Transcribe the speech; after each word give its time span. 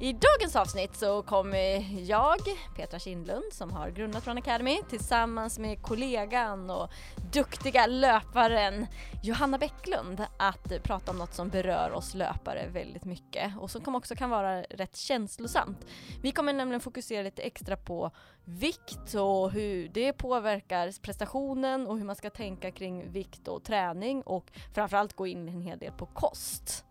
I 0.00 0.12
dagens 0.12 0.56
avsnitt 0.56 0.96
så 0.96 1.22
kommer 1.22 1.84
jag, 2.00 2.38
Petra 2.76 2.98
Kindlund, 2.98 3.44
som 3.52 3.72
har 3.72 3.90
grundat 3.90 4.26
Run 4.26 4.38
Academy, 4.38 4.78
tillsammans 4.90 5.58
med 5.58 5.82
kollegan 5.82 6.70
och 6.70 6.90
duktiga 7.32 7.86
löparen 7.86 8.86
Johanna 9.22 9.58
Bäcklund 9.58 10.24
att 10.36 10.82
prata 10.82 11.10
om 11.10 11.18
något 11.18 11.34
som 11.34 11.48
berör 11.48 11.92
oss 11.92 12.14
löpare 12.14 12.68
väldigt 12.72 13.04
mycket 13.04 13.52
och 13.58 13.70
som 13.70 13.94
också 13.94 14.14
kan 14.14 14.30
vara 14.30 14.62
rätt 14.62 14.96
känslosamt. 14.96 15.86
Vi 16.22 16.32
kommer 16.32 16.52
nämligen 16.52 16.80
fokusera 16.80 17.22
lite 17.22 17.42
extra 17.42 17.76
på 17.76 18.10
vikt 18.44 19.14
och 19.14 19.50
hur 19.50 19.88
det 19.88 20.12
påverkar 20.12 21.02
prestationen 21.02 21.86
och 21.86 21.98
hur 21.98 22.04
man 22.04 22.16
ska 22.16 22.30
tänka 22.30 22.70
kring 22.70 23.12
vikt 23.12 23.48
och 23.48 23.64
träning 23.64 24.22
och 24.22 24.50
framförallt 24.74 25.16
gå 25.16 25.26
in 25.26 25.48
en 25.48 25.60
hel 25.60 25.78
del 25.78 25.92
på 25.92 26.06
kost 26.06 26.84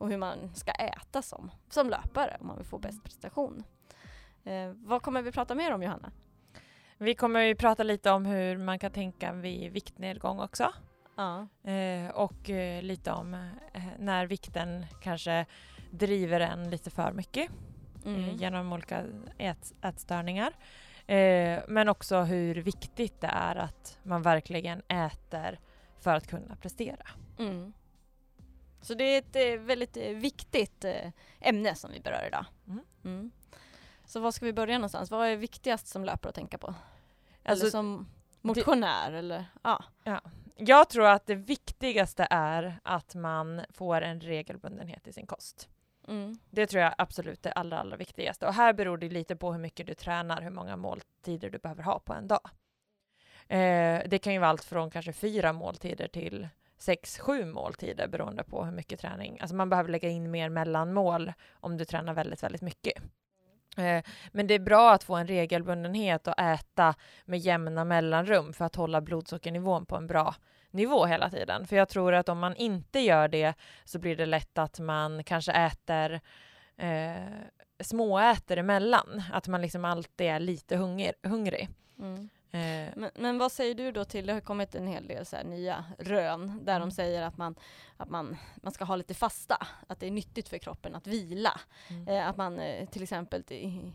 och 0.00 0.08
hur 0.10 0.16
man 0.16 0.54
ska 0.54 0.72
äta 0.72 1.22
som, 1.22 1.50
som 1.68 1.90
löpare 1.90 2.36
om 2.40 2.46
man 2.46 2.56
vill 2.56 2.66
få 2.66 2.78
bäst 2.78 3.04
prestation. 3.04 3.64
Eh, 4.44 4.72
vad 4.76 5.02
kommer 5.02 5.22
vi 5.22 5.32
prata 5.32 5.54
mer 5.54 5.72
om 5.72 5.82
Johanna? 5.82 6.12
Vi 6.98 7.14
kommer 7.14 7.40
ju 7.40 7.54
prata 7.54 7.82
lite 7.82 8.10
om 8.10 8.26
hur 8.26 8.58
man 8.58 8.78
kan 8.78 8.90
tänka 8.92 9.32
vid 9.32 9.72
viktnedgång 9.72 10.40
också. 10.40 10.72
Ja. 11.16 11.46
Eh, 11.70 12.10
och 12.10 12.50
eh, 12.50 12.82
lite 12.82 13.12
om 13.12 13.34
eh, 13.34 13.82
när 13.98 14.26
vikten 14.26 14.86
kanske 15.02 15.46
driver 15.90 16.40
en 16.40 16.70
lite 16.70 16.90
för 16.90 17.12
mycket 17.12 17.50
Mm. 18.04 18.24
eh, 18.24 18.34
genom 18.36 18.72
olika 18.72 19.04
ät, 19.38 19.72
ätstörningar. 19.82 20.52
Eh, 21.06 21.60
men 21.68 21.88
också 21.88 22.20
hur 22.20 22.54
viktigt 22.54 23.20
det 23.20 23.26
är 23.26 23.56
att 23.56 23.98
man 24.02 24.22
verkligen 24.22 24.82
äter 24.88 25.58
för 25.98 26.14
att 26.14 26.26
kunna 26.26 26.56
prestera. 26.56 27.06
Mm. 27.38 27.72
Så 28.80 28.94
det 28.94 29.04
är 29.04 29.18
ett 29.18 29.36
eh, 29.36 29.66
väldigt 29.66 29.96
eh, 29.96 30.10
viktigt 30.10 30.84
eh, 30.84 31.10
ämne 31.40 31.74
som 31.74 31.90
vi 31.92 32.00
berör 32.00 32.26
idag. 32.26 32.44
Mm. 32.66 32.84
Mm. 33.04 33.30
Så 34.04 34.20
var 34.20 34.30
ska 34.30 34.46
vi 34.46 34.52
börja 34.52 34.78
någonstans? 34.78 35.10
Vad 35.10 35.28
är 35.28 35.36
viktigast 35.36 35.86
som 35.86 36.04
löpare 36.04 36.28
att 36.28 36.34
tänka 36.34 36.58
på? 36.58 36.74
Alltså, 37.44 37.64
eller 37.64 37.70
som 37.70 38.08
motionär 38.40 39.12
eller 39.12 39.44
ja. 39.62 39.84
Jag 40.56 40.88
tror 40.88 41.06
att 41.06 41.26
det 41.26 41.34
viktigaste 41.34 42.26
är 42.30 42.80
att 42.82 43.14
man 43.14 43.60
får 43.70 44.02
en 44.02 44.20
regelbundenhet 44.20 45.06
i 45.06 45.12
sin 45.12 45.26
kost. 45.26 45.68
Mm. 46.08 46.38
Det 46.50 46.66
tror 46.66 46.82
jag 46.82 46.94
absolut 46.98 47.46
är 47.46 47.50
allra, 47.50 47.78
allra 47.78 47.96
viktigaste. 47.96 48.46
Och 48.46 48.54
här 48.54 48.72
beror 48.72 48.98
det 48.98 49.08
lite 49.08 49.36
på 49.36 49.52
hur 49.52 49.58
mycket 49.58 49.86
du 49.86 49.94
tränar, 49.94 50.42
hur 50.42 50.50
många 50.50 50.76
måltider 50.76 51.50
du 51.50 51.58
behöver 51.58 51.82
ha 51.82 51.98
på 51.98 52.12
en 52.12 52.28
dag. 52.28 52.50
Eh, 53.48 54.02
det 54.06 54.18
kan 54.22 54.32
ju 54.32 54.38
vara 54.38 54.50
allt 54.50 54.64
från 54.64 54.90
kanske 54.90 55.12
fyra 55.12 55.52
måltider 55.52 56.08
till 56.08 56.48
sex, 56.82 57.18
sju 57.18 57.44
måltider 57.44 58.08
beroende 58.08 58.44
på 58.44 58.64
hur 58.64 58.72
mycket 58.72 59.00
träning. 59.00 59.38
Alltså 59.40 59.56
man 59.56 59.70
behöver 59.70 59.90
lägga 59.90 60.08
in 60.08 60.30
mer 60.30 60.48
mellanmål 60.48 61.32
om 61.52 61.76
du 61.76 61.84
tränar 61.84 62.14
väldigt, 62.14 62.42
väldigt 62.42 62.62
mycket. 62.62 63.02
Eh, 63.76 64.04
men 64.32 64.46
det 64.46 64.54
är 64.54 64.58
bra 64.58 64.92
att 64.92 65.04
få 65.04 65.14
en 65.16 65.26
regelbundenhet 65.26 66.26
och 66.26 66.38
äta 66.38 66.94
med 67.24 67.38
jämna 67.38 67.84
mellanrum 67.84 68.52
för 68.52 68.64
att 68.64 68.76
hålla 68.76 69.00
blodsockernivån 69.00 69.86
på 69.86 69.96
en 69.96 70.06
bra 70.06 70.34
nivå 70.70 71.04
hela 71.04 71.30
tiden. 71.30 71.66
För 71.66 71.76
jag 71.76 71.88
tror 71.88 72.14
att 72.14 72.28
om 72.28 72.38
man 72.38 72.56
inte 72.56 73.00
gör 73.00 73.28
det 73.28 73.54
så 73.84 73.98
blir 73.98 74.16
det 74.16 74.26
lätt 74.26 74.58
att 74.58 74.80
man 74.80 75.24
kanske 75.24 75.52
äter 75.52 76.20
eh, 76.76 77.40
småäter 77.80 78.56
emellan. 78.56 79.22
Att 79.32 79.48
man 79.48 79.62
liksom 79.62 79.84
alltid 79.84 80.26
är 80.26 80.40
lite 80.40 80.76
hunger, 80.76 81.14
hungrig. 81.22 81.68
Mm. 81.98 82.28
Eh, 82.52 82.88
Men, 82.96 83.10
men 83.14 83.38
vad 83.38 83.52
säger 83.52 83.74
du 83.74 83.92
då 83.92 84.04
till, 84.04 84.26
det 84.26 84.32
har 84.32 84.40
kommit 84.40 84.74
en 84.74 84.86
hel 84.86 85.06
del 85.06 85.26
så 85.26 85.36
nya 85.44 85.84
rön 85.98 86.60
där 86.64 86.76
Mm. 86.76 86.88
de 86.88 86.94
säger 86.94 87.22
att, 87.22 87.36
man, 87.36 87.54
att 88.00 88.10
man, 88.10 88.36
man 88.56 88.72
ska 88.72 88.84
ha 88.84 88.96
lite 88.96 89.14
fasta, 89.14 89.66
att 89.86 90.00
det 90.00 90.06
är 90.06 90.10
nyttigt 90.10 90.48
för 90.48 90.58
kroppen 90.58 90.94
att 90.94 91.06
vila. 91.06 91.60
mm. 91.90 92.08
Eh, 92.08 92.28
att 92.28 92.36
man 92.36 92.58
eh, 92.58 92.88
till 92.88 93.02
exempel 93.02 93.44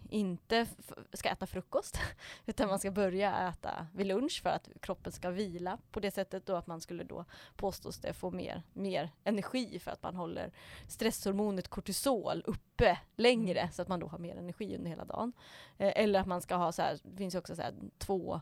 inte 0.09 0.67
ska 1.13 1.29
äta 1.29 1.47
frukost 1.47 1.99
utan 2.45 2.67
man 2.67 2.79
ska 2.79 2.91
börja 2.91 3.49
äta 3.49 3.87
vid 3.93 4.07
lunch 4.07 4.41
för 4.43 4.49
att 4.49 4.69
kroppen 4.81 5.11
ska 5.11 5.29
vila 5.29 5.77
på 5.91 5.99
det 5.99 6.11
sättet 6.11 6.45
då 6.45 6.55
att 6.55 6.67
man 6.67 6.81
skulle 6.81 7.03
då 7.03 7.25
påstås 7.55 7.97
det 7.99 8.13
få 8.13 8.31
mer, 8.31 8.63
mer 8.73 9.11
energi 9.23 9.79
för 9.79 9.91
att 9.91 10.03
man 10.03 10.15
håller 10.15 10.51
stresshormonet 10.87 11.67
kortisol 11.67 12.43
uppe 12.45 12.97
längre 13.15 13.69
så 13.73 13.81
att 13.81 13.87
man 13.87 13.99
då 13.99 14.07
har 14.07 14.17
mer 14.17 14.35
energi 14.35 14.77
under 14.77 14.89
hela 14.89 15.05
dagen. 15.05 15.33
Eh, 15.77 15.93
eller 15.95 16.19
att 16.19 16.27
man 16.27 16.41
ska 16.41 16.55
ha 16.55 16.71
så 16.71 16.81
här, 16.81 16.99
det 17.03 17.17
finns 17.17 17.35
också 17.35 17.55
så 17.55 17.61
här 17.61 17.73
två 17.97 18.41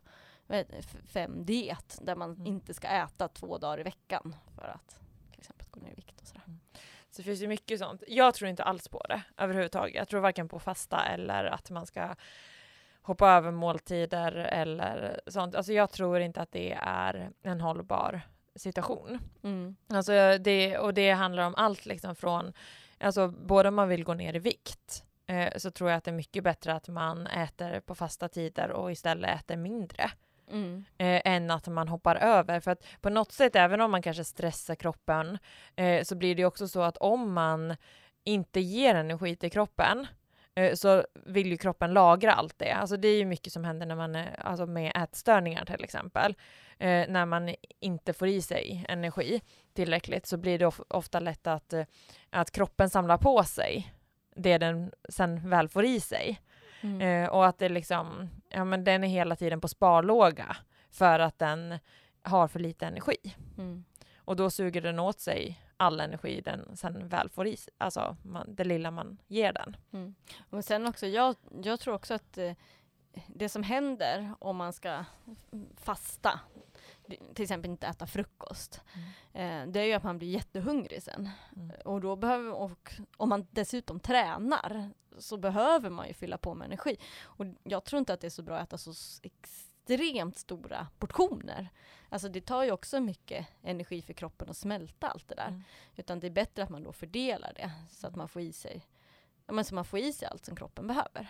fem 1.05 1.45
diet 1.45 1.99
där 2.01 2.15
man 2.15 2.31
Mm. 2.33 2.45
inte 2.45 2.73
ska 2.73 2.87
äta 2.87 3.27
två 3.27 3.57
dagar 3.57 3.79
i 3.79 3.83
veckan 3.83 4.35
för 4.55 4.67
att 4.67 4.99
exempel 5.43 5.67
gå 5.71 5.79
ner 5.79 5.91
i 5.91 5.95
vikt 5.95 6.21
och 6.21 6.27
sådär. 6.27 6.43
Så 7.11 7.21
det 7.21 7.23
finns 7.23 7.41
ju 7.41 7.47
mycket 7.47 7.79
sånt. 7.79 8.03
Jag 8.07 8.33
tror 8.33 8.49
inte 8.49 8.63
alls 8.63 8.87
på 8.87 9.05
det 9.09 9.21
överhuvudtaget. 9.37 9.95
Jag 9.95 10.07
tror 10.07 10.19
varken 10.19 10.49
på 10.49 10.59
fasta 10.59 11.05
eller 11.05 11.45
att 11.45 11.69
man 11.69 11.85
ska 11.85 12.15
hoppa 13.01 13.29
över 13.29 13.51
måltider 13.51 14.31
eller 14.31 15.21
sånt. 15.27 15.55
Alltså 15.55 15.73
jag 15.73 15.91
tror 15.91 16.19
inte 16.19 16.41
att 16.41 16.51
det 16.51 16.77
är 16.81 17.31
en 17.41 17.61
hållbar 17.61 18.21
situation. 18.55 19.19
Mm. 19.43 19.75
Alltså 19.87 20.37
det, 20.37 20.77
och 20.77 20.93
det 20.93 21.11
handlar 21.11 21.47
om 21.47 21.55
allt 21.55 21.85
liksom 21.85 22.15
från, 22.15 22.53
alltså 22.99 23.27
både 23.27 23.69
om 23.69 23.75
man 23.75 23.89
vill 23.89 24.03
gå 24.03 24.13
ner 24.13 24.35
i 24.35 24.39
vikt 24.39 25.03
eh, 25.27 25.53
så 25.57 25.71
tror 25.71 25.89
jag 25.89 25.97
att 25.97 26.03
det 26.03 26.11
är 26.11 26.15
mycket 26.15 26.43
bättre 26.43 26.73
att 26.73 26.87
man 26.87 27.27
äter 27.27 27.79
på 27.79 27.95
fasta 27.95 28.29
tider 28.29 28.71
och 28.71 28.91
istället 28.91 29.39
äter 29.39 29.57
mindre 29.57 30.11
Mm. 30.51 30.85
eh, 30.97 31.21
än 31.25 31.51
att 31.51 31.67
man 31.67 31.87
hoppar 31.87 32.15
över. 32.15 32.59
För 32.59 32.71
att 32.71 32.83
på 33.01 33.09
något 33.09 33.31
sätt, 33.31 33.55
även 33.55 33.81
om 33.81 33.91
man 33.91 34.01
kanske 34.01 34.23
stressar 34.23 34.75
kroppen, 34.75 35.37
eh, 35.75 36.03
så 36.03 36.15
blir 36.15 36.35
det 36.35 36.45
också 36.45 36.67
så 36.67 36.81
att 36.81 36.97
om 36.97 37.33
man 37.33 37.75
inte 38.23 38.59
ger 38.59 38.95
energi 38.95 39.35
till 39.35 39.51
kroppen 39.51 40.07
eh, 40.55 40.73
så 40.73 41.03
vill 41.13 41.47
ju 41.51 41.57
kroppen 41.57 41.93
lagra 41.93 42.33
allt 42.33 42.59
det. 42.59 42.71
Alltså 42.71 42.97
det 42.97 43.07
är 43.07 43.17
ju 43.17 43.25
mycket 43.25 43.53
som 43.53 43.63
händer 43.63 43.85
när 43.85 43.95
man 43.95 44.15
är, 44.15 44.39
alltså 44.39 44.65
med 44.65 44.91
ätstörningar 45.03 45.65
till 45.65 45.83
exempel. 45.83 46.35
Eh, 46.79 47.05
när 47.09 47.25
man 47.25 47.55
inte 47.79 48.13
får 48.13 48.27
i 48.27 48.41
sig 48.41 48.85
energi 48.89 49.41
tillräckligt 49.73 50.25
så 50.25 50.37
blir 50.37 50.59
det 50.59 50.65
of- 50.65 50.81
ofta 50.87 51.19
lätt 51.19 51.47
att, 51.47 51.73
eh, 51.73 51.85
att 52.29 52.51
kroppen 52.51 52.89
samlar 52.89 53.17
på 53.17 53.43
sig 53.43 53.93
det 54.35 54.57
den 54.57 54.91
sen 55.09 55.49
väl 55.49 55.69
får 55.69 55.85
i 55.85 55.99
sig. 55.99 56.39
Mm. 56.83 57.01
Eh, 57.01 57.29
och 57.29 57.45
att 57.45 57.57
det 57.57 57.69
liksom, 57.69 58.29
ja 58.49 58.65
men 58.65 58.83
den 58.83 59.03
är 59.03 59.07
hela 59.07 59.35
tiden 59.35 59.61
på 59.61 59.67
sparlåga 59.67 60.57
för 60.91 61.19
att 61.19 61.39
den 61.39 61.79
har 62.21 62.47
för 62.47 62.59
lite 62.59 62.85
energi. 62.85 63.35
Mm. 63.57 63.83
Och 64.17 64.35
då 64.35 64.49
suger 64.49 64.81
den 64.81 64.99
åt 64.99 65.19
sig 65.19 65.59
all 65.77 65.99
energi 65.99 66.41
den 66.41 66.77
sen 66.77 67.07
väl 67.07 67.29
får 67.29 67.47
i 67.47 67.57
sig, 67.57 67.73
alltså 67.77 68.17
man, 68.23 68.55
det 68.55 68.63
lilla 68.63 68.91
man 68.91 69.17
ger 69.27 69.53
den. 69.53 69.77
Mm. 69.93 70.15
Och 70.49 70.65
sen 70.65 70.87
också, 70.87 71.07
jag, 71.07 71.35
jag 71.63 71.79
tror 71.79 71.93
också 71.93 72.13
att 72.13 72.37
eh, 72.37 72.53
det 73.27 73.49
som 73.49 73.63
händer 73.63 74.33
om 74.39 74.57
man 74.57 74.73
ska 74.73 75.05
fasta, 75.77 76.39
till 77.33 77.43
exempel 77.43 77.71
inte 77.71 77.87
äta 77.87 78.07
frukost, 78.07 78.81
eh, 79.33 79.65
det 79.67 79.79
är 79.79 79.85
ju 79.85 79.93
att 79.93 80.03
man 80.03 80.17
blir 80.17 80.29
jättehungrig 80.29 81.03
sen. 81.03 81.29
Mm. 81.55 81.71
Och, 81.85 82.01
då 82.01 82.15
behöver, 82.15 82.51
och 82.51 82.93
om 83.17 83.29
man 83.29 83.47
dessutom 83.51 83.99
tränar 83.99 84.89
så 85.19 85.37
behöver 85.37 85.89
man 85.89 86.07
ju 86.07 86.13
fylla 86.13 86.37
på 86.37 86.53
med 86.53 86.65
energi. 86.65 86.97
Och 87.23 87.45
jag 87.63 87.83
tror 87.83 87.99
inte 87.99 88.13
att 88.13 88.21
det 88.21 88.27
är 88.27 88.31
så 88.31 88.43
bra 88.43 88.57
att 88.57 88.67
äta 88.67 88.77
så 88.77 88.93
extremt 89.23 90.37
stora 90.37 90.87
portioner. 90.99 91.69
Alltså 92.09 92.29
det 92.29 92.41
tar 92.41 92.63
ju 92.63 92.71
också 92.71 92.99
mycket 92.99 93.47
energi 93.63 94.01
för 94.01 94.13
kroppen 94.13 94.49
att 94.49 94.57
smälta 94.57 95.07
allt 95.07 95.27
det 95.27 95.35
där. 95.35 95.47
Mm. 95.47 95.63
Utan 95.95 96.19
det 96.19 96.27
är 96.27 96.31
bättre 96.31 96.63
att 96.63 96.69
man 96.69 96.83
då 96.83 96.91
fördelar 96.93 97.53
det 97.55 97.71
så 97.91 98.07
att 98.07 98.15
man 98.15 98.27
får 98.27 98.41
i 98.41 98.53
sig, 98.53 98.85
ja, 99.45 99.53
men 99.53 99.65
så 99.65 99.75
man 99.75 99.85
får 99.85 99.99
i 99.99 100.13
sig 100.13 100.27
allt 100.27 100.45
som 100.45 100.55
kroppen 100.55 100.87
behöver. 100.87 101.27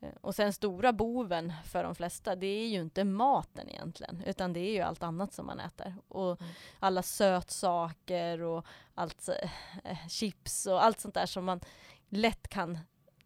Eh, 0.00 0.08
Och 0.20 0.34
sen 0.34 0.52
stora 0.52 0.92
boven 0.92 1.52
för 1.66 1.84
de 1.84 1.94
flesta, 1.94 2.36
det 2.36 2.46
är 2.46 2.68
ju 2.68 2.80
inte 2.80 3.04
maten 3.04 3.68
egentligen, 3.68 4.22
utan 4.26 4.52
det 4.52 4.60
är 4.60 4.72
ju 4.72 4.80
allt 4.80 5.02
annat 5.02 5.32
som 5.32 5.46
man 5.46 5.60
äter. 5.60 5.94
Och 6.08 6.40
Mm. 6.40 6.52
alla 6.78 7.02
sötsaker 7.02 8.42
och 8.42 8.66
allt 8.94 9.28
eh, 9.84 10.08
chips 10.08 10.66
och 10.66 10.84
allt 10.84 11.00
sånt 11.00 11.14
där 11.14 11.26
som 11.26 11.44
man 11.44 11.60
lätt 12.12 12.48
kan 12.48 12.78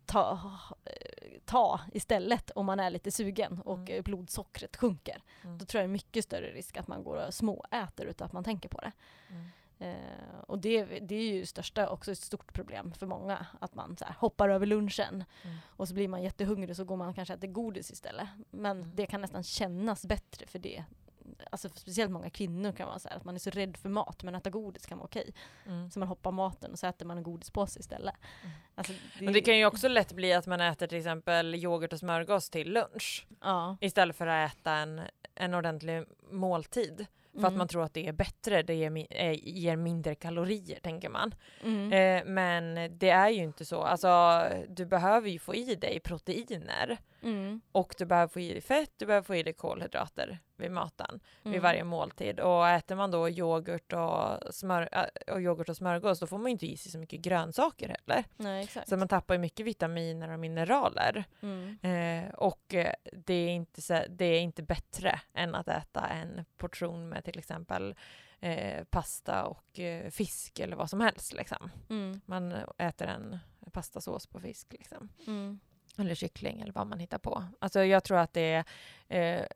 ta, 0.04 0.52
ta 1.44 1.80
istället 1.92 2.50
om 2.50 2.66
man 2.66 2.80
är 2.80 2.90
lite 2.90 3.10
sugen 3.10 3.60
och 3.60 3.90
Mm. 3.90 4.02
blodsockret 4.02 4.76
sjunker. 4.76 5.22
Mm. 5.44 5.58
Då 5.58 5.64
tror 5.64 5.80
jag 5.80 5.88
det 5.88 5.90
är 5.90 5.92
mycket 5.92 6.24
större 6.24 6.46
risk 6.52 6.76
att 6.76 6.88
man 6.88 7.04
går 7.04 7.26
och 7.26 7.34
småäter 7.34 8.06
utan 8.06 8.26
att 8.26 8.32
man 8.32 8.44
tänker 8.44 8.68
på 8.68 8.80
det. 8.80 8.92
Mm. 9.30 9.46
Eh, 9.78 10.40
och 10.46 10.58
det, 10.58 10.84
det 10.84 11.14
är 11.14 11.32
ju 11.32 11.46
största, 11.46 11.88
också 11.88 12.12
ett 12.12 12.18
stort 12.18 12.52
problem 12.52 12.92
för 12.92 13.06
många, 13.06 13.46
att 13.60 13.74
man 13.74 13.96
så 13.96 14.04
här, 14.04 14.14
hoppar 14.18 14.48
över 14.48 14.66
lunchen 14.66 15.24
Mm. 15.44 15.56
och 15.66 15.88
så 15.88 15.94
blir 15.94 16.08
man 16.08 16.22
jättehungrig 16.22 16.76
så 16.76 16.84
går 16.84 16.96
man 16.96 17.14
kanske 17.14 17.34
och 17.34 17.38
äter 17.38 17.48
godis 17.48 17.90
istället. 17.90 18.28
Men 18.50 18.76
Mm. 18.82 18.92
det 18.96 19.06
kan 19.06 19.20
nästan 19.20 19.42
kännas 19.42 20.06
bättre 20.06 20.46
för 20.46 20.58
det, 20.58 20.84
alltså 21.50 21.68
speciellt 21.68 22.12
många 22.12 22.30
kvinnor 22.30 22.72
kan 22.72 22.86
vara 22.86 22.98
så 22.98 23.08
här, 23.08 23.16
att 23.16 23.24
man 23.24 23.34
är 23.34 23.38
så 23.38 23.50
rädd 23.50 23.76
för 23.76 23.88
mat, 23.88 24.22
men 24.22 24.34
äta 24.34 24.50
godis 24.50 24.86
kan 24.86 24.98
vara 24.98 25.06
okej. 25.06 25.34
Mm. 25.66 25.90
Så 25.90 25.98
man 25.98 26.08
hoppar 26.08 26.32
maten 26.32 26.72
och 26.72 26.78
så 26.78 26.86
äter 26.86 27.06
man 27.06 27.16
en 27.16 27.22
godispåse 27.22 27.80
istället. 27.80 28.14
Mm. 28.42 28.56
Alltså, 28.74 28.92
Men 29.20 29.32
det 29.32 29.40
kan 29.40 29.58
ju 29.58 29.66
också 29.66 29.88
lätt 29.88 30.12
bli 30.12 30.32
att 30.32 30.46
man 30.46 30.60
äter 30.60 30.86
till 30.86 30.98
exempel 30.98 31.54
yoghurt 31.54 31.92
och 31.92 31.98
smörgås 31.98 32.50
till 32.50 32.72
lunch 32.72 33.26
ja. 33.40 33.76
istället 33.80 34.16
för 34.16 34.26
att 34.26 34.52
äta 34.52 34.72
en, 34.72 35.00
en 35.34 35.54
ordentlig 35.54 36.04
måltid. 36.30 37.06
För 37.40 37.46
att 37.46 37.48
Mm. 37.52 37.58
man 37.58 37.68
tror 37.68 37.82
att 37.84 37.94
det 37.94 38.06
är 38.08 38.12
bättre, 38.12 38.62
det 38.62 38.74
ger, 38.74 39.06
eh, 39.10 39.32
ger 39.42 39.76
mindre 39.76 40.14
kalorier 40.14 40.78
tänker 40.82 41.08
man. 41.08 41.34
Mm. 41.62 41.92
Eh, 41.92 42.24
men 42.32 42.74
det 42.98 43.10
är 43.10 43.28
ju 43.28 43.42
inte 43.42 43.64
så. 43.64 43.82
Alltså, 43.82 44.42
du 44.68 44.86
behöver 44.86 45.28
ju 45.30 45.38
få 45.38 45.54
i 45.54 45.74
dig 45.74 46.00
proteiner 46.00 46.98
Mm. 47.22 47.60
och 47.72 47.94
du 47.98 48.04
behöver 48.06 48.28
få 48.28 48.40
i 48.40 48.52
dig 48.52 48.60
fett, 48.60 48.90
du 48.96 49.06
behöver 49.06 49.24
få 49.24 49.34
i 49.34 49.42
dig 49.42 49.52
kolhydrater 49.52 50.38
vid 50.56 50.70
maten, 50.70 51.20
vid 51.42 51.52
Mm. 51.52 51.62
varje 51.62 51.84
måltid. 51.84 52.40
Och 52.40 52.68
äter 52.68 52.96
man 52.96 53.10
då 53.10 53.28
yoghurt 53.28 53.92
och, 53.92 54.54
smör, 54.54 54.88
äh, 54.92 55.34
och 55.34 55.40
yoghurt 55.42 55.68
och 55.68 55.76
smörgås 55.76 56.20
då 56.20 56.26
får 56.26 56.38
man 56.38 56.46
ju 56.46 56.50
inte 56.52 56.66
i 56.66 56.76
sig 56.76 56.92
så 56.92 56.98
mycket 56.98 57.20
grönsaker 57.20 57.88
heller. 57.88 58.24
Nej. 58.36 58.68
Så 58.86 58.96
man 58.96 59.08
tappar 59.08 59.34
ju 59.34 59.40
mycket 59.40 59.66
vitaminer 59.66 60.30
och 60.32 60.38
mineraler. 60.40 61.24
Mm. 61.42 61.78
Eh, 61.82 62.34
och 62.34 62.74
eh, 62.74 62.92
det 63.12 63.34
är, 63.34 63.48
inte 63.48 64.06
det 64.08 64.24
är 64.24 64.40
inte 64.40 64.62
bättre 64.62 65.20
än 65.34 65.54
att 65.54 65.68
äta 65.68 66.06
en 66.08 66.44
portion 66.56 67.08
med 67.08 67.24
till 67.26 67.38
exempel 67.38 67.94
eh, 68.40 68.84
pasta 68.84 69.44
och 69.44 69.78
eh, 69.78 70.10
fisk 70.10 70.58
eller 70.58 70.76
vad 70.76 70.90
som 70.90 71.00
helst. 71.00 71.32
Liksom. 71.32 71.70
Mm. 71.90 72.20
Man 72.26 72.52
äter 72.78 73.08
en 73.08 73.38
pastasås 73.72 74.26
på 74.26 74.40
fisk 74.40 74.72
liksom. 74.72 75.08
Mm. 75.26 75.60
eller 75.98 76.14
kyckling 76.14 76.60
eller 76.60 76.72
vad 76.72 76.86
man 76.86 76.98
hittar 76.98 77.18
på. 77.18 77.44
Alltså 77.60 77.84
jag 77.84 78.04
tror 78.04 78.18
att 78.18 78.32
det 78.32 78.40
är 78.40 78.64
eh, 79.08 79.46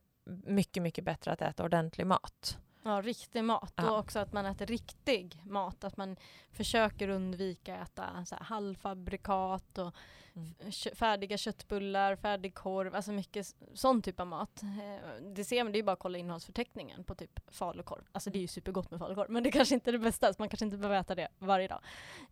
mycket, 0.47 0.83
mycket 0.83 1.05
bättre 1.05 1.33
att 1.33 1.43
äta 1.43 1.65
ordentlig 1.65 2.07
mat. 2.07 2.59
Ja, 2.83 3.01
riktig 3.03 3.45
mat. 3.45 3.73
Ja. 3.77 3.91
Och 3.91 3.99
också 3.99 4.19
att 4.19 4.33
man 4.33 4.47
äter 4.47 4.67
riktig 4.67 5.43
mat. 5.47 5.85
Att 5.85 5.97
man 5.97 6.17
försöker 6.53 7.09
undvika 7.09 7.77
att 7.77 7.89
äta 7.99 8.25
så 8.25 8.35
här 8.35 8.45
halvfabrikat 8.45 9.79
och 9.79 9.95
Mm. 10.35 10.55
färdiga 10.95 11.37
köttbullar, 11.39 12.17
färdig 12.17 12.55
korv, 12.55 12.95
alltså 12.95 13.13
mycket 13.13 13.55
sån 13.75 14.03
typ 14.03 14.21
av 14.21 14.27
mat. 14.27 14.63
Eh, 14.63 15.25
Det 15.35 15.45
ser 15.45 15.65
man, 15.65 15.73
det 15.73 15.79
är 15.79 15.83
bara 15.83 15.93
att 15.93 15.99
kolla 15.99 16.19
innehållsförteckningen 16.19 17.05
på 17.05 17.15
typ 17.15 17.41
falukorv. 17.55 18.03
Alltså 18.13 18.31
det 18.31 18.39
är 18.39 18.41
ju 18.41 18.47
supergott 18.47 18.91
med 18.91 18.99
falukorv, 19.01 19.31
men 19.31 19.43
det 19.43 19.51
kanske 19.51 19.75
inte 19.75 19.91
är 19.91 19.93
det 19.93 19.99
bästa, 19.99 20.33
så 20.35 20.43
man 20.43 20.49
kanske 20.49 20.65
inte 20.65 20.77
behöver 20.77 21.01
äta 21.01 21.15
det 21.15 21.29
varje 21.39 21.69
dag. 21.69 21.81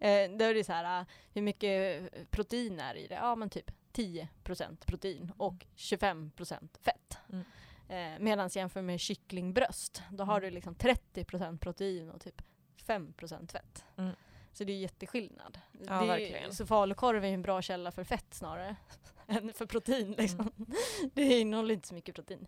Eh, 0.00 0.30
Då 0.38 0.44
är 0.44 0.54
det 0.54 0.64
så 0.64 0.72
här, 0.72 1.00
eh, 1.00 1.06
hur 1.32 1.42
mycket 1.42 2.30
protein 2.30 2.80
är 2.80 2.94
i 2.94 3.06
det? 3.08 3.14
Ja 3.14 3.34
men 3.34 3.50
typ 3.50 3.70
10% 3.92 4.86
protein 4.86 5.32
och 5.36 5.66
25% 5.76 6.78
fett. 6.82 7.18
Mm. 7.32 7.44
Eh, 7.88 8.18
Medan 8.18 8.48
jämför 8.52 8.82
med 8.82 9.00
kycklingbröst, 9.00 10.02
då 10.10 10.24
har 10.24 10.38
Mm. 10.38 10.50
du 10.50 10.54
liksom 10.54 10.74
30% 10.74 11.58
protein 11.58 12.10
och 12.10 12.20
typ 12.20 12.42
5% 12.76 13.52
fett. 13.52 13.84
Mm. 13.96 14.14
Så 14.52 14.64
det 14.64 14.72
är 14.72 14.76
jätteskillnad. 14.78 15.58
Ja, 15.86 16.00
det 16.16 16.38
är. 16.44 16.50
Så 16.50 16.66
falukorv 16.66 17.24
är 17.24 17.28
en 17.28 17.42
bra 17.42 17.62
källa 17.62 17.90
för 17.92 18.04
fett 18.04 18.34
snarare 18.34 18.76
än 19.26 19.52
för 19.52 19.66
protein. 19.66 20.12
Liksom. 20.12 20.40
Mm. 20.56 20.70
Det 21.14 21.40
innehåller 21.40 21.74
inte 21.74 21.88
så 21.88 21.94
mycket 21.94 22.14
protein. 22.14 22.46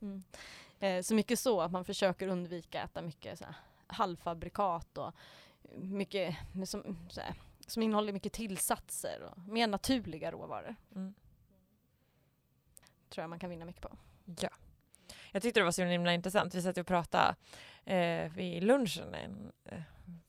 Mm. 0.00 0.22
Eh, 0.80 1.02
så 1.02 1.14
mycket 1.14 1.38
så 1.38 1.60
att 1.60 1.72
man 1.72 1.84
försöker 1.84 2.28
undvika 2.28 2.82
att 2.82 2.90
äta 2.90 3.02
mycket 3.02 3.38
så 3.38 3.44
här, 3.44 3.54
halvfabrikat 3.86 4.98
och 4.98 5.14
mycket 5.76 6.36
som, 6.66 7.08
så 7.10 7.20
här, 7.20 7.34
som 7.66 7.82
innehåller 7.82 8.12
mycket 8.12 8.32
tillsatser 8.32 9.22
och 9.22 9.38
mer 9.38 9.66
naturliga 9.66 10.30
råvaror. 10.32 10.76
Mm. 10.94 11.14
Tror 13.08 13.22
jag 13.22 13.30
man 13.30 13.38
kan 13.38 13.50
vinna 13.50 13.64
mycket 13.64 13.82
på. 13.82 13.96
Ja. 14.40 14.48
Jag 15.32 15.42
tyckte 15.42 15.60
det 15.60 15.64
var 15.64 15.72
så 15.72 15.84
himla 15.84 16.12
intressant. 16.14 16.54
Vi 16.54 16.62
satt 16.62 16.78
och 16.78 16.86
pratade 16.86 17.34
eh, 17.84 18.32
vid 18.32 18.62
lunchen 18.64 19.14
en, 19.14 19.52
eh, 19.70 19.82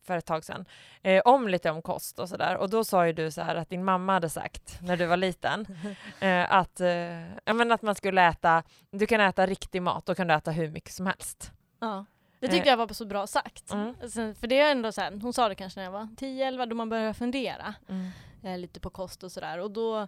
för 0.03 0.17
ett 0.17 0.25
tag 0.25 0.45
sedan 0.45 0.65
eh, 1.01 1.21
om 1.25 1.47
lite 1.47 1.71
om 1.71 1.81
kost 1.81 2.19
och 2.19 2.29
sådär. 2.29 2.57
Och 2.57 2.69
då 2.69 2.83
sa 2.83 3.07
ju 3.07 3.13
du 3.13 3.31
så 3.31 3.41
här 3.41 3.55
att 3.55 3.69
din 3.69 3.83
mamma 3.83 4.13
hade 4.13 4.29
sagt 4.29 4.79
när 4.81 4.97
du 4.97 5.05
var 5.05 5.17
liten 5.17 5.65
eh, 6.19 6.51
att, 6.53 6.79
eh, 6.81 7.29
ja, 7.45 7.53
men 7.53 7.71
att 7.71 7.81
man 7.81 7.95
skulle 7.95 8.27
äta, 8.27 8.63
du 8.91 9.07
kan 9.07 9.21
äta 9.21 9.45
riktig 9.45 9.81
mat, 9.81 10.05
då 10.05 10.15
kan 10.15 10.27
du 10.27 10.33
äta 10.33 10.51
hur 10.51 10.71
mycket 10.71 10.93
som 10.93 11.05
helst. 11.05 11.51
Ja. 11.79 12.05
Det 12.39 12.47
tyckte 12.47 12.69
Eh. 12.69 12.71
jag 12.71 12.77
var 12.77 12.93
så 12.93 13.05
bra 13.05 13.27
sagt. 13.27 13.71
Mm. 13.71 13.95
Alltså, 14.01 14.33
för 14.33 14.47
det 14.47 14.59
är 14.59 14.71
ändå 14.71 14.91
så 14.91 15.01
här, 15.01 15.11
hon 15.21 15.33
sa 15.33 15.49
det 15.49 15.55
kanske 15.55 15.79
när 15.79 15.85
jag 15.85 15.91
var 15.91 16.03
10-11 16.17 16.65
då 16.65 16.75
man 16.75 16.89
började 16.89 17.13
fundera. 17.13 17.75
Mm. 17.89 18.09
eh, 18.43 18.57
lite 18.57 18.79
på 18.79 18.89
kost 18.89 19.23
och 19.23 19.31
sådär. 19.31 19.59
Och 19.59 19.71
då, 19.71 19.99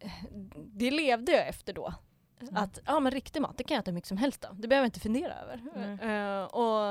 eh, 0.00 0.10
det 0.54 0.90
levde 0.90 1.32
jag 1.32 1.48
efter 1.48 1.72
då. 1.72 1.94
Mm. 2.40 2.56
Att 2.56 2.78
ja 2.86 3.00
men 3.00 3.12
riktig 3.12 3.42
mat, 3.42 3.58
det 3.58 3.64
kan 3.64 3.74
jag 3.74 3.82
äta 3.82 3.90
hur 3.90 3.94
mycket 3.94 4.08
som 4.08 4.16
helst 4.16 4.44
av. 4.44 4.60
Det 4.60 4.68
behöver 4.68 4.84
jag 4.84 4.88
inte 4.88 5.00
fundera 5.00 5.34
över. 5.34 5.60
Mm. 5.76 6.00
Eh, 6.00 6.44
och 6.44 6.90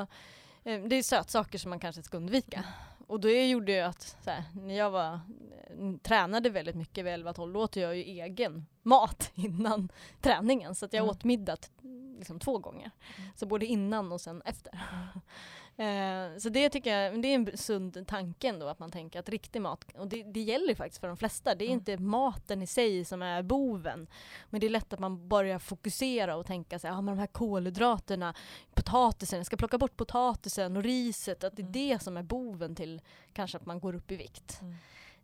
eh, 0.64 0.84
det 0.84 0.96
är 0.96 1.04
sötsaker 1.04 1.58
som 1.60 1.70
man 1.70 1.80
kanske 1.80 2.04
ska 2.04 2.18
undvika. 2.18 2.64
Och 3.08 3.20
det 3.20 3.48
gjorde 3.48 3.72
ju 3.72 3.80
att 3.80 4.18
här, 4.26 4.44
när 4.54 4.76
jag 4.76 4.92
var, 4.92 5.14
eh, 5.14 5.20
tränade 6.04 6.50
väldigt 6.50 6.76
mycket 6.76 7.06
vid 7.06 7.14
11-12 7.14 7.54
då 7.54 7.60
åt 7.64 7.76
jag 7.76 7.96
ju 7.98 8.04
egen 8.04 8.66
mat 8.84 9.32
innan 9.36 9.90
träningen. 10.22 10.76
Så 10.76 10.86
jag 10.86 10.96
Mm. 10.96 11.10
åt 11.10 11.24
middag 11.24 11.58
liksom 12.18 12.40
två 12.40 12.58
gånger. 12.58 12.92
Mm. 13.18 13.30
Så 13.36 13.46
både 13.46 13.66
innan 13.66 14.12
och 14.12 14.22
sen 14.22 14.42
efter. 14.46 14.80
Eh, 15.78 16.38
så 16.38 16.50
det 16.50 16.70
tycker 16.70 16.98
jag, 16.98 17.22
det 17.22 17.28
är 17.28 17.36
en 17.36 17.58
sund 17.58 18.08
tanke 18.08 18.48
ändå 18.48 18.68
att 18.68 18.80
man 18.80 18.92
tänker 18.92 19.20
att 19.20 19.30
riktig 19.30 19.62
mat, 19.62 19.86
och 19.98 20.08
det, 20.08 20.24
det 20.24 20.40
gäller 20.42 20.76
faktiskt 20.76 21.02
för 21.02 21.08
de 21.08 21.18
flesta, 21.18 21.56
det 21.56 21.66
är 21.66 21.68
Mm. 21.68 21.80
inte 21.80 21.98
maten 21.98 22.62
i 22.62 22.68
sig 22.68 23.06
som 23.06 23.22
är 23.22 23.42
boven. 23.44 24.08
Men 24.50 24.62
det 24.62 24.68
är 24.68 24.70
lätt 24.70 24.94
att 24.94 25.00
man 25.00 25.28
börjar 25.28 25.60
fokusera 25.60 26.36
och 26.36 26.46
tänka 26.46 26.80
sig, 26.80 26.90
ja 26.90 27.02
men 27.02 27.16
de 27.16 27.20
här 27.20 27.28
kolhydraterna, 27.28 28.34
potatisen, 28.74 29.40
jag 29.40 29.46
ska 29.46 29.58
plocka 29.58 29.78
bort 29.78 29.98
potatisen 29.98 30.78
och 30.78 30.84
riset, 30.84 31.44
att 31.44 31.56
det 31.56 31.62
är 31.62 31.64
Mm. 31.64 31.72
det 31.74 32.04
som 32.04 32.18
är 32.18 32.24
boven 32.24 32.76
till 32.76 33.02
kanske 33.34 33.58
att 33.58 33.66
man 33.66 33.80
går 33.80 33.96
upp 33.96 34.12
i 34.12 34.16
vikt. 34.16 34.60
Mm. 34.62 34.74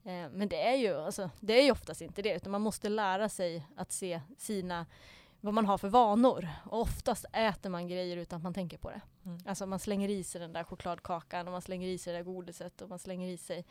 Eh, 0.03 0.31
men 0.37 0.49
det 0.49 0.61
är 0.67 0.75
ju 0.75 0.95
alltså, 0.97 1.29
det 1.39 1.59
är 1.59 1.63
ju 1.63 1.71
oftast 1.71 2.01
inte 2.01 2.21
det, 2.21 2.35
utan 2.35 2.51
man 2.51 2.61
måste 2.61 2.89
lära 2.89 3.29
sig 3.29 3.63
att 3.75 3.91
se 3.91 4.21
sina 4.37 4.85
vad 5.41 5.53
man 5.53 5.65
har 5.65 5.77
för 5.77 5.89
vanor. 5.89 6.49
Och 6.65 6.81
oftast 6.81 7.25
äter 7.33 7.69
man 7.69 7.87
grejer 7.87 8.17
utan 8.17 8.37
att 8.37 8.43
man 8.43 8.53
tänker 8.53 8.77
på 8.77 8.89
det. 8.89 9.01
Mm. 9.25 9.39
Alltså 9.45 9.65
man 9.65 9.79
slänger 9.79 10.09
i 10.09 10.23
sig 10.23 10.41
den 10.41 10.53
där 10.53 10.63
chokladkakan 10.63 11.47
och 11.47 11.51
man 11.51 11.61
slänger 11.61 11.87
i 11.87 11.97
sig 11.97 12.13
det 12.13 12.19
där 12.19 12.23
godiset 12.23 12.81
och 12.81 12.89
man 12.89 12.99
slänger 12.99 13.27
i 13.27 13.37
sig 13.37 13.65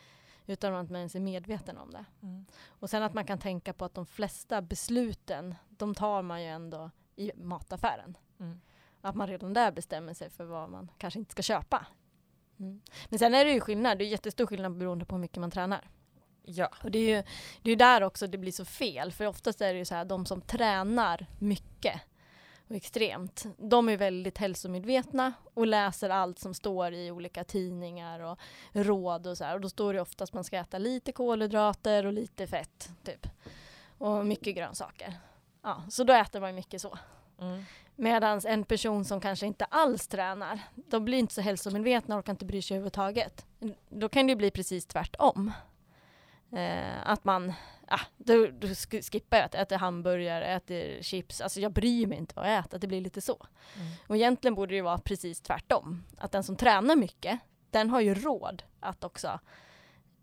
utan 0.47 0.75
att 0.75 0.91
man 0.91 0.97
ens 0.97 1.15
är 1.15 1.21
medveten 1.21 1.79
om 1.79 1.91
det. 1.91 2.05
Mm. 2.23 2.47
Och 2.67 2.91
sen 2.91 3.03
att 3.03 3.15
man 3.15 3.25
kan 3.25 3.39
tänka 3.39 3.73
på 3.73 3.85
att 3.85 3.95
de 3.95 4.07
flesta 4.07 4.63
besluten, 4.63 5.55
de 5.69 5.95
tar 5.95 6.23
man 6.23 6.43
ju 6.43 6.49
ändå 6.49 6.91
i 7.17 7.33
mataffären. 7.35 8.17
Mm. 8.41 8.61
Att 9.01 9.15
man 9.15 9.29
redan 9.29 9.55
där 9.55 9.73
bestämmer 9.73 10.15
sig 10.15 10.31
för 10.31 10.45
vad 10.45 10.71
man 10.71 10.91
kanske 10.99 11.19
inte 11.19 11.33
ska 11.33 11.43
köpa. 11.43 11.87
Mm. 12.59 12.81
Men 13.09 13.19
sen 13.19 13.35
är 13.35 13.45
det 13.45 13.53
ju 13.53 13.61
skillnad, 13.61 13.99
det 13.99 14.05
är 14.05 14.09
jättestor 14.09 14.47
skillnad 14.47 14.77
beroende 14.77 15.05
på 15.05 15.15
hur 15.15 15.21
mycket 15.21 15.41
man 15.41 15.51
tränar. 15.51 15.89
Ja. 16.51 16.69
Och 16.83 16.91
det 16.91 16.99
är 16.99 17.17
ju 17.17 17.23
det 17.63 17.71
är 17.71 17.77
där 17.77 18.03
också 18.03 18.27
det 18.27 18.39
blir 18.39 18.53
så 18.53 18.65
fel, 18.65 19.13
för 19.13 19.27
oftast 19.27 19.61
är 19.61 19.73
det 19.73 19.79
ju 19.79 19.85
så 19.85 19.95
här, 19.95 20.05
de 20.05 20.27
som 20.27 20.41
tränar 20.41 21.27
mycket 21.39 22.01
och 22.69 22.77
extremt, 22.77 23.47
de 23.59 23.89
är 23.89 23.97
väldigt 23.97 24.39
hälsomedvetna 24.39 25.33
och 25.55 25.67
läser 25.67 26.11
allt 26.11 26.39
som 26.39 26.55
står 26.55 26.93
i 26.93 27.11
olika 27.11 27.45
tidningar 27.45 28.21
och 28.21 28.39
råd 28.73 29.27
och 29.27 29.39
så 29.39 29.45
här. 29.45 29.55
Och 29.55 29.61
då 29.61 29.69
står 29.69 29.95
det 29.95 30.01
oftast 30.01 30.31
att 30.31 30.35
man 30.35 30.45
ska 30.45 30.57
äta 30.57 30.79
lite 30.79 31.13
kolhydrater 31.13 32.07
och 32.07 32.13
lite 32.13 32.47
fett, 32.47 32.91
typ. 33.05 33.27
Och 33.99 34.27
mycket 34.27 34.57
grönsaker. 34.57 35.15
Ja, 35.63 35.83
så 35.91 36.05
då 36.05 36.13
äter 36.13 36.41
man 36.41 36.55
mycket 36.55 36.81
så. 36.81 36.99
Mm. 37.41 37.65
Medan 37.97 38.41
en 38.45 38.65
person 38.65 39.05
som 39.05 39.21
kanske 39.21 39.47
inte 39.47 39.65
alls 39.65 40.07
tränar, 40.07 40.61
de 40.75 41.05
blir 41.05 41.19
inte 41.19 41.35
så 41.35 41.41
hälsomedvetna 41.41 42.17
och 42.17 42.25
kan 42.25 42.33
inte 42.33 42.45
bry 42.45 42.63
sig 42.63 42.75
överhuvudtaget. 42.75 43.47
Då 43.89 44.09
kan 44.09 44.27
det 44.27 44.31
ju 44.31 44.37
bli 44.37 44.51
precis 44.51 44.87
tvärtom. 44.87 45.53
Eh, 46.53 47.09
att 47.11 47.25
man, 47.25 47.53
ah, 47.89 48.01
då, 48.17 48.47
då 48.47 48.67
sk- 48.67 49.11
skippar 49.13 49.37
jag 49.37 49.47
att 49.47 49.55
äta 49.55 49.77
hamburgare, 49.77 50.47
äter 50.47 51.03
chips, 51.03 51.41
alltså 51.41 51.61
jag 51.61 51.73
bryr 51.73 52.07
mig 52.07 52.19
inte 52.19 52.35
vad 52.37 52.53
jag 52.53 52.59
äter, 52.59 52.77
att 52.77 52.81
det 52.81 52.87
blir 52.87 53.01
lite 53.01 53.21
så. 53.21 53.47
Mm. 53.77 53.87
Och 54.07 54.17
egentligen 54.17 54.55
borde 54.55 54.75
det 54.75 54.83
vara 54.83 54.99
precis 54.99 55.41
tvärtom. 55.41 56.05
Att 56.19 56.33
den 56.33 56.43
som 56.45 56.57
tränar 56.57 56.97
mycket, 56.97 57.39
den 57.71 57.91
har 57.91 58.01
ju 58.01 58.15
råd 58.15 58.63
att 58.81 59.05
också 59.05 59.41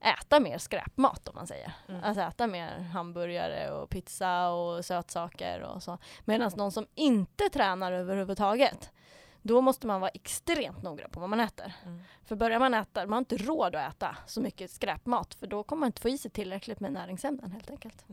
äta 0.01 0.39
mer 0.39 0.57
skräpmat 0.57 1.27
om 1.27 1.35
man 1.35 1.47
säger. 1.47 1.71
Mm. 1.89 2.03
Alltså 2.03 2.21
äta 2.21 2.47
mer 2.47 2.79
hamburgare 2.79 3.71
och 3.71 3.89
pizza 3.89 4.49
och 4.49 4.85
sötsaker 4.85 5.61
och 5.61 5.83
så. 5.83 5.97
Medan 6.25 6.51
någon 6.55 6.71
som 6.71 6.87
inte 6.95 7.49
tränar 7.49 7.91
överhuvudtaget, 7.91 8.91
då 9.47 9.61
måste 9.61 9.87
man 9.87 10.01
vara 10.01 10.11
extremt 10.13 10.83
noga 10.83 11.07
på 11.07 11.19
vad 11.19 11.29
man 11.29 11.39
äter. 11.39 11.73
Mm. 11.85 12.01
För 12.23 12.35
börjar 12.35 12.59
man 12.59 12.73
äta, 12.73 13.01
man 13.01 13.13
har 13.13 13.17
inte 13.19 13.37
råd 13.37 13.75
att 13.75 13.95
äta 13.95 14.17
så 14.27 14.41
mycket 14.41 14.71
skräpmat 14.71 15.33
för 15.33 15.47
då 15.47 15.63
kommer 15.63 15.79
man 15.79 15.87
inte 15.87 16.01
få 16.01 16.09
i 16.09 16.17
sig 16.17 16.31
tillräckligt 16.31 16.79
med 16.79 16.93
näringsämnen 16.93 17.51
helt 17.51 17.69
enkelt. 17.69 18.03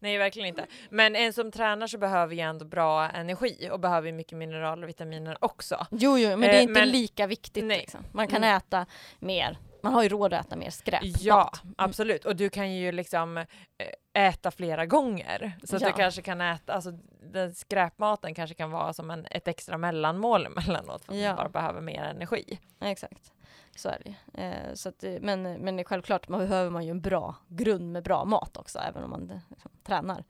Nej, 0.00 0.18
verkligen 0.18 0.48
inte. 0.48 0.66
Men 0.90 1.16
en 1.16 1.32
som 1.32 1.50
tränar 1.52 1.86
så 1.86 1.98
behöver 1.98 2.34
ju 2.34 2.40
ändå 2.40 2.64
bra 2.64 3.10
energi 3.10 3.68
och 3.72 3.80
behöver 3.80 4.12
mycket 4.12 4.38
mineraler 4.38 4.82
och 4.82 4.88
vitaminer 4.88 5.38
också. 5.44 5.86
Jo, 5.90 6.18
jo, 6.18 6.28
men 6.28 6.40
det 6.40 6.46
Eh, 6.48 6.56
är 6.58 6.60
inte 6.62 6.72
men- 6.80 6.88
lika 6.88 7.26
viktigt. 7.26 7.64
Nej. 7.64 7.78
Liksom. 7.78 8.04
Man 8.12 8.28
kan 8.28 8.44
Mm. 8.44 8.56
äta 8.56 8.86
mer 9.18 9.58
Man 9.82 9.92
har 9.94 10.02
ju 10.02 10.08
råd 10.08 10.34
att 10.34 10.46
äta 10.46 10.56
mer 10.56 10.70
skräp. 10.70 11.00
Ja, 11.02 11.50
absolut. 11.76 12.24
Och 12.24 12.36
du 12.36 12.50
kan 12.50 12.72
ju 12.74 12.92
liksom 12.92 13.36
eh, 13.36 13.46
äta 14.28 14.50
flera 14.50 14.86
gånger. 14.86 15.58
Så 15.64 15.76
att 15.76 15.82
Ja. 15.82 15.88
du 15.88 15.94
kanske 15.94 16.22
kan 16.22 16.40
äta, 16.40 16.72
alltså 16.72 16.90
den 17.22 17.54
skräpmaten 17.54 18.34
kanske 18.34 18.54
kan 18.54 18.70
vara 18.70 18.92
som 18.92 19.10
en, 19.10 19.26
ett 19.30 19.48
extra 19.48 19.78
mellanmål 19.78 20.46
emellanåt 20.56 21.04
för 21.04 21.12
att 21.12 21.18
Ja. 21.18 21.28
man 21.28 21.36
bara 21.36 21.48
behöver 21.48 21.80
mer 21.80 22.02
energi. 22.02 22.58
Exakt. 22.80 23.32
Så 23.76 23.88
är 23.88 24.02
det. 24.04 24.42
Eh, 24.42 24.74
så 24.74 24.88
att, 24.88 24.98
det- 25.00 25.22
men, 25.22 25.42
men 25.42 25.84
självklart 25.84 26.28
man 26.28 26.40
behöver 26.40 26.70
man 26.70 26.84
ju 26.84 26.90
en 26.90 27.00
bra 27.00 27.34
grund 27.48 27.92
med 27.92 28.02
bra 28.02 28.24
mat 28.24 28.56
också, 28.56 28.78
även 28.78 29.04
om 29.04 29.10
man 29.10 29.30
eh, 29.30 29.38
liksom, 29.50 29.70
tränar 29.84 30.24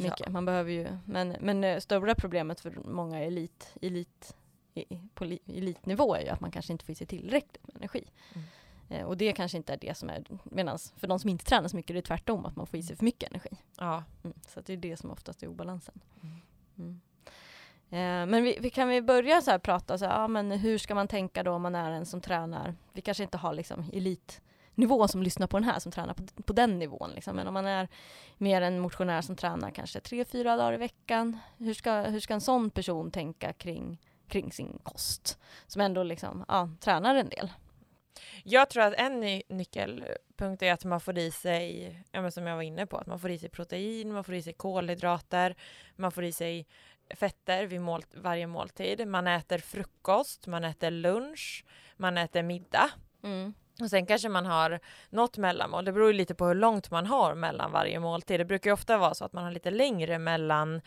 mycket. 0.00 0.28
Man 0.28 0.44
behöver 0.44 0.70
ju, 0.70 0.88
men, 1.04 1.36
men 1.40 1.64
eh, 1.64 1.78
stora 1.78 2.14
problemet 2.14 2.60
för 2.60 2.70
många 2.84 3.20
elit, 3.20 3.74
elit, 3.82 4.36
i- 4.74 5.00
på 5.14 5.24
li- 5.24 5.42
elitnivå 5.46 6.14
är 6.14 6.20
ju 6.20 6.28
att 6.28 6.40
man 6.40 6.50
kanske 6.50 6.72
inte 6.72 6.84
får 6.84 6.92
i 6.92 6.94
sig 6.96 7.06
tillräckligt 7.06 7.66
med 7.66 7.76
energi. 7.76 8.04
Mm. 8.34 8.46
Eh, 8.88 9.06
och 9.06 9.16
det 9.16 9.32
kanske 9.32 9.56
inte 9.56 9.72
är 9.72 9.76
det 9.76 9.96
som 9.96 10.10
är, 10.10 10.24
medan 10.44 10.78
för 10.96 11.06
de 11.06 11.18
som 11.18 11.30
inte 11.30 11.44
tränar 11.44 11.68
så 11.68 11.76
mycket 11.76 11.90
är 11.90 11.94
det 11.94 12.02
tvärtom, 12.02 12.46
att 12.46 12.56
man 12.56 12.66
får 12.66 12.78
i 12.78 12.82
sig 12.82 12.96
för 12.96 13.04
mycket 13.04 13.30
energi. 13.30 13.50
Ja. 13.78 14.04
Mm. 14.24 14.36
Så 14.48 14.60
det 14.60 14.72
är 14.72 14.76
det 14.76 14.96
som 14.96 15.10
oftast 15.10 15.42
är 15.42 15.46
obalansen. 15.46 16.00
Mm. 16.22 16.40
Mm. 16.78 17.00
Eh, 17.90 18.26
men 18.30 18.42
vi, 18.42 18.58
vi 18.60 18.70
kan 18.70 18.88
vi 18.88 19.02
börja 19.02 19.40
så 19.40 19.50
här 19.50 19.58
prata, 19.58 19.98
så 19.98 20.04
här, 20.04 20.20
ja, 20.20 20.28
men 20.28 20.50
hur 20.50 20.78
ska 20.78 20.94
man 20.94 21.08
tänka 21.08 21.42
då 21.42 21.52
om 21.52 21.62
man 21.62 21.74
är 21.74 21.90
en 21.90 22.06
som 22.06 22.20
tränar, 22.20 22.74
vi 22.92 23.00
kanske 23.00 23.22
inte 23.22 23.38
har 23.38 23.54
liksom 23.54 23.84
elitnivå 23.92 25.08
som 25.08 25.22
lyssnar 25.22 25.46
på 25.46 25.58
den 25.58 25.68
här 25.68 25.78
som 25.78 25.92
tränar 25.92 26.14
på, 26.14 26.42
på 26.42 26.52
den 26.52 26.78
nivån 26.78 27.10
liksom. 27.14 27.36
men 27.36 27.46
om 27.46 27.54
man 27.54 27.66
är 27.66 27.88
mer 28.38 28.62
en 28.62 28.80
motionär 28.80 29.20
som 29.20 29.36
tränar 29.36 29.70
kanske 29.70 30.00
tre, 30.00 30.24
fyra 30.24 30.56
dagar 30.56 30.72
i 30.72 30.76
veckan, 30.76 31.38
hur 31.58 31.74
ska, 31.74 31.92
hur 32.02 32.20
ska 32.20 32.34
en 32.34 32.40
sån 32.40 32.70
person 32.70 33.10
tänka 33.10 33.52
kring, 33.52 33.98
kring 34.28 34.52
sin 34.52 34.78
kost? 34.82 35.38
Som 35.66 35.80
ändå 35.80 36.02
liksom, 36.02 36.44
ja, 36.48 36.68
tränar 36.80 37.14
en 37.14 37.28
del. 37.28 37.50
Jag 38.44 38.70
tror 38.70 38.82
att 38.82 38.94
en 38.94 39.20
ny 39.20 39.42
nyckelpunkt 39.48 40.62
är 40.62 40.72
att 40.72 40.84
man 40.84 41.00
får 41.00 41.18
i 41.18 41.30
sig, 41.30 41.96
ja, 42.12 42.22
men 42.22 42.32
som 42.32 42.46
jag 42.46 42.56
var 42.56 42.62
inne 42.62 42.86
på, 42.86 42.96
att 42.96 43.06
man 43.06 43.20
får 43.20 43.30
i 43.30 43.38
sig 43.38 43.48
protein, 43.48 44.12
man 44.12 44.24
får 44.24 44.34
i 44.34 44.42
sig 44.42 44.52
kolhydrater, 44.52 45.56
man 45.96 46.12
får 46.12 46.24
i 46.24 46.32
sig 46.32 46.66
fetter 47.10 47.66
vid 47.66 47.80
mål, 47.80 48.04
varje 48.14 48.46
måltid. 48.46 49.08
Man 49.08 49.26
äter 49.26 49.58
frukost, 49.58 50.46
man 50.46 50.64
äter 50.64 50.90
lunch, 50.90 51.64
man 51.96 52.18
äter 52.18 52.42
middag. 52.42 52.90
Mm. 53.22 53.54
Och 53.80 53.90
sen 53.90 54.06
kanske 54.06 54.28
man 54.28 54.46
har 54.46 54.80
något 55.10 55.38
mellanmål. 55.38 55.84
Det 55.84 55.92
beror 55.92 56.06
ju 56.06 56.12
lite 56.12 56.34
på 56.34 56.46
hur 56.46 56.54
långt 56.54 56.90
man 56.90 57.06
har 57.06 57.34
mellan 57.34 57.72
varje 57.72 58.00
måltid. 58.00 58.40
Det 58.40 58.44
brukar 58.44 58.70
ju 58.70 58.74
ofta 58.74 58.98
vara 58.98 59.14
så 59.14 59.24
att 59.24 59.32
man 59.32 59.44
har 59.44 59.50
lite 59.50 59.70
längre 59.70 60.18
mellan 60.18 60.80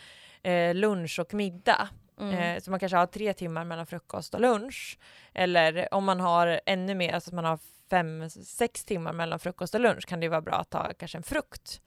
eh, 0.44 0.76
lunch 0.76 1.20
och 1.20 1.34
middag. 1.34 1.90
Mm. 2.20 2.34
Eh, 2.34 2.60
så 2.60 2.72
man 2.72 2.80
kanske 2.80 2.98
har 2.98 3.06
tre 3.06 3.34
timmar 3.34 3.64
mellan 3.64 3.86
frukost 3.86 4.34
och 4.34 4.42
lunch. 4.42 5.00
Eller 5.34 5.94
om 5.94 6.06
man 6.06 6.20
har 6.20 6.62
ännu 6.66 6.96
mer, 6.96 7.14
alltså 7.14 7.30
att 7.30 7.36
man 7.36 7.46
har 7.46 7.60
fem, 7.90 8.30
sex 8.30 8.86
timmar 8.86 9.14
mellan 9.14 9.40
frukost 9.40 9.76
och 9.76 9.82
lunch 9.82 10.06
kan 10.06 10.20
det 10.20 10.24
ju 10.26 10.30
vara 10.30 10.42
bra 10.42 10.56
att 10.56 10.70
ta 10.70 10.94
kanske 10.98 11.18
en 11.18 11.24
frukt 11.24 11.82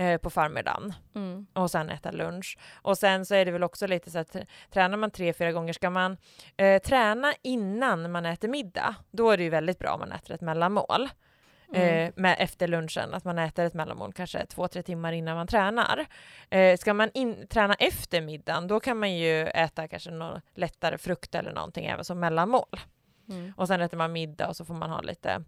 eh, 0.00 0.18
på 0.18 0.30
förmiddagen 0.30 0.94
Mm. 1.14 1.46
och 1.52 1.70
sen 1.70 1.90
äta 1.90 2.10
lunch. 2.10 2.58
Och 2.72 2.98
sen 2.98 3.26
så 3.26 3.34
är 3.34 3.44
det 3.44 3.50
väl 3.50 3.62
också 3.62 3.86
lite 3.86 4.10
så 4.10 4.18
att 4.18 4.36
tränar 4.70 4.96
man 4.96 5.10
tre, 5.10 5.32
fyra 5.32 5.52
gånger, 5.52 5.72
ska 5.72 5.90
man 5.90 6.16
eh, 6.56 6.82
träna 6.82 7.34
innan 7.42 8.10
man 8.10 8.26
äter 8.26 8.48
middag, 8.48 8.94
då 9.10 9.30
är 9.30 9.36
det 9.36 9.42
ju 9.42 9.50
väldigt 9.50 9.78
bra 9.78 9.92
om 9.92 10.00
man 10.00 10.12
äter 10.12 10.34
ett 10.34 10.40
mellanmål. 10.40 11.08
Mm. 11.74 12.06
Eh, 12.06 12.12
med 12.16 12.36
efter 12.38 12.68
lunchen, 12.68 13.14
att 13.14 13.24
man 13.24 13.38
äter 13.38 13.64
ett 13.64 13.74
mellanmål 13.74 14.12
kanske 14.12 14.46
två, 14.46 14.68
tre 14.68 14.82
timmar 14.82 15.12
innan 15.12 15.36
man 15.36 15.46
tränar. 15.46 16.06
Eh, 16.50 16.76
ska 16.76 16.94
man 16.94 17.10
in, 17.14 17.46
träna 17.46 17.74
efter 17.74 18.20
middagen, 18.20 18.66
då 18.66 18.80
kan 18.80 18.98
man 18.98 19.14
ju 19.14 19.46
äta 19.46 19.88
kanske 19.88 20.10
någon 20.10 20.40
lättare 20.54 20.98
frukt 20.98 21.34
eller 21.34 21.52
någonting 21.52 21.86
även 21.86 22.04
som 22.04 22.20
mellanmål. 22.20 22.80
Mm. 23.28 23.52
Och 23.56 23.68
sen 23.68 23.80
äter 23.80 23.96
man 23.96 24.12
middag 24.12 24.48
och 24.48 24.56
så 24.56 24.64
får 24.64 24.74
man 24.74 24.90
ha 24.90 25.00
lite, 25.00 25.44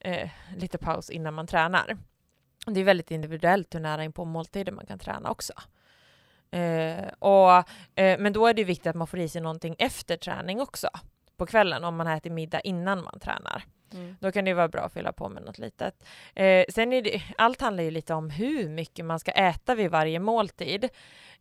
eh, 0.00 0.30
lite 0.56 0.78
paus 0.78 1.10
innan 1.10 1.34
man 1.34 1.46
tränar. 1.46 1.96
Det 2.74 2.80
är 2.80 2.84
väldigt 2.84 3.10
individuellt 3.10 3.74
hur 3.74 3.80
nära 3.80 4.04
in 4.04 4.12
på 4.12 4.24
måltider 4.24 4.72
man 4.72 4.86
kan 4.86 4.98
träna 4.98 5.30
också. 5.30 5.52
Eh, 6.50 7.08
och, 7.18 7.50
eh, 8.00 8.18
men 8.18 8.32
då 8.32 8.46
är 8.46 8.54
det 8.54 8.64
viktigt 8.64 8.86
att 8.86 8.96
man 8.96 9.06
får 9.06 9.18
i 9.18 9.28
sig 9.28 9.40
någonting 9.40 9.76
efter 9.78 10.16
träning 10.16 10.60
också 10.60 10.88
på 11.38 11.46
kvällen 11.46 11.84
om 11.84 11.96
man 11.96 12.06
ätit 12.06 12.32
middag 12.32 12.60
innan 12.60 13.04
man 13.04 13.20
tränar. 13.20 13.64
Mm. 13.94 14.16
Då 14.20 14.32
kan 14.32 14.44
det 14.44 14.54
vara 14.54 14.68
bra 14.68 14.80
att 14.80 14.92
fylla 14.92 15.12
på 15.12 15.28
med 15.28 15.42
något 15.42 15.58
litet. 15.58 16.04
Eh, 16.34 16.64
sen 16.68 16.92
är 16.92 17.02
det, 17.02 17.22
allt 17.38 17.60
handlar 17.60 17.84
ju 17.84 17.90
lite 17.90 18.14
om 18.14 18.30
hur 18.30 18.68
mycket 18.68 19.04
man 19.04 19.20
ska 19.20 19.30
äta 19.30 19.74
vid 19.74 19.90
varje 19.90 20.18
måltid 20.18 20.88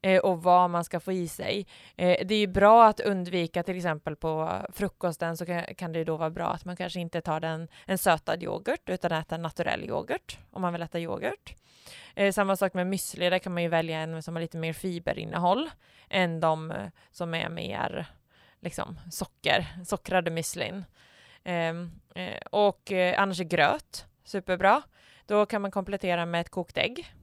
eh, 0.01 0.20
och 0.20 0.44
vad 0.44 0.70
man 0.70 0.84
ska 0.84 1.00
få 1.00 1.12
i 1.12 1.27
sig. 1.27 1.68
Eh, 1.96 2.25
det 2.27 2.36
är 2.36 2.39
ju 2.39 2.48
bra 2.48 2.88
att 2.88 3.00
undvika, 3.00 3.63
till 3.63 3.77
exempel 3.77 4.16
på 4.16 4.51
frukosten 4.74 5.38
så 5.38 5.46
kan, 5.46 5.63
kan 5.75 5.92
det 5.92 6.00
ju 6.00 6.06
då 6.06 6.18
vara 6.18 6.30
bra 6.30 6.48
att 6.48 6.66
man 6.66 6.75
kanske 6.75 7.00
inte 7.00 7.22
tar 7.22 7.39
den, 7.39 7.68
en 7.86 7.98
sötad 7.98 8.44
yoghurt 8.44 8.89
utan 8.89 9.12
äter 9.12 9.36
en 9.36 9.42
naturell 9.42 9.84
yoghurt 9.84 10.38
om 10.51 10.62
man 10.62 10.74
vill 10.74 10.82
äta 10.82 11.00
yoghurt. 11.00 11.56
Eh, 12.16 12.32
samma 12.32 12.56
sak 12.56 12.74
med 12.74 12.88
müsli, 12.88 13.30
där 13.30 13.39
kan 13.39 13.54
man 13.54 13.63
ju 13.63 13.70
välja 13.70 14.00
en 14.00 14.24
som 14.24 14.36
har 14.36 14.42
lite 14.42 14.58
mer 14.58 14.74
fiberinnehåll 14.74 15.70
än 16.10 16.39
de 16.39 16.74
som 17.12 17.34
är 17.34 17.50
mer 17.50 18.08
liksom, 18.60 19.00
socker, 19.12 19.68
sockrade 19.86 20.32
müslin. 20.32 20.86
Ehm, 21.44 21.92
eh, 22.16 22.42
och 22.52 22.92
eh, 22.92 23.22
annars 23.22 23.40
är 23.40 23.44
gröt 23.44 24.06
superbra. 24.24 24.82
Då 25.26 25.46
kan 25.46 25.62
man 25.62 25.72
komplettera 25.72 26.26
med 26.26 26.42
ett 26.42 26.50
kokt 26.50 26.78
ägg. 26.78 27.14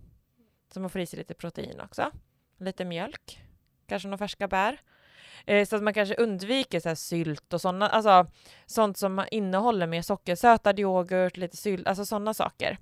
Så 0.75 0.81
man 0.81 0.91
får 0.91 1.01
i 1.01 1.07
sig 1.07 1.19
lite 1.19 1.35
protein 1.35 1.81
också. 1.81 2.11
Lite 2.59 2.85
mjölk. 2.85 3.41
Kanske 3.87 4.09
några 4.09 4.19
färska 4.19 4.49
bär. 4.49 4.81
Eh, 5.47 5.67
så 5.67 5.77
att 5.77 5.83
man 5.83 5.95
kanske 5.95 6.15
undviker 6.15 6.81
så 6.81 6.89
här 6.89 6.97
sylt 6.97 7.53
och 7.53 7.61
sådana, 7.61 7.89
alltså 7.89 8.27
sånt 8.67 8.99
som 8.99 9.25
innehåller 9.31 9.87
mer 9.87 10.03
socker. 10.03 10.35
Sötad 10.35 10.79
yoghurt, 10.79 11.37
lite 11.37 11.57
sylt, 11.57 11.87
alltså 11.87 12.07
sådana 12.07 12.35
saker. 12.35 12.79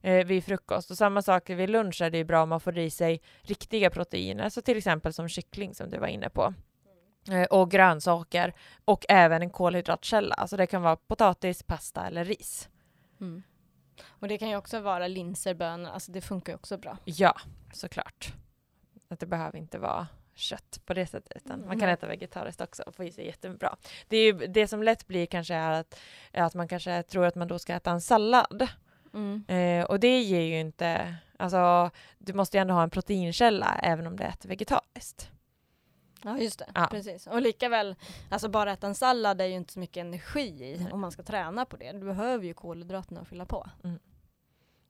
Eh, 0.00 0.26
vid 0.26 0.44
frukost. 0.44 0.90
Och 0.90 0.96
samma 0.96 1.22
sak 1.22 1.50
vid 1.50 1.70
lunch 1.70 2.02
är 2.02 2.10
det 2.10 2.18
ju 2.18 2.24
bra 2.24 2.42
om 2.42 2.48
man 2.48 2.60
får 2.60 2.78
i 2.78 2.90
sig 2.90 3.20
riktiga 3.40 3.90
proteiner. 3.90 4.48
Så 4.48 4.62
till 4.62 4.76
exempel 4.76 5.12
som 5.12 5.28
kyckling 5.28 5.74
som 5.74 5.90
du 5.90 5.98
var 5.98 6.06
inne 6.06 6.30
på. 6.30 6.54
Eh, 7.30 7.44
och 7.44 7.70
grönsaker 7.70 8.52
och 8.84 9.04
även 9.08 9.42
en 9.42 9.50
kolhydratkälla. 9.50 10.34
Alltså 10.34 10.56
det 10.56 10.66
kan 10.66 10.82
vara 10.82 10.96
potatis, 10.96 11.62
pasta 11.62 12.06
eller 12.06 12.24
ris. 12.24 12.68
Mm. 13.20 13.42
Och 14.06 14.28
det 14.28 14.38
kan 14.38 14.48
ju 14.48 14.56
också 14.56 14.80
vara 14.80 15.08
linser, 15.08 15.54
bönor, 15.54 15.90
alltså 15.90 16.12
det 16.12 16.20
funkar 16.20 16.52
ju 16.52 16.56
också 16.56 16.78
bra. 16.78 16.98
Ja, 17.04 17.36
såklart. 17.72 18.32
Att 19.08 19.20
det 19.20 19.26
behöver 19.26 19.58
inte 19.58 19.78
vara 19.78 20.06
kött 20.34 20.80
på 20.86 20.94
det 20.94 21.06
sättet, 21.06 21.32
utan 21.36 21.66
man 21.66 21.80
kan 21.80 21.88
äta 21.88 22.06
vegetariskt 22.06 22.60
också 22.60 22.82
och 22.82 22.94
få 22.94 23.04
i 23.04 23.12
sig 23.12 23.26
jättebra. 23.26 23.76
Det, 24.08 24.16
är 24.16 24.24
ju, 24.24 24.46
det 24.46 24.68
som 24.68 24.82
lätt 24.82 25.06
blir 25.06 25.26
kanske 25.26 25.54
är 25.54 25.70
att, 25.70 26.00
är 26.32 26.42
att 26.42 26.54
man 26.54 26.68
kanske 26.68 27.02
tror 27.02 27.24
att 27.24 27.34
man 27.34 27.48
då 27.48 27.58
ska 27.58 27.74
äta 27.74 27.90
en 27.90 28.00
sallad. 28.00 28.68
Mm. 29.14 29.44
Eh, 29.48 29.84
och 29.84 30.00
det 30.00 30.20
ger 30.20 30.40
ju 30.40 30.60
inte, 30.60 31.16
alltså 31.36 31.90
du 32.18 32.32
måste 32.32 32.56
ju 32.56 32.60
ändå 32.60 32.74
ha 32.74 32.82
en 32.82 32.90
proteinkälla 32.90 33.80
även 33.82 34.06
om 34.06 34.16
du 34.16 34.24
äter 34.24 34.48
vegetariskt. 34.48 35.30
Ja 36.24 36.38
just 36.38 36.58
det, 36.58 36.66
Ja. 36.74 36.88
precis. 36.90 37.26
Och 37.26 37.42
lika 37.42 37.68
väl, 37.68 37.96
alltså 38.30 38.48
bara 38.48 38.72
äta 38.72 38.86
en 38.86 38.94
sallad 38.94 39.40
är 39.40 39.44
ju 39.46 39.54
inte 39.54 39.72
så 39.72 39.78
mycket 39.78 40.00
energi 40.00 40.48
i 40.48 40.86
om 40.92 41.00
man 41.00 41.12
ska 41.12 41.22
träna 41.22 41.64
på 41.64 41.76
det. 41.76 41.92
Du 41.92 42.00
behöver 42.00 42.44
ju 42.44 42.54
kolhydraterna 42.54 43.20
att 43.20 43.28
fylla 43.28 43.46
på. 43.46 43.66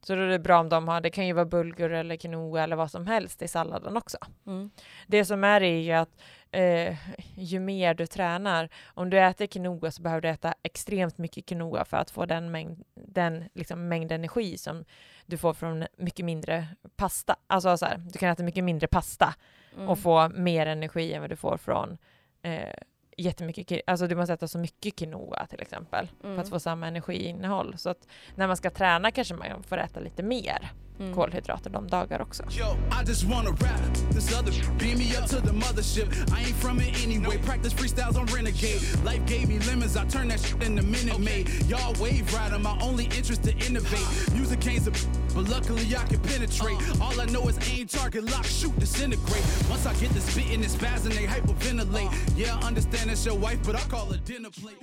Så 0.07 0.15
då 0.15 0.21
är 0.21 0.27
det 0.27 0.39
bra 0.39 0.61
om 0.61 0.69
de 0.69 0.89
har, 0.89 1.01
det 1.01 1.11
kan 1.11 1.27
ju 1.27 1.33
vara 1.33 1.45
bulgur 1.45 1.93
eller 1.93 2.17
quinoa 2.17 2.63
eller 2.63 2.77
vad 2.77 2.91
som 2.91 3.07
helst 3.07 3.43
i 3.43 3.49
salladen 3.49 3.97
också. 3.97 4.19
Mm. 4.47 4.71
Det 5.07 5.25
som 5.25 5.45
är 5.45 5.61
är 5.63 5.81
ju 5.81 5.93
att 5.93 6.21
eh, 6.51 6.97
ju 7.35 7.61
mer 7.61 7.95
du 7.95 8.07
tränar, 8.07 8.69
om 8.87 9.11
du 9.11 9.21
äter 9.21 9.47
quinoa 9.47 9.91
så 9.91 10.03
behöver 10.03 10.21
du 10.21 10.29
äta 10.29 10.55
extremt 10.63 11.19
mycket 11.19 11.47
quinoa 11.47 11.85
för 11.85 11.97
att 11.97 12.11
få 12.11 12.27
den 12.27 12.51
mängd, 12.51 12.83
den 12.95 13.45
liksom 13.55 13.89
mängd 13.89 14.13
energi 14.13 14.59
som 14.59 14.85
du 15.27 15.39
får 15.39 15.55
från 15.55 15.87
mycket 15.97 16.25
mindre 16.25 16.67
pasta. 16.97 17.37
Alltså 17.47 17.77
så 17.77 17.87
här, 17.87 17.97
du 17.99 18.19
kan 18.19 18.29
äta 18.31 18.43
mycket 18.43 18.65
mindre 18.65 18.87
pasta 18.89 19.35
Mm. 19.77 19.89
och 19.89 19.99
få 19.99 20.29
mer 20.29 20.67
energi 20.67 21.13
än 21.13 21.21
vad 21.21 21.31
du 21.31 21.37
får 21.37 21.57
från 21.57 21.99
eh, 22.43 22.69
jättemycket, 23.17 23.81
alltså 23.87 24.07
du 24.07 24.17
måste 24.17 24.33
äta 24.33 24.49
så 24.49 24.59
mycket 24.59 24.97
quinoa 24.97 25.47
till 25.47 25.61
exempel 25.61 26.09
för 26.21 26.29
Mm. 26.29 26.41
att 26.41 26.49
få 26.49 26.61
samma 26.61 26.87
energiinnehåll. 26.87 27.75
Så 27.79 27.91
att 27.91 28.09
när 28.35 28.47
man 28.47 28.57
ska 28.57 28.71
träna 28.71 29.11
kanske 29.11 29.35
man 29.35 29.63
får 29.63 29.79
äta 29.79 30.01
lite 30.01 30.23
mer 30.23 30.73
Mm. 30.99 31.15
kolhydrater 31.15 31.71
de 31.71 31.87
dagar 31.89 32.23
också. 32.23 32.43
Yo, 32.51 32.77
I 32.91 33.05
just 33.07 33.25
wanna 33.25 33.51
rap. 33.51 33.95
This 34.11 34.39
other 34.39 34.53
beam 34.79 34.99
me 34.99 35.17
up 35.17 35.27
to 35.29 35.41
the 35.41 35.53
mothership. 35.53 36.09
I 36.33 36.41
ain't 36.41 36.57
from 36.57 36.81
it 36.81 37.05
anyway. 37.05 37.39
Practice 37.39 37.75
freestyles 37.75 38.17
on 38.17 38.27
Renegade. 38.27 38.81
Life 39.05 39.23
gave 39.27 39.49
me 39.49 39.59
lemons. 39.59 39.97
I 39.97 40.05
turned 40.05 40.31
that 40.31 40.41
shit 40.41 40.63
into 40.63 40.83
Minute 40.83 41.19
Maid. 41.19 41.49
Y'all 41.69 41.95
wave 42.01 42.33
rider. 42.35 42.59
My 42.59 42.79
only 42.81 43.05
interest 43.05 43.43
to 43.43 43.53
innovate. 43.67 44.07
Music 44.35 44.67
ain't 44.67 44.87
a 44.87 44.93
but 45.35 45.49
luckily 45.49 45.97
I 45.97 46.05
can 46.07 46.21
penetrate. 46.21 46.79
All 47.01 47.21
I 47.21 47.27
know 47.27 47.49
is 47.49 47.59
aim, 47.69 47.89
target, 47.89 48.25
lock, 48.31 48.45
shoot, 48.45 48.79
disintegrate. 48.79 49.45
Once 49.69 49.87
I 49.87 49.93
get 49.95 50.11
this 50.11 50.25
spit 50.25 50.51
in 50.53 50.61
this 50.61 50.77
spaz 50.77 51.05
and 51.05 51.13
they 51.13 51.27
hyperventilate. 51.27 52.11
Yeah, 52.37 52.57
I 52.57 52.67
understand 52.69 53.11
that's 53.11 53.27
your 53.27 53.37
wife, 53.37 53.59
but 53.65 53.75
I 53.75 53.81
call 53.89 54.13
her 54.13 54.19
dinner 54.19 54.51
plate. 54.51 54.79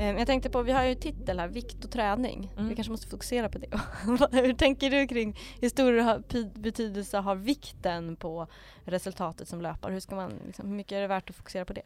Jag 0.00 0.26
tänkte 0.26 0.50
på, 0.50 0.62
vi 0.62 0.72
har 0.72 0.84
ju 0.84 0.94
titel 0.94 1.40
här, 1.40 1.48
vikt 1.48 1.84
och 1.84 1.90
träning. 1.90 2.52
Mm. 2.56 2.68
Vi 2.68 2.74
kanske 2.74 2.90
måste 2.90 3.06
fokusera 3.08 3.48
på 3.48 3.58
det. 3.58 3.80
Hur 4.36 4.52
tänker 4.54 4.90
du 4.90 5.06
kring 5.06 5.38
hur 5.60 5.68
stor 5.68 6.58
betydelse 6.60 7.18
har 7.18 7.34
vikten 7.34 8.16
på 8.16 8.46
resultatet 8.84 9.48
som 9.48 9.60
löpare? 9.60 9.92
Hur, 9.92 10.00
ska 10.00 10.14
man, 10.14 10.32
liksom, 10.46 10.68
hur 10.68 10.76
mycket 10.76 10.92
är 10.92 11.00
det 11.00 11.06
värt 11.06 11.30
att 11.30 11.36
fokusera 11.36 11.64
på 11.64 11.72
det? 11.72 11.82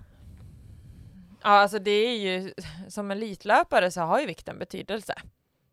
Ja, 1.42 1.50
alltså 1.50 1.78
det 1.78 1.90
är 1.90 2.16
ju 2.16 2.54
som 2.88 3.10
elitlöpare 3.10 3.90
så 3.90 4.00
har 4.00 4.20
ju 4.20 4.26
vikten 4.26 4.58
betydelse 4.58 5.14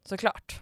såklart 0.03 0.61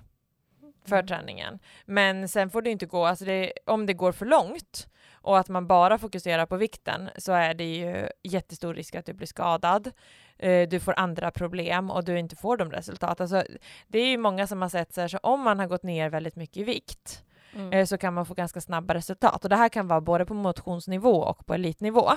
för 0.85 0.95
Mm. 0.95 1.07
träningen. 1.07 1.59
Men 1.85 2.29
sen 2.29 2.49
får 2.49 2.61
det 2.61 2.69
inte 2.69 2.85
gå, 2.85 3.05
alltså 3.05 3.25
det, 3.25 3.53
om 3.65 3.85
det 3.85 3.93
går 3.93 4.11
för 4.11 4.25
långt 4.25 4.87
och 5.21 5.39
att 5.39 5.49
man 5.49 5.67
bara 5.67 5.97
fokuserar 5.97 6.45
på 6.45 6.57
vikten 6.57 7.09
så 7.17 7.31
är 7.31 7.53
det 7.53 7.75
ju 7.75 8.07
jättestor 8.23 8.73
risk 8.73 8.95
att 8.95 9.05
du 9.05 9.13
blir 9.13 9.27
skadad. 9.27 9.91
Eh, 10.37 10.69
du 10.69 10.79
får 10.79 10.93
andra 10.97 11.31
problem 11.31 11.91
och 11.91 12.03
du 12.03 12.19
inte 12.19 12.35
får 12.35 12.57
de 12.57 12.71
resultat. 12.71 13.21
Alltså, 13.21 13.43
det 13.87 13.99
är 13.99 14.07
ju 14.07 14.17
många 14.17 14.47
som 14.47 14.61
har 14.61 14.69
sett 14.69 14.93
så 14.93 15.01
här, 15.01 15.07
så 15.07 15.17
om 15.17 15.41
man 15.41 15.59
har 15.59 15.67
gått 15.67 15.83
ner 15.83 16.09
väldigt 16.09 16.35
mycket 16.35 16.57
i 16.57 16.63
vikt 16.63 17.23
Mm. 17.53 17.73
eh, 17.73 17.85
så 17.85 17.97
kan 17.97 18.13
man 18.13 18.25
få 18.25 18.33
ganska 18.33 18.61
snabba 18.61 18.93
resultat. 18.93 19.43
Och 19.43 19.49
det 19.49 19.55
här 19.55 19.69
kan 19.69 19.87
vara 19.87 20.01
både 20.01 20.25
på 20.25 20.33
motionsnivå 20.33 21.21
och 21.23 21.45
på 21.45 21.53
elitnivå. 21.53 22.09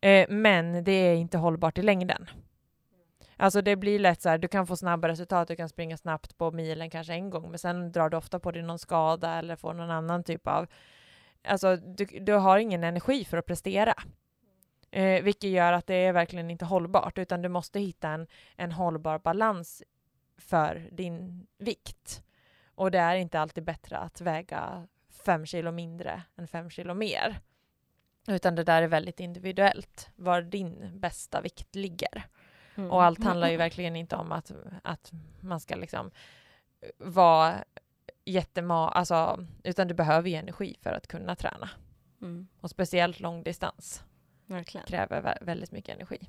Eh, 0.00 0.26
men 0.28 0.84
det 0.84 0.92
är 0.92 1.14
inte 1.14 1.38
hållbart 1.38 1.78
i 1.78 1.82
längden. 1.82 2.26
Alltså 3.36 3.62
det 3.62 3.76
blir 3.76 3.98
lätt 3.98 4.22
så 4.22 4.28
här, 4.28 4.38
du 4.38 4.48
kan 4.48 4.66
få 4.66 4.76
snabba 4.76 5.08
resultat, 5.08 5.48
du 5.48 5.56
kan 5.56 5.68
springa 5.68 5.96
snabbt 5.96 6.38
på 6.38 6.50
milen 6.50 6.90
kanske 6.90 7.12
en 7.12 7.30
gång, 7.30 7.50
men 7.50 7.58
sen 7.58 7.92
drar 7.92 8.08
du 8.08 8.16
ofta 8.16 8.38
på 8.38 8.50
dig 8.50 8.62
någon 8.62 8.78
skada 8.78 9.34
eller 9.38 9.56
får 9.56 9.74
någon 9.74 9.90
annan 9.90 10.24
typ 10.24 10.46
av... 10.48 10.66
Alltså 11.44 11.76
du, 11.76 12.04
du 12.04 12.32
har 12.32 12.58
ingen 12.58 12.84
energi 12.84 13.24
för 13.24 13.36
att 13.36 13.46
prestera. 13.46 13.94
Eh, 14.90 15.22
vilket 15.22 15.50
gör 15.50 15.72
att 15.72 15.86
det 15.86 15.94
är 15.94 16.12
verkligen 16.12 16.50
inte 16.50 16.64
hållbart, 16.64 17.18
utan 17.18 17.42
du 17.42 17.48
måste 17.48 17.80
hitta 17.80 18.08
en, 18.08 18.26
en 18.56 18.72
hållbar 18.72 19.18
balans 19.18 19.82
för 20.38 20.88
din 20.92 21.46
vikt. 21.58 22.22
Och 22.74 22.90
det 22.90 22.98
är 22.98 23.14
inte 23.14 23.40
alltid 23.40 23.64
bättre 23.64 23.98
att 23.98 24.20
väga 24.20 24.88
fem 25.24 25.46
kilo 25.46 25.72
mindre 25.72 26.22
än 26.36 26.48
fem 26.48 26.70
kilo 26.70 26.94
mer. 26.94 27.40
Utan 28.28 28.54
det 28.54 28.64
där 28.64 28.82
är 28.82 28.88
väldigt 28.88 29.20
individuellt, 29.20 30.10
var 30.16 30.42
din 30.42 31.00
bästa 31.00 31.40
vikt 31.40 31.74
ligger. 31.74 32.26
Mm. 32.74 32.90
Och 32.90 33.02
allt 33.02 33.24
handlar 33.24 33.50
ju 33.50 33.56
verkligen 33.56 33.96
inte 33.96 34.16
om 34.16 34.32
att, 34.32 34.52
att 34.82 35.12
man 35.40 35.60
ska 35.60 35.76
liksom 35.76 36.10
vara 36.98 37.64
jättema... 38.24 38.88
Alltså, 38.88 39.46
utan 39.64 39.88
du 39.88 39.94
behöver 39.94 40.28
ju 40.30 40.36
energi 40.36 40.76
för 40.82 40.90
att 40.92 41.06
kunna 41.06 41.36
träna. 41.36 41.70
Mm. 42.22 42.48
Och 42.60 42.70
speciellt 42.70 43.20
långdistans 43.20 44.04
kräver 44.86 45.22
vä- 45.22 45.44
väldigt 45.44 45.72
mycket 45.72 45.94
energi. 45.94 46.28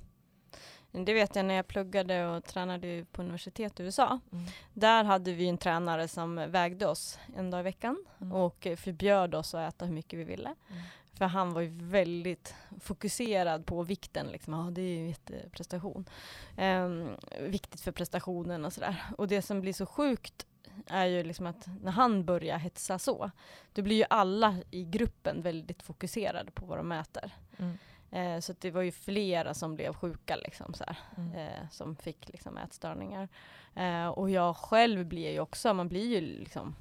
Det 0.92 1.14
vet 1.14 1.36
jag 1.36 1.46
när 1.46 1.54
jag 1.54 1.68
pluggade 1.68 2.28
och 2.28 2.44
tränade 2.44 3.06
på 3.12 3.22
universitet 3.22 3.80
i 3.80 3.84
USA. 3.84 4.20
Mm. 4.32 4.46
Där 4.74 5.04
hade 5.04 5.32
vi 5.34 5.48
en 5.48 5.58
tränare 5.58 6.08
som 6.08 6.36
vägde 6.36 6.88
oss 6.88 7.20
en 7.38 7.52
dag 7.52 7.60
i 7.60 7.64
veckan 7.64 8.06
Mm. 8.22 8.34
och 8.34 8.68
förbjöd 8.78 9.36
oss 9.36 9.54
att 9.56 9.74
äta 9.74 9.86
hur 9.86 9.94
mycket 9.94 10.20
vi 10.20 10.24
ville. 10.24 10.56
Mm. 10.70 10.82
För 11.14 11.26
han 11.26 11.54
var 11.54 11.62
ju 11.62 11.70
väldigt 11.90 12.56
fokuserad 12.80 13.66
på 13.66 13.84
vikten. 13.84 14.28
Liksom. 14.28 14.54
Ja, 14.54 14.72
det 14.72 14.82
är 14.82 14.96
ju 15.00 15.08
jätteprestation. 15.08 16.10
Ehm, 16.58 17.10
viktigt 17.42 17.82
för 17.82 17.92
prestationen 17.92 18.66
och 18.66 18.74
sådär. 18.74 19.04
Och 19.18 19.28
det 19.28 19.42
som 19.42 19.62
blir 19.62 19.74
så 19.74 19.86
sjukt 19.86 20.46
är 20.88 21.06
ju 21.06 21.24
liksom 21.24 21.48
att 21.48 21.68
när 21.82 21.92
han 21.92 22.26
börjar 22.26 22.58
hetsa 22.58 23.00
så, 23.00 23.32
då 23.74 23.82
blir 23.82 23.96
ju 23.96 24.06
alla 24.10 24.56
i 24.72 24.84
gruppen 24.84 25.42
väldigt 25.42 25.84
fokuserade 25.84 26.52
på 26.52 26.66
vad 26.66 26.78
de 26.78 26.92
äter. 26.92 27.32
Mm. 27.58 27.78
Eh, 28.12 28.40
så 28.40 28.54
det 28.60 28.72
var 28.72 28.82
ju 28.82 28.92
flera 28.92 29.54
som 29.54 29.76
blev 29.76 29.94
sjuka 29.94 30.36
liksom, 30.36 30.74
så 30.74 30.84
här, 30.88 30.98
Mm. 31.18 31.34
eh, 31.36 31.70
som 31.72 31.96
fick 31.96 32.30
liksom, 32.30 32.58
ätstörningar. 32.58 33.30
Eh, 33.76 34.08
och 34.08 34.30
jag 34.30 34.56
själv 34.58 35.06
blir 35.06 35.32
ju 35.32 35.40
också, 35.40 35.74
man 35.74 35.88
blir 35.88 36.06
ju 36.08 36.22
liksom 36.22 36.76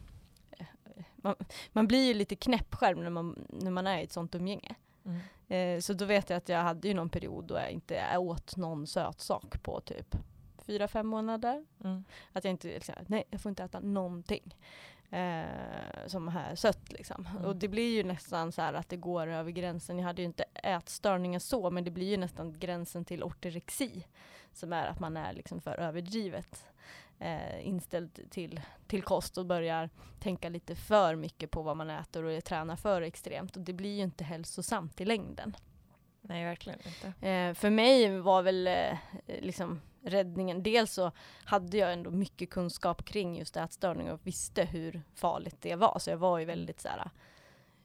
eh, 0.51 0.67
man, 1.17 1.35
man 1.73 1.87
blir 1.87 2.07
ju 2.07 2.15
lite 2.15 2.37
knäpp 2.37 2.75
själv 2.75 2.99
när 2.99 3.11
man, 3.11 3.47
när 3.49 3.71
man 3.71 3.87
är 3.87 3.99
i 3.99 4.05
ett 4.05 4.13
sånt 4.13 4.35
umgänge. 4.35 4.75
Mm. 5.05 5.21
Eh, 5.49 5.81
så 5.81 5.93
då 5.93 6.05
vet 6.05 6.31
jag 6.31 6.37
att 6.37 6.49
jag 6.49 6.63
hade 6.63 6.89
ju 6.89 6.95
någon 6.95 7.11
period 7.11 7.45
då 7.45 7.55
jag 7.55 7.71
inte 7.71 8.17
åt 8.19 8.57
någon 8.57 8.87
söt 8.87 9.21
sak 9.21 9.63
på 9.63 9.81
typ 9.81 10.17
fyra, 10.71 10.89
fem 10.89 11.07
månader. 11.07 11.65
Mm. 11.85 12.05
Att 12.33 12.45
jag 12.45 12.50
inte, 12.50 12.69
liksom, 12.69 12.95
nej 13.07 13.25
jag 13.31 13.41
får 13.41 13.50
inte 13.50 13.65
äta 13.65 13.81
någonting. 13.81 14.57
Eh, 15.11 16.07
som 16.07 16.29
här 16.29 16.55
sött 16.55 16.93
liksom. 16.93 17.27
Mm. 17.31 17.45
Och 17.45 17.57
det 17.57 17.69
blir 17.69 17.97
ju 17.97 18.03
nästan 18.05 18.53
så 18.53 18.62
här 18.62 18.75
att 18.75 18.89
det 18.89 18.97
går 18.97 19.27
över 19.27 19.50
gränsen. 19.50 19.99
Jag 19.99 20.05
hade 20.05 20.23
ju 20.23 20.27
inte 20.27 20.45
ätstörningar 20.55 21.39
så, 21.39 21.71
men 21.71 21.85
det 21.85 21.91
blir 21.91 22.11
ju 22.11 22.17
nästan 22.17 22.59
gränsen 22.59 23.05
till 23.05 23.23
ortorexi. 23.23 24.07
Som 24.53 24.73
är 24.73 24.87
att 24.87 25.00
man 25.00 25.17
är 25.17 25.33
liksom 25.33 25.61
för 25.61 25.78
överdrivet 25.80 26.65
eh, 27.19 27.67
inställd 27.67 28.30
till, 28.30 28.61
till 28.87 29.02
kost 29.02 29.39
och 29.39 29.47
börjar 29.47 29.91
tänka 30.21 30.49
lite 30.49 30.76
för 30.76 31.15
mycket 31.15 31.50
på 31.50 31.63
vad 31.63 31.76
man 31.76 31.91
äter 31.91 32.25
och 32.25 32.45
tränar 32.45 32.76
för 32.76 33.02
extremt. 33.02 33.56
Och 33.56 33.63
det 33.63 33.73
blir 33.73 33.97
ju 33.97 34.02
inte 34.02 34.25
hälsosamt 34.25 35.00
i 35.00 35.04
längden. 35.04 35.56
Nej, 36.21 36.45
verkligen 36.45 36.78
inte. 36.87 37.28
Eh, 37.28 37.54
för 37.54 37.71
mig 37.71 38.21
var 38.21 38.43
väl 38.43 38.67
eh, 38.67 38.99
liksom 39.26 39.80
räddningen, 40.02 40.63
dels 40.63 40.93
så 40.93 41.13
hade 41.45 41.76
jag 41.76 41.93
ändå 41.93 42.10
mycket 42.10 42.50
kunskap 42.50 43.04
kring 43.04 43.39
just 43.39 43.56
ätstörning 43.56 44.10
och 44.10 44.21
visste 44.23 44.65
hur 44.65 45.02
farligt 45.15 45.56
det 45.60 45.76
var. 45.76 45.99
Så 45.99 46.10
jag 46.10 46.17
var 46.17 46.39
ju 46.39 46.45
väldigt 46.45 46.80
så 46.80 46.89
här, 46.89 47.10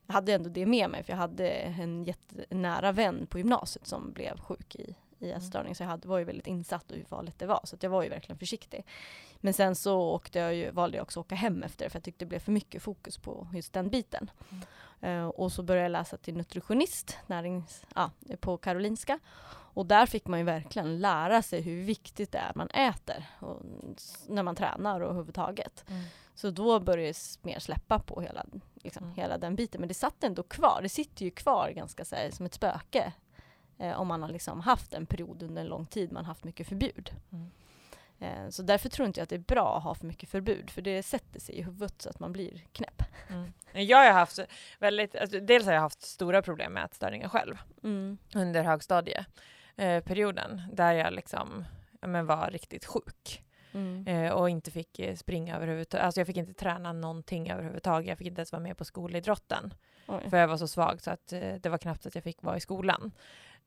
jag 0.07 0.13
hade 0.13 0.33
ändå 0.33 0.49
det 0.49 0.65
med 0.65 0.89
mig 0.89 1.03
för 1.03 1.13
jag 1.13 1.17
hade 1.17 1.49
en 1.49 2.03
jättenära 2.03 2.91
vän 2.91 3.27
på 3.27 3.37
gymnasiet 3.37 3.87
som 3.87 4.11
blev 4.13 4.39
sjuk 4.39 4.75
i, 4.75 4.95
i 5.19 5.31
ätstörning. 5.31 5.75
Så 5.75 5.83
jag 5.83 5.87
hade, 5.87 6.07
var 6.07 6.17
ju 6.17 6.25
väldigt 6.25 6.47
insatt 6.47 6.91
i 6.91 6.97
hur 6.97 7.05
farligt 7.05 7.39
det 7.39 7.45
var. 7.45 7.61
Så 7.63 7.77
jag 7.81 7.89
var 7.89 8.03
ju 8.03 8.09
verkligen 8.09 8.39
försiktig. 8.39 8.85
Men 9.37 9.53
sen 9.53 9.75
så 9.75 9.99
åkte 9.99 10.39
jag 10.39 10.55
ju, 10.55 10.71
valde 10.71 10.97
jag 10.97 11.03
också 11.03 11.19
att 11.19 11.25
åka 11.25 11.35
hem 11.35 11.63
efter 11.63 11.85
det 11.85 11.89
för 11.89 11.97
jag 11.97 12.03
tyckte 12.03 12.25
det 12.25 12.29
blev 12.29 12.39
för 12.39 12.51
mycket 12.51 12.83
fokus 12.83 13.17
på 13.17 13.47
just 13.53 13.73
den 13.73 13.89
biten. 13.89 14.31
Eh, 15.01 15.27
och 15.27 15.51
så 15.51 15.63
började 15.63 15.83
jag 15.85 15.91
läsa 15.91 16.17
till 16.17 16.37
nutritionist 16.37 17.17
närings, 17.27 17.85
ja, 17.95 18.11
på 18.39 18.57
Karolinska. 18.57 19.19
Och 19.75 19.85
där 19.85 20.05
fick 20.05 20.27
man 20.27 20.39
ju 20.39 20.45
verkligen 20.45 20.99
lära 20.99 21.41
sig 21.41 21.61
hur 21.61 21.83
viktigt 21.83 22.31
det 22.31 22.37
är 22.37 22.51
man 22.55 22.67
äter 22.67 23.25
och, 23.39 23.61
när 24.27 24.43
man 24.43 24.55
tränar 24.55 24.99
och 25.01 25.09
överhuvudtaget. 25.09 25.85
Mm. 25.89 26.03
Så 26.35 26.49
då 26.49 26.79
började 26.79 27.07
jag 27.07 27.15
mer 27.41 27.59
släppa 27.59 27.99
på 27.99 28.21
hela, 28.21 28.45
liksom, 28.83 29.03
Mm. 29.03 29.15
hela 29.15 29.37
den 29.37 29.55
biten. 29.55 29.81
Men 29.81 29.87
det 29.87 29.93
satt 29.93 30.23
ändå 30.23 30.43
kvar. 30.43 30.79
Det 30.81 30.89
sitter 30.89 31.25
ju 31.25 31.31
kvar 31.31 31.69
ganska 31.69 32.05
så 32.05 32.15
här, 32.15 32.31
som 32.31 32.45
ett 32.45 32.53
spöke. 32.53 33.13
Eh, 33.79 33.99
om 34.01 34.07
man 34.07 34.21
har 34.23 34.29
liksom 34.29 34.61
haft 34.61 34.93
en 34.93 35.05
period 35.05 35.43
under 35.43 35.61
en 35.61 35.67
lång 35.67 35.85
tid 35.85 36.11
man 36.11 36.25
haft 36.25 36.43
mycket 36.43 36.67
förbud. 36.67 37.11
Mm. 37.31 37.51
Eh, 38.19 38.49
så 38.49 38.61
därför 38.63 38.89
tror 38.89 39.07
inte 39.07 39.19
jag 39.19 39.23
att 39.23 39.29
det 39.29 39.35
är 39.35 39.39
bra 39.39 39.77
att 39.77 39.83
ha 39.83 39.95
för 39.95 40.05
mycket 40.05 40.29
förbud. 40.29 40.69
För 40.69 40.81
det 40.81 41.03
sätter 41.03 41.39
sig 41.39 41.55
i 41.55 41.61
huvudet 41.61 42.01
så 42.01 42.09
att 42.09 42.19
man 42.19 42.31
blir 42.31 42.63
knäpp. 42.71 43.03
Mm. 43.29 43.51
Jag 43.87 43.97
har 43.97 44.11
haft 44.11 44.39
väldigt, 44.79 45.15
alltså, 45.15 45.39
dels 45.39 45.65
har 45.65 45.73
jag 45.73 45.81
haft 45.81 46.01
stora 46.01 46.41
problem 46.41 46.73
med 46.73 46.85
ätstörningar 46.85 47.29
själv 47.29 47.57
Mm. 47.83 48.17
Under 49.77 49.93
högstadieperioden 49.93 50.61
där 50.73 50.93
jag 50.93 51.13
liksom 51.13 51.65
ja, 52.01 52.07
men 52.07 52.25
var 52.25 52.49
riktigt 52.51 52.85
sjuk 52.85 53.41
Mm. 53.73 54.07
eh, 54.07 54.31
och 54.31 54.49
inte 54.49 54.71
fick 54.71 54.99
eh, 54.99 55.15
springa 55.15 55.55
överhuvudtaget. 55.55 56.05
Alltså 56.05 56.19
jag 56.19 56.27
fick 56.27 56.37
inte 56.37 56.53
träna 56.53 56.93
någonting 56.93 57.51
överhuvudtaget. 57.51 58.09
Jag 58.09 58.17
fick 58.17 58.27
inte 58.27 58.39
ens 58.39 58.51
vara 58.51 58.63
med 58.63 58.77
på 58.77 58.85
skolidrotten 58.85 59.73
Oj. 60.07 60.29
för 60.29 60.37
jag 60.37 60.47
var 60.47 60.57
så 60.57 60.67
svag 60.67 61.01
så 61.01 61.11
att 61.11 61.33
eh, 61.33 61.53
det 61.59 61.69
var 61.69 61.77
knappt 61.77 62.05
att 62.05 62.15
jag 62.15 62.23
fick 62.23 62.43
vara 62.43 62.57
i 62.57 62.59
skolan 62.59 63.11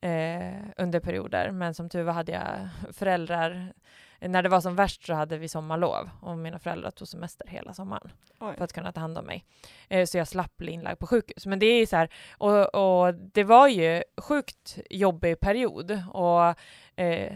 eh, 0.01 0.63
under 0.77 0.99
perioder. 0.99 1.51
Men 1.51 1.73
som 1.73 1.89
tur 1.89 2.03
var 2.03 2.13
hade 2.13 2.31
jag 2.31 2.69
föräldrar. 2.93 3.73
När 4.21 4.43
det 4.43 4.49
var 4.49 4.61
som 4.61 4.75
värst 4.75 5.05
så 5.05 5.13
hade 5.13 5.37
vi 5.37 5.47
sommarlov 5.47 6.09
och 6.21 6.37
mina 6.37 6.59
föräldrar 6.59 6.91
tog 6.91 7.07
semester 7.07 7.47
hela 7.47 7.73
sommaren 7.73 8.11
Oj. 8.39 8.55
för 8.57 8.63
att 8.63 8.73
kunna 8.73 8.91
ta 8.91 9.01
hand 9.01 9.17
om 9.17 9.25
mig. 9.25 9.45
Eh, 9.87 10.05
så 10.05 10.17
jag 10.17 10.27
slapp 10.27 10.57
bli 10.57 10.71
inlagd 10.71 10.99
på 10.99 11.07
sjukhus. 11.07 11.45
Men 11.45 11.59
det 11.59 11.65
är 11.65 11.85
så 11.85 11.95
här, 11.95 12.09
och, 12.37 12.75
och 12.75 13.13
det 13.13 13.43
var 13.43 13.67
ju 13.67 14.03
sjukt 14.17 14.79
jobbig 14.89 15.39
period 15.39 16.03
och 16.13 16.55
eh, 16.95 17.33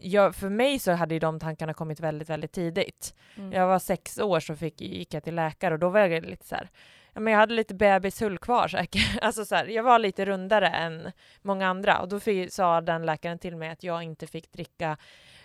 jag, 0.00 0.34
för 0.34 0.48
mig 0.48 0.78
så 0.78 0.92
hade 0.92 1.14
ju 1.14 1.20
de 1.20 1.40
tankarna 1.40 1.74
kommit 1.74 2.00
väldigt, 2.00 2.28
väldigt 2.28 2.52
tidigt. 2.52 3.14
Mm. 3.36 3.52
Jag 3.52 3.66
var 3.66 3.78
sex 3.78 4.18
år 4.18 4.40
så 4.40 4.56
fick, 4.56 4.80
gick 4.80 5.14
jag 5.14 5.24
till 5.24 5.34
läkare 5.34 5.74
och 5.74 5.80
då 5.80 5.88
var 5.88 6.00
jag 6.00 6.24
lite 6.26 6.46
så 6.46 6.54
här, 6.54 6.70
ja, 7.12 7.20
men 7.20 7.32
jag 7.32 7.40
hade 7.40 7.54
lite 7.54 7.74
bebishull 7.74 8.38
kvar 8.38 8.68
säkert. 8.68 9.18
Alltså 9.22 9.44
så 9.44 9.54
här, 9.54 9.66
jag 9.66 9.82
var 9.82 9.98
lite 9.98 10.24
rundare 10.24 10.68
än 10.68 11.12
många 11.42 11.68
andra 11.68 12.00
och 12.00 12.08
då 12.08 12.20
fick, 12.20 12.52
sa 12.52 12.80
den 12.80 13.06
läkaren 13.06 13.38
till 13.38 13.56
mig 13.56 13.70
att 13.70 13.82
jag 13.82 14.02
inte 14.02 14.26
fick 14.26 14.52
dricka 14.52 14.96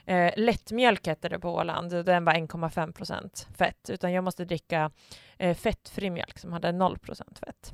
eh, 0.05 0.33
lättmjölk 0.37 1.07
hette 1.07 1.29
det 1.29 1.39
på 1.39 1.53
Åland, 1.53 2.05
den 2.05 2.25
var 2.25 2.33
1,5 2.33 2.91
procent 2.91 3.47
fett, 3.57 3.89
utan 3.89 4.13
jag 4.13 4.23
måste 4.23 4.45
dricka 4.45 4.91
eh, 5.37 5.55
fettfri 5.55 6.09
mjölk 6.09 6.39
som 6.39 6.53
hade 6.53 6.71
0 6.71 6.99
procent 6.99 7.39
fett. 7.39 7.73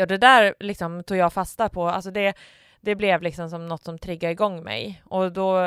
Och 0.00 0.06
det 0.06 0.18
där 0.18 0.54
liksom 0.60 1.04
tog 1.04 1.18
jag 1.18 1.32
fasta 1.32 1.68
på, 1.68 1.88
alltså 1.88 2.10
det, 2.10 2.34
det 2.86 2.94
blev 2.94 3.22
liksom 3.22 3.50
som 3.50 3.66
något 3.66 3.84
som 3.84 3.98
triggade 3.98 4.32
igång 4.32 4.62
mig 4.62 5.02
och 5.04 5.32
då 5.32 5.58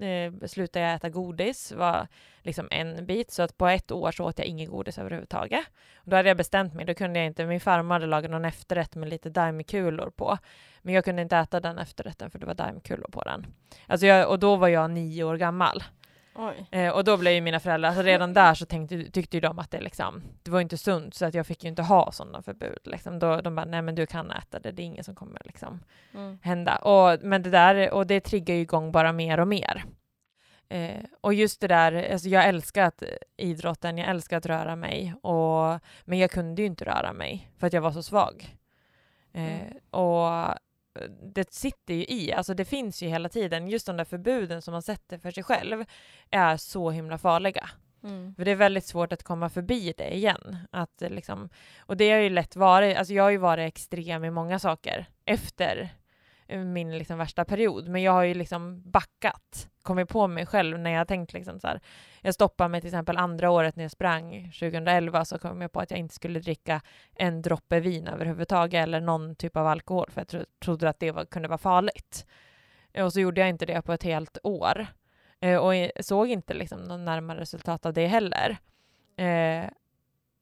eh, 0.00 0.32
slutade 0.46 0.84
jag 0.84 0.94
äta 0.94 1.08
godis, 1.08 1.72
var 1.72 2.08
liksom 2.42 2.68
en 2.70 3.06
bit, 3.06 3.30
så 3.30 3.42
att 3.42 3.58
på 3.58 3.66
ett 3.66 3.90
år 3.90 4.12
så 4.12 4.24
åt 4.24 4.38
jag 4.38 4.46
inget 4.46 4.70
godis 4.70 4.98
överhuvudtaget. 4.98 5.64
Och 5.96 6.10
då 6.10 6.16
hade 6.16 6.28
jag 6.28 6.36
bestämt 6.36 6.74
mig, 6.74 6.84
då 6.84 6.94
kunde 6.94 7.18
jag 7.18 7.26
inte, 7.26 7.46
min 7.46 7.60
farmor 7.60 7.94
hade 7.94 8.06
lagat 8.06 8.30
någon 8.30 8.44
efterrätt 8.44 8.94
med 8.94 9.08
lite 9.08 9.30
daimkulor 9.30 10.10
på, 10.10 10.38
men 10.82 10.94
jag 10.94 11.04
kunde 11.04 11.22
inte 11.22 11.36
äta 11.36 11.60
den 11.60 11.78
efterrätten 11.78 12.30
för 12.30 12.38
det 12.38 12.46
var 12.46 12.54
daimkulor 12.54 13.08
på 13.12 13.22
den. 13.22 13.46
Alltså 13.86 14.06
jag, 14.06 14.28
och 14.28 14.38
då 14.38 14.56
var 14.56 14.68
jag 14.68 14.90
nio 14.90 15.24
år 15.24 15.36
gammal. 15.36 15.82
Eh, 16.70 16.90
och 16.92 17.04
då 17.04 17.16
blev 17.16 17.32
ju 17.32 17.40
mina 17.40 17.60
föräldrar, 17.60 17.88
alltså 17.88 18.02
redan 18.02 18.34
där 18.34 18.54
så 18.54 18.66
tänkte, 18.66 19.10
tyckte 19.10 19.36
ju 19.36 19.40
de 19.40 19.58
att 19.58 19.70
det 19.70 19.80
liksom, 19.80 20.22
det 20.42 20.50
var 20.50 20.60
inte 20.60 20.78
sunt 20.78 21.14
så 21.14 21.24
att 21.26 21.34
jag 21.34 21.46
fick 21.46 21.64
ju 21.64 21.70
inte 21.70 21.82
ha 21.82 22.12
sådana 22.12 22.42
förbud. 22.42 22.78
Liksom. 22.84 23.18
Då, 23.18 23.40
de 23.40 23.54
bara, 23.54 23.64
nej 23.66 23.82
men 23.82 23.94
du 23.94 24.06
kan 24.06 24.30
äta 24.30 24.58
det, 24.58 24.72
det 24.72 24.82
är 24.82 24.84
inget 24.84 25.04
som 25.04 25.14
kommer 25.14 25.40
liksom 25.44 25.80
Mm. 26.14 26.38
hända. 26.42 26.76
Och, 26.76 27.18
men 27.22 27.42
det 27.42 27.50
där, 27.50 27.90
och 27.92 28.06
det 28.06 28.20
triggar 28.20 28.54
ju 28.54 28.60
igång 28.60 28.92
bara 28.92 29.12
mer 29.12 29.40
och 29.40 29.48
mer. 29.48 29.84
Eh, 30.68 31.04
och 31.20 31.34
just 31.34 31.60
det 31.60 31.68
där, 31.68 32.12
alltså 32.12 32.28
jag 32.28 32.44
älskar 32.48 32.82
att, 32.82 33.02
idrotten, 33.36 33.98
jag 33.98 34.08
älskar 34.08 34.36
att 34.36 34.46
röra 34.46 34.76
mig, 34.76 35.14
och, 35.22 35.80
men 36.04 36.18
jag 36.18 36.30
kunde 36.30 36.62
ju 36.62 36.66
inte 36.66 36.84
röra 36.84 37.12
mig 37.12 37.50
för 37.58 37.66
att 37.66 37.72
jag 37.72 37.80
var 37.82 37.92
så 37.92 38.02
svag. 38.02 38.56
Eh, 39.32 39.42
Mm. 39.42 39.72
och 39.90 40.54
det 41.34 41.52
sitter 41.52 41.94
ju 41.94 42.04
i, 42.04 42.32
alltså 42.32 42.54
det 42.54 42.64
finns 42.64 43.02
ju 43.02 43.08
hela 43.08 43.28
tiden, 43.28 43.68
just 43.68 43.86
de 43.86 43.96
där 43.96 44.04
förbuden 44.04 44.62
som 44.62 44.72
man 44.72 44.82
sätter 44.82 45.18
för 45.18 45.30
sig 45.30 45.42
själv 45.42 45.84
är 46.30 46.56
så 46.56 46.90
himla 46.90 47.18
farliga. 47.18 47.70
Mm. 48.02 48.34
För 48.34 48.44
det 48.44 48.50
är 48.50 48.56
väldigt 48.56 48.84
svårt 48.84 49.12
att 49.12 49.22
komma 49.22 49.48
förbi 49.48 49.94
det 49.96 50.14
igen. 50.14 50.56
Att 50.70 51.02
eh, 51.02 51.10
liksom, 51.10 51.48
och 51.78 51.96
det 51.96 52.10
har 52.10 52.18
ju 52.18 52.30
lätt 52.30 52.56
varit, 52.56 52.96
alltså 52.96 53.14
jag 53.14 53.22
har 53.22 53.30
ju 53.30 53.36
varit 53.36 53.68
extrem 53.68 54.24
i 54.24 54.30
många 54.30 54.58
saker 54.58 55.06
efter 55.24 55.88
min 56.56 56.98
liksom 56.98 57.18
värsta 57.18 57.44
period, 57.44 57.88
men 57.88 58.02
jag 58.02 58.12
har 58.12 58.22
ju 58.22 58.34
liksom 58.34 58.90
backat, 58.90 59.68
kommit 59.82 60.08
på 60.08 60.26
mig 60.26 60.46
själv 60.46 60.78
när 60.78 60.90
jag 60.90 61.00
har 61.00 61.04
tänkt 61.04 61.32
liksom 61.32 61.60
så 61.60 61.66
här, 61.66 61.80
jag 62.22 62.34
stoppade 62.34 62.68
mig 62.68 62.80
till 62.80 62.88
exempel 62.88 63.16
andra 63.16 63.50
året 63.50 63.76
när 63.76 63.84
jag 63.84 63.90
sprang 63.90 64.52
2011 64.52 65.24
så 65.24 65.38
kom 65.38 65.60
jag 65.60 65.72
på 65.72 65.80
att 65.80 65.90
jag 65.90 66.00
inte 66.00 66.14
skulle 66.14 66.40
dricka 66.40 66.80
en 67.14 67.42
droppe 67.42 67.80
vin 67.80 68.08
överhuvudtaget 68.08 68.82
eller 68.82 69.00
någon 69.00 69.36
typ 69.36 69.56
av 69.56 69.66
alkohol 69.66 70.10
för 70.10 70.20
jag 70.20 70.28
tro, 70.28 70.44
trodde 70.64 70.88
att 70.88 71.00
det 71.00 71.10
var, 71.10 71.24
kunde 71.24 71.48
vara 71.48 71.58
farligt. 71.58 72.26
Eh, 72.92 73.04
och 73.04 73.12
så 73.12 73.20
gjorde 73.20 73.40
jag 73.40 73.50
inte 73.50 73.66
det 73.66 73.82
på 73.82 73.92
ett 73.92 74.02
helt 74.02 74.38
år. 74.42 74.86
Eh, 75.40 75.56
och 75.56 75.74
jag 75.74 75.90
såg 76.00 76.28
inte 76.28 76.54
liksom 76.54 76.84
någon 76.84 77.04
närmare 77.04 77.40
resultat 77.40 77.86
av 77.86 77.92
det 77.92 78.06
heller. 78.06 78.56
Eh, 79.16 79.70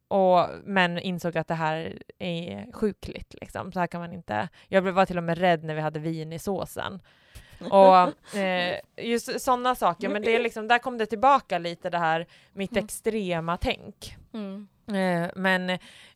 och, 0.08 0.48
men 0.64 0.98
insåg 0.98 1.38
att 1.38 1.48
det 1.48 1.54
här 1.54 1.98
är 2.18 2.72
sjukligt. 2.72 3.34
Liksom. 3.40 3.72
Så 3.72 3.80
här 3.80 3.86
kan 3.86 4.00
man 4.00 4.12
inte... 4.12 4.48
Jag 4.68 4.82
blev- 4.82 4.94
var 4.94 5.06
till 5.06 5.18
och 5.18 5.24
med 5.24 5.38
rädd 5.38 5.64
när 5.64 5.74
vi 5.74 5.80
hade 5.80 5.98
vin 6.00 6.32
i 6.32 6.38
såsen. 6.38 7.00
Och 7.70 8.36
eh, 8.36 8.76
just 8.96 9.40
sådana 9.40 9.74
saker, 9.74 10.08
men 10.08 10.22
det 10.22 10.36
är 10.36 10.40
liksom, 10.42 10.68
där 10.68 10.78
kom 10.78 10.98
det 10.98 11.06
tillbaka 11.06 11.58
lite 11.58 11.90
det 11.90 11.98
här 11.98 12.26
mitt 12.52 12.72
Mm. 12.72 12.84
extrema 12.84 13.56
tänk. 13.56 14.16
Mm. 14.34 14.68
Eh, 14.88 15.30
men 15.36 15.70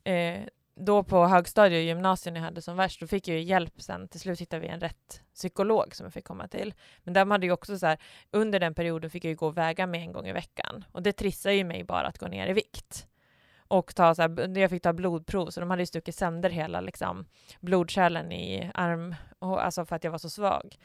eh, 0.05 0.40
då 0.74 1.03
på 1.03 1.26
högstadiet 1.26 1.79
och 1.79 1.85
gymnasiet 1.85 2.33
när 2.33 2.40
jag 2.40 2.44
hade 2.44 2.62
som 2.62 2.76
värst, 2.76 3.00
då 3.00 3.07
fick 3.07 3.29
jag 3.29 3.37
ju 3.37 3.42
hjälp 3.42 3.74
sen. 3.83 4.09
Till 4.09 4.20
slut 4.20 4.40
hittade 4.40 4.62
vi 4.62 4.68
en 4.68 4.81
rätt 4.81 5.22
psykolog 5.35 5.94
som 5.94 6.05
jag 6.07 6.12
fick 6.12 6.24
komma 6.24 6.48
till. 6.48 6.74
Men 7.05 7.14
de 7.14 7.31
hade 7.31 7.46
ju 7.46 7.53
också 7.53 7.79
så 7.79 7.87
här, 7.87 7.98
under 8.31 8.61
den 8.61 8.74
perioden 8.74 9.11
fick 9.11 9.24
jag 9.24 9.29
ju 9.31 9.37
gå 9.37 9.46
och 9.46 9.57
väga 9.59 9.87
mig 9.87 10.00
en 10.00 10.12
gång 10.12 10.26
i 10.26 10.33
veckan. 10.33 10.85
Och 10.92 11.03
det 11.03 11.12
trissade 11.12 11.55
ju 11.55 11.64
mig 11.64 11.85
bara 11.85 12.07
att 12.07 12.18
gå 12.18 12.26
ner 12.29 12.46
i 12.46 12.53
vikt. 12.53 13.07
Och 13.70 13.94
ta 13.94 14.14
så 14.14 14.22
här, 14.22 14.59
jag 14.59 14.70
fick 14.70 14.83
ta 14.83 14.92
blodprov, 14.92 15.50
så 15.50 15.61
de 15.61 15.70
hade 15.70 15.83
ju 15.83 15.87
stuckit 15.87 16.14
sönder 16.14 16.50
hela 16.50 16.80
liksom, 16.80 17.26
blodkärlen 17.61 18.33
i 18.33 18.70
arm, 18.74 19.14
och, 19.38 19.64
alltså 19.64 19.85
för 19.85 19.96
att 19.96 20.04
jag 20.04 20.11
var 20.11 20.18
så 20.18 20.30
svag. 20.30 20.76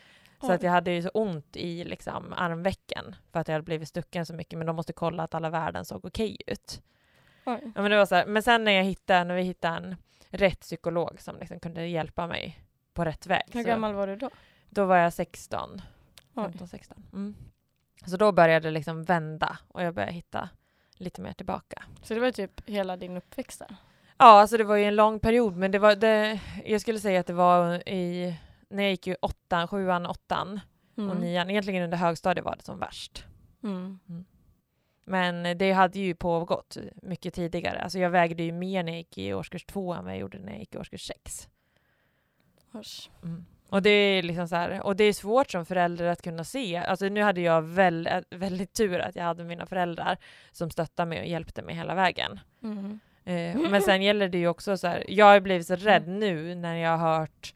Så 0.42 0.52
att 0.52 0.64
jag 0.64 0.72
hade 0.72 0.92
ju 0.92 1.02
så 1.02 1.10
ont 1.10 1.56
i 1.56 1.84
liksom, 1.84 2.34
armvecken 2.34 3.16
för 3.32 3.40
att 3.40 3.48
jag 3.48 3.54
hade 3.54 3.64
blivit 3.64 3.88
stucken 3.88 4.26
så 4.26 4.34
mycket, 4.34 4.58
men 4.58 4.68
de 4.68 4.76
måste 4.76 4.94
kolla 4.94 5.24
att 5.24 5.36
alla 5.36 5.50
värden 5.50 5.86
såg 5.86 6.06
okej 6.06 6.38
ut. 6.48 6.82
Oj. 7.46 7.60
Ja, 7.76 7.82
men, 7.82 7.92
det 7.92 7.98
var 7.98 8.06
så 8.06 8.16
här, 8.16 8.26
men 8.26 8.44
sen 8.44 8.64
när 8.64 8.72
jag 8.72 8.84
hittade, 8.84 9.24
när 9.24 9.36
vi 9.36 9.42
hittade 9.42 9.78
en 9.78 9.96
rätt 10.30 10.60
psykolog 10.60 11.22
som 11.22 11.40
liksom 11.40 11.60
kunde 11.60 11.88
hjälpa 11.88 12.28
mig 12.28 12.60
på 12.94 13.06
rätt 13.06 13.28
väg. 13.28 13.44
Hur 13.52 13.64
så 13.64 13.68
gammal 13.68 13.94
var 13.94 14.08
du 14.08 14.16
då? 14.16 14.30
Då 14.70 14.86
var 14.86 14.98
jag 14.98 15.14
16, 15.14 15.82
Oj. 16.34 16.44
15, 16.44 16.68
16. 16.68 17.04
Mm. 17.14 17.36
Så 18.06 18.18
då 18.18 18.32
började 18.32 18.68
det 18.68 18.72
liksom 18.72 19.04
vända 19.04 19.58
och 19.68 19.84
jag 19.84 19.94
började 19.94 20.14
hitta 20.14 20.50
lite 20.98 21.22
mer 21.22 21.34
tillbaka. 21.34 21.84
Så 22.04 22.14
det 22.14 22.20
var 22.20 22.32
typ 22.32 22.70
hela 22.70 22.98
din 22.98 23.18
uppväxt 23.18 23.60
där? 23.60 23.76
Ja, 24.18 24.26
alltså 24.26 24.58
det 24.58 24.64
var 24.64 24.76
ju 24.76 24.84
en 24.84 24.96
lång 24.96 25.20
period, 25.20 25.56
men 25.56 25.72
det 25.72 25.80
var 25.80 25.96
det, 25.96 26.40
jag 26.66 26.82
skulle 26.82 27.00
säga 27.00 27.20
att 27.20 27.28
det 27.28 27.34
var 27.34 27.90
i, 27.90 28.36
när 28.70 28.84
jag 28.84 28.92
gick 28.92 29.08
ju 29.08 29.16
åttan, 29.22 29.68
sjuan, 29.68 30.06
åttan 30.06 30.60
och 30.96 31.04
Mm. 31.04 31.18
nian, 31.18 31.50
egentligen 31.50 31.84
under 31.84 31.98
högstadiet 31.98 32.46
var 32.46 32.56
det 32.56 32.64
som 32.64 32.80
värst. 32.80 33.26
Mm. 33.64 34.00
Men 35.06 35.58
det 35.58 35.72
hade 35.72 36.00
ju 36.00 36.16
pågått 36.16 36.78
mycket 36.96 37.34
tidigare. 37.34 37.80
Alltså 37.84 38.00
jag 38.00 38.10
vägde 38.10 38.44
ju 38.44 38.52
mer 38.52 38.84
när 38.84 38.92
jag 38.92 38.98
gick 39.00 39.18
i 39.18 39.34
årskurs 39.34 39.66
två 39.66 39.94
än 39.94 40.04
vad 40.04 40.14
jag 40.14 40.20
gjorde 40.20 40.40
när 40.40 40.52
jag 40.52 40.60
gick 40.60 40.76
i 40.76 40.78
årskurs 40.78 41.08
sex. 41.08 41.50
Mm. 43.24 43.46
Och 43.70 43.82
det 43.82 43.90
är 43.90 44.24
liksom 44.24 44.48
så 44.48 44.56
här, 44.56 44.86
och 44.86 44.96
det 44.96 45.04
är 45.04 45.14
svårt 45.14 45.52
som 45.52 45.66
förälder 45.66 46.06
att 46.06 46.22
kunna 46.22 46.44
se. 46.44 46.78
Alltså 46.78 47.06
nu 47.06 47.22
hade 47.22 47.42
jag 47.42 47.62
väl, 47.62 48.10
väldigt 48.30 48.74
tur 48.74 49.00
att 49.00 49.16
jag 49.16 49.24
hade 49.24 49.44
mina 49.44 49.66
föräldrar 49.66 50.18
som 50.52 50.72
stöttade 50.72 51.10
mig 51.10 51.20
och 51.20 51.28
hjälpte 51.28 51.62
mig 51.62 51.76
hela 51.76 51.96
vägen. 51.96 52.40
Mm. 52.64 53.00
Eh, 53.24 53.70
men 53.70 53.82
sen 53.82 54.02
gäller 54.02 54.30
det 54.30 54.38
ju 54.38 54.48
också 54.48 54.78
så 54.78 54.88
här, 54.88 55.06
jag 55.08 55.26
har 55.26 55.40
blivit 55.40 55.68
så 55.68 55.76
rädd 55.76 56.08
nu 56.08 56.56
när 56.56 56.76
jag 56.76 56.98
har 56.98 57.20
hört 57.20 57.54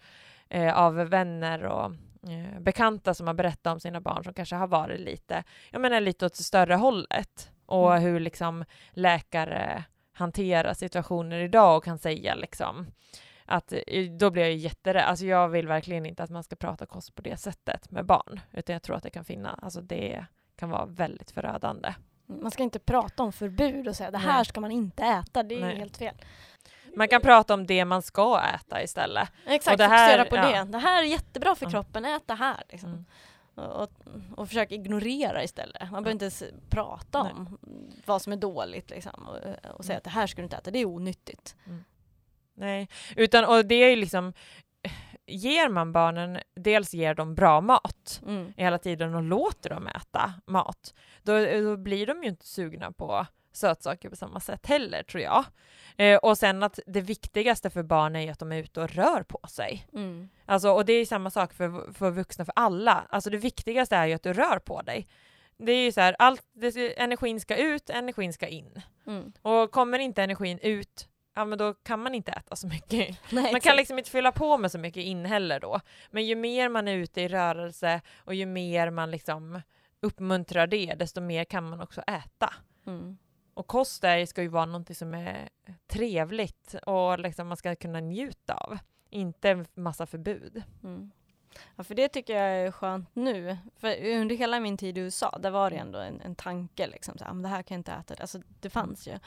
eh, 0.50 0.78
av 0.78 0.96
vänner 0.96 1.64
och 1.64 1.86
eh, 2.30 2.60
bekanta 2.60 3.14
som 3.14 3.28
har 3.28 3.34
berättat 3.34 3.74
om 3.74 3.80
sina 3.80 4.02
barn 4.02 4.24
som 4.24 4.34
kanske 4.34 4.56
har 4.56 4.68
varit 4.68 5.00
lite, 5.00 5.44
jag 5.72 5.82
menar 5.82 6.02
lite 6.02 6.26
åt 6.26 6.38
det 6.38 6.44
större 6.44 6.76
hållet 6.76 7.52
och 7.66 7.92
Mm. 7.92 8.04
hur 8.04 8.20
liksom 8.20 8.66
läkare 8.92 9.84
hanterar 10.14 10.74
situationer 10.74 11.40
idag 11.40 11.78
och 11.78 11.84
kan 11.84 11.98
säga 12.00 12.36
liksom 12.36 12.88
att 13.50 13.74
eh, 13.88 14.12
då 14.12 14.30
blir 14.30 14.44
jag 14.44 14.52
ju 14.52 14.58
jätterädd. 14.58 15.04
Alltså 15.06 15.26
jag 15.26 15.50
vill 15.50 15.68
verkligen 15.68 16.06
inte 16.06 16.24
att 16.24 16.30
man 16.30 16.44
ska 16.44 16.56
prata 16.56 16.86
kost 16.86 17.16
på 17.16 17.22
det 17.22 17.38
sättet 17.38 17.92
med 17.92 18.06
barn, 18.06 18.40
utan 18.52 18.74
jag 18.74 18.84
tror 18.84 18.96
att 18.96 19.04
det 19.04 19.10
kan 19.10 19.26
finnas, 19.26 19.60
alltså 19.62 19.82
det 19.82 20.26
kan 20.56 20.70
vara 20.70 20.86
väldigt 20.86 21.32
förödande. 21.32 21.94
Man 22.26 22.52
ska 22.52 22.64
inte 22.64 22.80
prata 22.80 23.24
om 23.24 23.34
förbud 23.34 23.88
och 23.88 23.96
säga 23.96 24.12
det 24.12 24.18
här 24.18 24.36
Nej. 24.36 24.46
ska 24.46 24.62
man 24.62 24.72
inte 24.72 25.04
äta, 25.04 25.44
det 25.44 25.56
är 25.56 25.66
Nej. 25.66 25.76
helt 25.78 25.98
fel. 25.98 26.16
Man 26.96 27.08
kan 27.08 27.22
prata 27.22 27.54
om 27.54 27.68
det 27.68 27.86
man 27.86 28.02
ska 28.02 28.42
äta 28.56 28.84
istället. 28.84 29.30
Exakt, 29.46 29.72
Och 29.74 29.78
det 29.78 29.88
här- 29.88 30.18
fokusera 30.18 30.30
på 30.30 30.36
ja. 30.54 30.64
det. 30.66 30.72
Det 30.72 30.78
här 30.78 31.04
är 31.04 31.08
jättebra 31.08 31.56
för 31.56 31.66
Mm. 31.66 31.72
kroppen, 31.72 32.06
ät 32.06 32.24
det 32.28 32.34
här. 32.34 32.64
Liksom. 32.70 32.90
Mm. 32.90 33.06
Och, 33.56 33.82
och, 33.84 33.92
och 34.38 34.48
försöka 34.48 34.76
ignorera 34.76 35.44
istället. 35.44 35.82
Man 35.82 35.90
behöver 36.04 36.12
inte 36.12 36.26
ens 36.26 36.44
prata 36.70 37.24
Nej. 37.24 37.34
om 37.34 37.58
vad 38.06 38.22
som 38.22 38.34
är 38.34 38.38
dåligt 38.38 38.90
liksom, 38.90 39.28
och, 39.28 39.36
och 39.78 39.86
säga 39.86 39.94
Mm. 39.94 39.98
att 39.98 40.04
det 40.04 40.10
här 40.10 40.28
ska 40.28 40.42
du 40.42 40.44
inte 40.44 40.58
äta, 40.58 40.72
det 40.72 40.80
är 40.80 40.86
onyttigt. 40.86 41.56
Nej, 42.60 42.90
utan 43.16 43.46
och 43.46 43.66
det 43.66 43.76
är 43.76 43.90
ju 43.90 43.96
liksom 43.96 44.34
ger 45.26 45.70
man 45.70 45.92
barnen, 45.92 46.40
dels 46.56 46.94
ger 46.94 47.16
de 47.16 47.36
bra 47.36 47.62
mat 47.62 48.22
Mm. 48.26 48.54
hela 48.58 48.78
tiden 48.78 49.16
och 49.16 49.24
låter 49.24 49.70
dem 49.70 49.88
äta 49.88 50.34
mat, 50.46 50.94
då, 51.24 51.46
då 51.46 51.78
blir 51.78 52.06
de 52.08 52.24
ju 52.24 52.30
inte 52.30 52.48
sugna 52.48 52.92
på 52.92 53.26
sötsaker 53.52 54.10
på 54.10 54.16
samma 54.16 54.40
sätt 54.40 54.66
heller 54.66 55.04
tror 55.04 55.24
jag. 55.24 55.46
Eh, 55.98 56.18
och 56.18 56.38
sen 56.38 56.64
att 56.64 56.80
det 56.88 57.02
viktigaste 57.02 57.70
för 57.70 57.84
barn 57.84 58.16
är 58.16 58.20
ju 58.20 58.30
att 58.30 58.40
de 58.40 58.52
är 58.52 58.58
ute 58.58 58.82
och 58.82 58.90
rör 58.90 59.24
på 59.24 59.40
sig. 59.50 59.88
Mm. 59.94 60.30
Alltså, 60.46 60.72
och 60.72 60.86
det 60.86 60.94
är 60.94 61.06
samma 61.06 61.30
sak 61.30 61.54
för, 61.54 61.94
för 61.94 62.12
vuxna, 62.12 62.46
för 62.46 62.54
alla. 62.56 63.08
Alltså 63.10 63.30
det 63.30 63.38
viktigaste 63.38 63.96
är 63.96 64.06
ju 64.06 64.14
att 64.14 64.24
du 64.24 64.34
rör 64.34 64.60
på 64.60 64.82
dig. 64.82 65.08
Det 65.58 65.72
är 65.72 65.84
ju 65.84 65.92
så 65.92 66.02
här, 66.02 66.16
allt, 66.20 66.42
det, 66.54 67.00
energin 67.02 67.40
ska 67.40 67.56
ut, 67.56 67.90
energin 67.90 68.34
ska 68.34 68.48
in. 68.48 68.82
Mm. 69.08 69.34
Och 69.42 69.72
kommer 69.72 70.00
inte 70.00 70.24
energin 70.24 70.60
ut, 70.62 71.08
ja 71.40 71.46
men 71.46 71.58
då 71.58 71.74
kan 71.74 72.04
man 72.04 72.16
inte 72.16 72.32
äta 72.32 72.56
så 72.56 72.68
mycket. 72.68 73.18
Nej, 73.32 73.52
Man 73.52 73.62
kan 73.62 73.76
liksom 73.76 73.98
inte 73.98 74.10
fylla 74.10 74.32
på 74.32 74.58
med 74.58 74.72
så 74.72 74.78
mycket 74.78 75.04
in 75.04 75.26
heller 75.26 75.60
då. 75.60 75.80
Men 76.12 76.26
ju 76.26 76.36
mer 76.36 76.70
man 76.70 76.88
är 76.88 76.96
ute 76.96 77.22
i 77.22 77.28
rörelse 77.28 78.02
och 78.18 78.34
ju 78.34 78.46
mer 78.46 78.90
man 78.90 79.12
liksom 79.12 79.62
uppmuntrar 80.02 80.68
det, 80.68 80.96
desto 81.00 81.22
mer 81.22 81.44
kan 81.44 81.70
man 81.70 81.82
också 81.82 82.02
äta. 82.02 82.54
Mm. 82.88 83.18
Och 83.54 83.68
kost 83.68 84.04
är, 84.04 84.26
ska 84.26 84.42
ju 84.42 84.48
vara 84.48 84.66
något 84.66 84.98
som 84.98 85.14
är 85.14 85.50
trevligt 85.88 86.76
och 86.86 87.20
liksom 87.20 87.48
man 87.48 87.58
ska 87.58 87.76
kunna 87.76 88.00
njuta 88.00 88.54
av. 88.54 88.78
Inte 89.10 89.66
massa 89.74 90.06
förbud. 90.06 90.64
Mm. 90.84 91.12
Ja, 91.76 91.84
för 91.84 91.96
det 91.96 92.10
tycker 92.10 92.34
jag 92.34 92.68
är 92.68 92.72
skönt 92.72 93.10
nu. 93.16 93.58
För 93.78 94.16
under 94.16 94.36
hela 94.36 94.60
min 94.60 94.78
tid 94.78 94.98
i 94.98 95.02
USA, 95.02 95.38
där 95.40 95.52
var 95.52 95.70
det 95.70 95.76
ändå 95.76 96.00
en, 96.00 96.22
en 96.22 96.36
tanke 96.36 96.88
liksom, 96.88 97.18
så 97.18 97.24
här, 97.24 97.32
"Ah, 97.32 97.34
men 97.34 97.44
det 97.44 97.50
här 97.50 97.64
kan 97.64 97.76
jag 97.76 97.80
inte 97.80 97.92
äta. 97.92 98.22
Alltså 98.22 98.42
det 98.60 98.70
fanns 98.70 99.08
ju. 99.08 99.20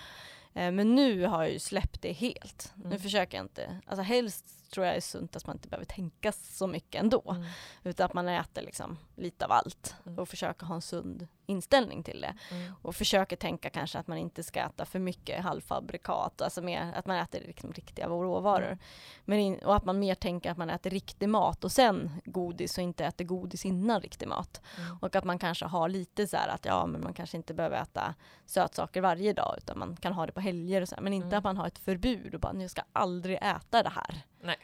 Eh, 0.54 0.72
Men 0.72 0.94
nu 0.94 1.26
har 1.26 1.42
jag 1.42 1.52
ju 1.52 1.58
släppt 1.58 2.02
det 2.02 2.12
helt. 2.12 2.72
Nu 2.76 2.86
Mm. 2.86 2.98
försöker 3.00 3.36
jag 3.38 3.44
inte, 3.44 3.80
alltså 3.86 4.02
helst 4.02 4.70
tror 4.70 4.86
jag 4.86 4.96
är 4.96 5.00
sunt 5.00 5.36
att 5.36 5.46
man 5.46 5.56
inte 5.56 5.68
behöver 5.68 5.84
tänka 5.86 6.32
så 6.32 6.66
mycket 6.66 7.02
ändå. 7.02 7.22
Mm. 7.30 7.44
Utan 7.84 8.06
att 8.06 8.14
man 8.14 8.28
äter 8.28 8.62
liksom 8.62 8.98
lite 9.16 9.44
av 9.44 9.52
allt 9.52 9.94
Mm. 10.06 10.18
och 10.18 10.28
försöker 10.28 10.66
ha 10.66 10.74
en 10.74 10.82
sund 10.82 11.28
inställning 11.46 12.02
till 12.02 12.20
det. 12.20 12.34
Mm. 12.50 12.72
Och 12.82 12.94
försöker 12.94 13.36
tänka 13.36 13.70
kanske 13.70 13.98
att 13.98 14.06
man 14.06 14.18
inte 14.18 14.42
ska 14.42 14.60
äta 14.60 14.84
för 14.84 14.98
mycket 14.98 15.42
halvfabrikat, 15.44 16.42
alltså 16.42 16.62
mer, 16.62 16.92
att 16.96 17.06
man 17.06 17.16
äter 17.16 17.40
liksom 17.46 17.72
riktiga 17.72 18.06
råvaror. 18.08 18.66
Mm. 18.66 18.78
Men 19.24 19.38
in, 19.38 19.58
och 19.58 19.76
att 19.76 19.84
man 19.84 19.98
mer 19.98 20.14
tänker 20.14 20.50
att 20.50 20.56
man 20.56 20.70
äter 20.70 20.90
riktig 20.90 21.28
mat 21.28 21.64
och 21.64 21.72
sen 21.72 22.10
godis 22.24 22.78
och 22.78 22.84
inte 22.84 23.04
äter 23.04 23.24
godis 23.24 23.64
innan 23.64 24.00
riktig 24.00 24.28
mat. 24.28 24.60
Mm. 24.78 24.98
Och 25.00 25.16
att 25.16 25.24
man 25.24 25.38
kanske 25.38 25.64
har 25.64 25.88
lite 25.88 26.26
så 26.26 26.36
här 26.36 26.48
att 26.48 26.64
ja, 26.64 26.86
men 26.86 27.00
man 27.00 27.14
kanske 27.14 27.36
inte 27.36 27.54
behöver 27.54 27.82
äta 27.82 28.14
sötsaker 28.46 29.00
varje 29.00 29.32
dag 29.32 29.54
utan 29.58 29.78
man 29.78 29.96
kan 29.96 30.12
ha 30.12 30.26
det 30.26 30.32
på 30.32 30.40
helger 30.40 30.82
och 30.82 30.88
så 30.88 30.94
här. 30.94 31.02
Men 31.02 31.12
inte 31.12 31.26
Mm. 31.26 31.38
att 31.38 31.44
man 31.44 31.56
har 31.56 31.66
ett 31.66 31.78
förbud 31.78 32.34
och 32.34 32.40
bara 32.40 32.52
nu 32.52 32.68
ska 32.68 32.80
jag 32.80 33.02
aldrig 33.02 33.38
äta 33.42 33.82
det 33.82 33.88
här. 33.94 34.22
Nej. 34.40 34.56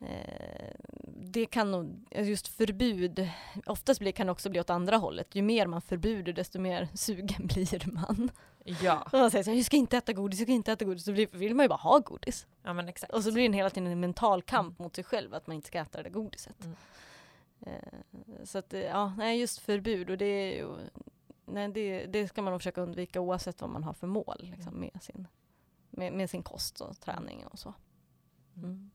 Eh, 0.00 0.74
det 1.06 1.46
kan 1.46 1.70
nog, 1.70 2.04
just 2.10 2.48
förbud, 2.48 3.28
oftast 3.66 4.00
blir, 4.00 4.12
kan 4.12 4.26
det 4.26 4.32
också 4.32 4.50
bli 4.50 4.60
åt 4.60 4.70
andra 4.70 4.96
hållet. 4.96 5.34
Ju 5.34 5.42
mer 5.42 5.66
man 5.66 5.82
förbjuder 5.82 6.32
desto 6.32 6.58
mer 6.60 6.88
sugen 6.94 7.46
blir 7.46 7.92
man. 7.92 8.30
Ja. 8.82 9.02
Och 9.12 9.18
man 9.18 9.30
säger 9.30 9.44
så 9.44 9.50
här, 9.50 9.56
jag 9.56 9.66
ska 9.66 9.76
inte 9.76 9.96
äta 9.96 10.12
godis, 10.12 10.40
jag 10.40 10.46
ska 10.46 10.52
inte 10.52 10.72
äta 10.72 10.84
godis, 10.84 11.04
så 11.04 11.12
blir- 11.12 11.28
vill 11.32 11.54
man 11.54 11.64
ju 11.64 11.68
bara 11.68 11.76
ha 11.78 11.98
godis. 11.98 12.46
ja, 12.62 12.72
men 12.72 12.88
exakt. 12.88 13.12
Och 13.12 13.24
så 13.24 13.32
blir 13.32 13.48
det 13.48 13.56
hela 13.56 13.70
tiden 13.70 13.92
en 13.92 14.00
mental 14.00 14.42
kamp 14.42 14.78
mot 14.78 14.94
sig 14.94 15.04
själv 15.04 15.34
att 15.34 15.46
man 15.46 15.56
inte 15.56 15.68
ska 15.68 15.78
äta 15.78 15.98
det 15.98 16.02
där 16.04 16.10
godiset. 16.10 16.64
Mm. 16.64 16.76
Eh, 17.66 18.44
Så 18.44 18.58
att, 18.58 18.74
eh, 18.74 18.80
ja, 18.80 19.14
nej 19.18 19.40
just 19.40 19.58
förbud 19.58 20.10
och 20.10 20.18
det 20.18 20.24
är 20.24 20.56
ju, 20.56 20.68
nej 21.46 21.68
det, 21.68 22.06
det 22.06 22.28
ska 22.28 22.42
man 22.42 22.58
försöka 22.58 22.80
undvika 22.80 23.20
oavsett 23.20 23.60
vad 23.60 23.70
man 23.70 23.84
har 23.84 23.92
för 23.92 24.06
mål 24.06 24.36
liksom, 24.40 24.74
Mm. 24.74 24.80
med, 24.94 25.02
sin, 25.02 25.26
med, 25.90 26.12
med 26.12 26.30
sin 26.30 26.42
kost 26.42 26.80
och 26.80 27.00
träning 27.00 27.46
och 27.46 27.58
så. 27.58 27.74
Mm. 28.56 28.90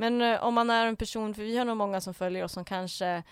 Mm. 0.00 0.18
Men 0.18 0.34
eh, 0.34 0.44
om 0.44 0.54
man 0.54 0.70
är 0.70 0.86
en 0.86 0.96
person, 0.96 1.34
för 1.34 1.42
vi 1.42 1.58
har 1.58 1.64
nog 1.64 1.76
många 1.76 2.00
som 2.00 2.14
följer 2.14 2.44
oss 2.44 2.52
som 2.52 2.64
kanske 2.64 3.22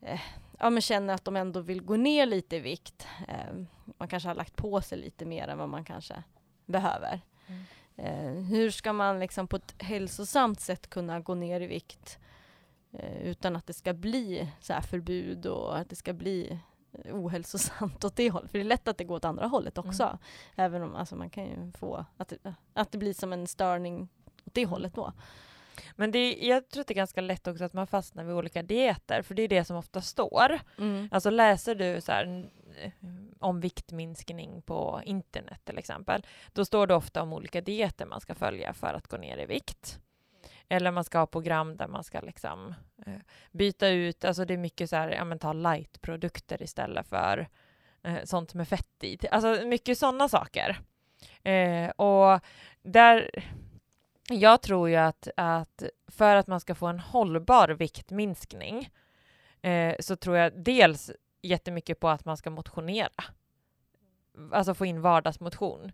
eh, 0.00 0.20
ja, 0.58 0.70
men 0.70 0.82
känner 0.82 1.14
att 1.14 1.24
de 1.24 1.36
ändå 1.36 1.60
vill 1.60 1.82
gå 1.82 1.96
ner 1.96 2.26
lite 2.26 2.56
i 2.56 2.60
vikt. 2.60 3.06
Eh, 3.28 3.54
man 3.98 4.08
kanske 4.08 4.28
har 4.28 4.34
lagt 4.34 4.56
på 4.56 4.80
sig 4.80 4.98
lite 4.98 5.24
mer 5.24 5.48
än 5.48 5.58
vad 5.58 5.68
man 5.68 5.84
kanske 5.84 6.22
behöver. 6.66 7.20
Mm. 7.46 7.64
Eh, 7.96 8.44
hur 8.44 8.70
ska 8.70 8.92
man 8.92 9.20
liksom 9.20 9.48
på 9.48 9.56
ett 9.56 9.74
hälsosamt 9.78 10.60
sätt 10.60 10.90
kunna 10.90 11.20
gå 11.20 11.34
ner 11.34 11.60
i 11.60 11.66
vikt 11.66 12.18
eh, 12.92 13.22
utan 13.22 13.56
att 13.56 13.66
det 13.66 13.72
ska 13.72 13.92
bli 13.92 14.48
så 14.60 14.72
här 14.72 14.80
förbud 14.80 15.46
och 15.46 15.78
att 15.78 15.90
det 15.90 15.96
ska 15.96 16.12
bli 16.12 16.60
eh, 16.92 17.16
ohälsosamt 17.16 18.04
åt 18.04 18.16
det 18.16 18.30
hållet. 18.30 18.50
För 18.50 18.58
det 18.58 18.62
är 18.62 18.68
lätt 18.68 18.88
att 18.88 18.98
det 18.98 19.04
går 19.04 19.16
åt 19.16 19.24
andra 19.24 19.46
hållet 19.46 19.78
också. 19.78 20.02
Mm. 20.02 20.18
Även 20.56 20.82
om 20.82 20.94
alltså, 20.94 21.16
man 21.16 21.30
kan 21.30 21.44
ju 21.44 21.72
få 21.72 22.04
att 22.16 22.28
det, 22.28 22.54
att 22.72 22.92
det 22.92 22.98
blir 22.98 23.14
som 23.14 23.32
en 23.32 23.46
störning 23.46 24.08
åt 24.46 24.54
det 24.54 24.66
hållet 24.66 24.94
då. 24.94 25.12
Men 25.96 26.10
det, 26.10 26.18
är- 26.18 26.48
jag 26.48 26.68
tror 26.68 26.80
att 26.80 26.86
det 26.86 26.92
är 26.92 26.96
ganska 26.96 27.20
lätt 27.20 27.46
också 27.46 27.64
att 27.64 27.72
man 27.72 27.86
fastnar 27.86 28.24
vid 28.24 28.34
olika 28.34 28.62
dieter, 28.62 29.22
för 29.22 29.34
det 29.34 29.42
är 29.42 29.48
det 29.48 29.64
som 29.64 29.76
ofta 29.76 30.00
står. 30.00 30.58
Alltså 31.10 31.30
läser 31.30 31.74
du 31.74 32.00
så 32.00 32.12
här, 32.12 32.50
eh, 32.82 32.90
om 33.40 33.60
viktminskning 33.60 34.62
på 34.62 35.02
internet 35.04 35.60
till 35.64 35.78
exempel, 35.78 36.26
då 36.52 36.64
står 36.64 36.86
det 36.86 36.94
ofta 36.94 37.22
om 37.22 37.32
olika 37.32 37.60
dieter 37.60 38.06
man 38.06 38.20
ska 38.20 38.34
följa 38.34 38.72
för 38.72 38.94
att 38.94 39.08
gå 39.08 39.16
ner 39.16 39.38
i 39.38 39.46
vikt. 39.46 39.98
Eller 40.68 40.90
man 40.90 41.04
ska 41.04 41.18
ha 41.18 41.26
program 41.26 41.76
där 41.76 41.88
man 41.88 42.04
ska 42.04 42.20
liksom 42.20 42.74
eh, 43.06 43.12
byta 43.50 43.88
ut, 43.88 44.24
alltså 44.24 44.44
det 44.44 44.54
är 44.54 44.58
mycket 44.58 44.90
så 44.90 44.96
här, 44.96 45.08
ja 45.10 45.24
men 45.24 45.38
ta 45.38 45.52
light-produkter 45.52 46.62
istället 46.62 47.08
för 47.08 47.48
eh, 48.02 48.24
sånt 48.24 48.54
med 48.54 48.68
fett 48.68 49.04
i. 49.04 49.18
Alltså 49.30 49.66
mycket 49.66 49.98
sådana 49.98 50.28
saker. 50.28 50.78
Eh, 51.42 51.90
och 51.90 52.40
där, 52.82 53.30
jag 54.30 54.62
tror 54.62 54.88
ju 54.88 54.96
att, 54.96 55.28
att 55.36 55.82
för 56.08 56.36
att 56.36 56.46
man 56.46 56.60
ska 56.60 56.74
få 56.74 56.86
en 56.86 57.00
hållbar 57.00 57.68
viktminskning 57.68 58.90
eh, 59.62 59.94
så 60.00 60.16
tror 60.16 60.36
jag 60.36 60.64
dels 60.64 61.10
jättemycket 61.42 62.00
på 62.00 62.08
att 62.08 62.24
man 62.24 62.36
ska 62.36 62.50
motionera. 62.50 63.24
Alltså 64.52 64.74
få 64.74 64.86
in 64.86 65.00
vardagsmotion. 65.00 65.92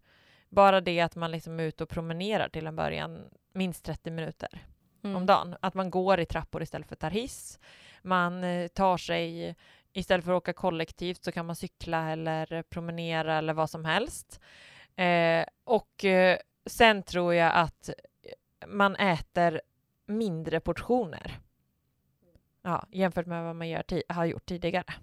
Bara 0.49 0.81
det 0.81 1.01
att 1.01 1.17
man 1.17 1.31
liksom 1.31 1.61
är 1.61 1.65
ute 1.65 1.83
och 1.83 1.91
promenerar 1.91 2.49
till 2.49 2.67
en 2.67 2.77
början 2.77 3.25
minst 3.53 3.85
30 3.85 4.11
minuter 4.11 4.65
Mm. 5.03 5.17
om 5.17 5.27
dagen. 5.27 5.57
Att 5.61 5.75
man 5.75 5.91
går 5.91 6.21
i 6.21 6.27
trappor 6.27 6.63
istället 6.63 6.89
för 6.89 6.97
tar 6.97 7.11
hiss. 7.11 7.59
Man 8.03 8.45
eh, 8.45 8.69
tar 8.69 8.97
sig, 8.97 9.57
istället 9.93 10.25
för 10.25 10.33
att 10.33 10.37
åka 10.37 10.53
kollektivt 10.53 11.25
så 11.25 11.33
kan 11.33 11.47
man 11.47 11.57
cykla 11.57 12.11
eller 12.11 12.63
promenera 12.63 13.39
eller 13.39 13.53
vad 13.53 13.71
som 13.71 13.85
helst. 13.85 14.41
Eh, 14.97 15.45
och 15.65 16.05
eh, 16.05 16.39
sen 16.67 17.03
tror 17.03 17.35
jag 17.35 17.53
att 17.55 17.91
man 18.67 18.97
äter 18.97 19.61
mindre 20.07 20.61
portioner. 20.61 21.41
Ja, 22.63 22.87
jämfört 22.91 23.27
med 23.27 23.45
vad 23.45 23.57
man 23.57 23.69
gör 23.69 24.13
har 24.13 24.25
gjort 24.25 24.47
tidigare. 24.47 24.95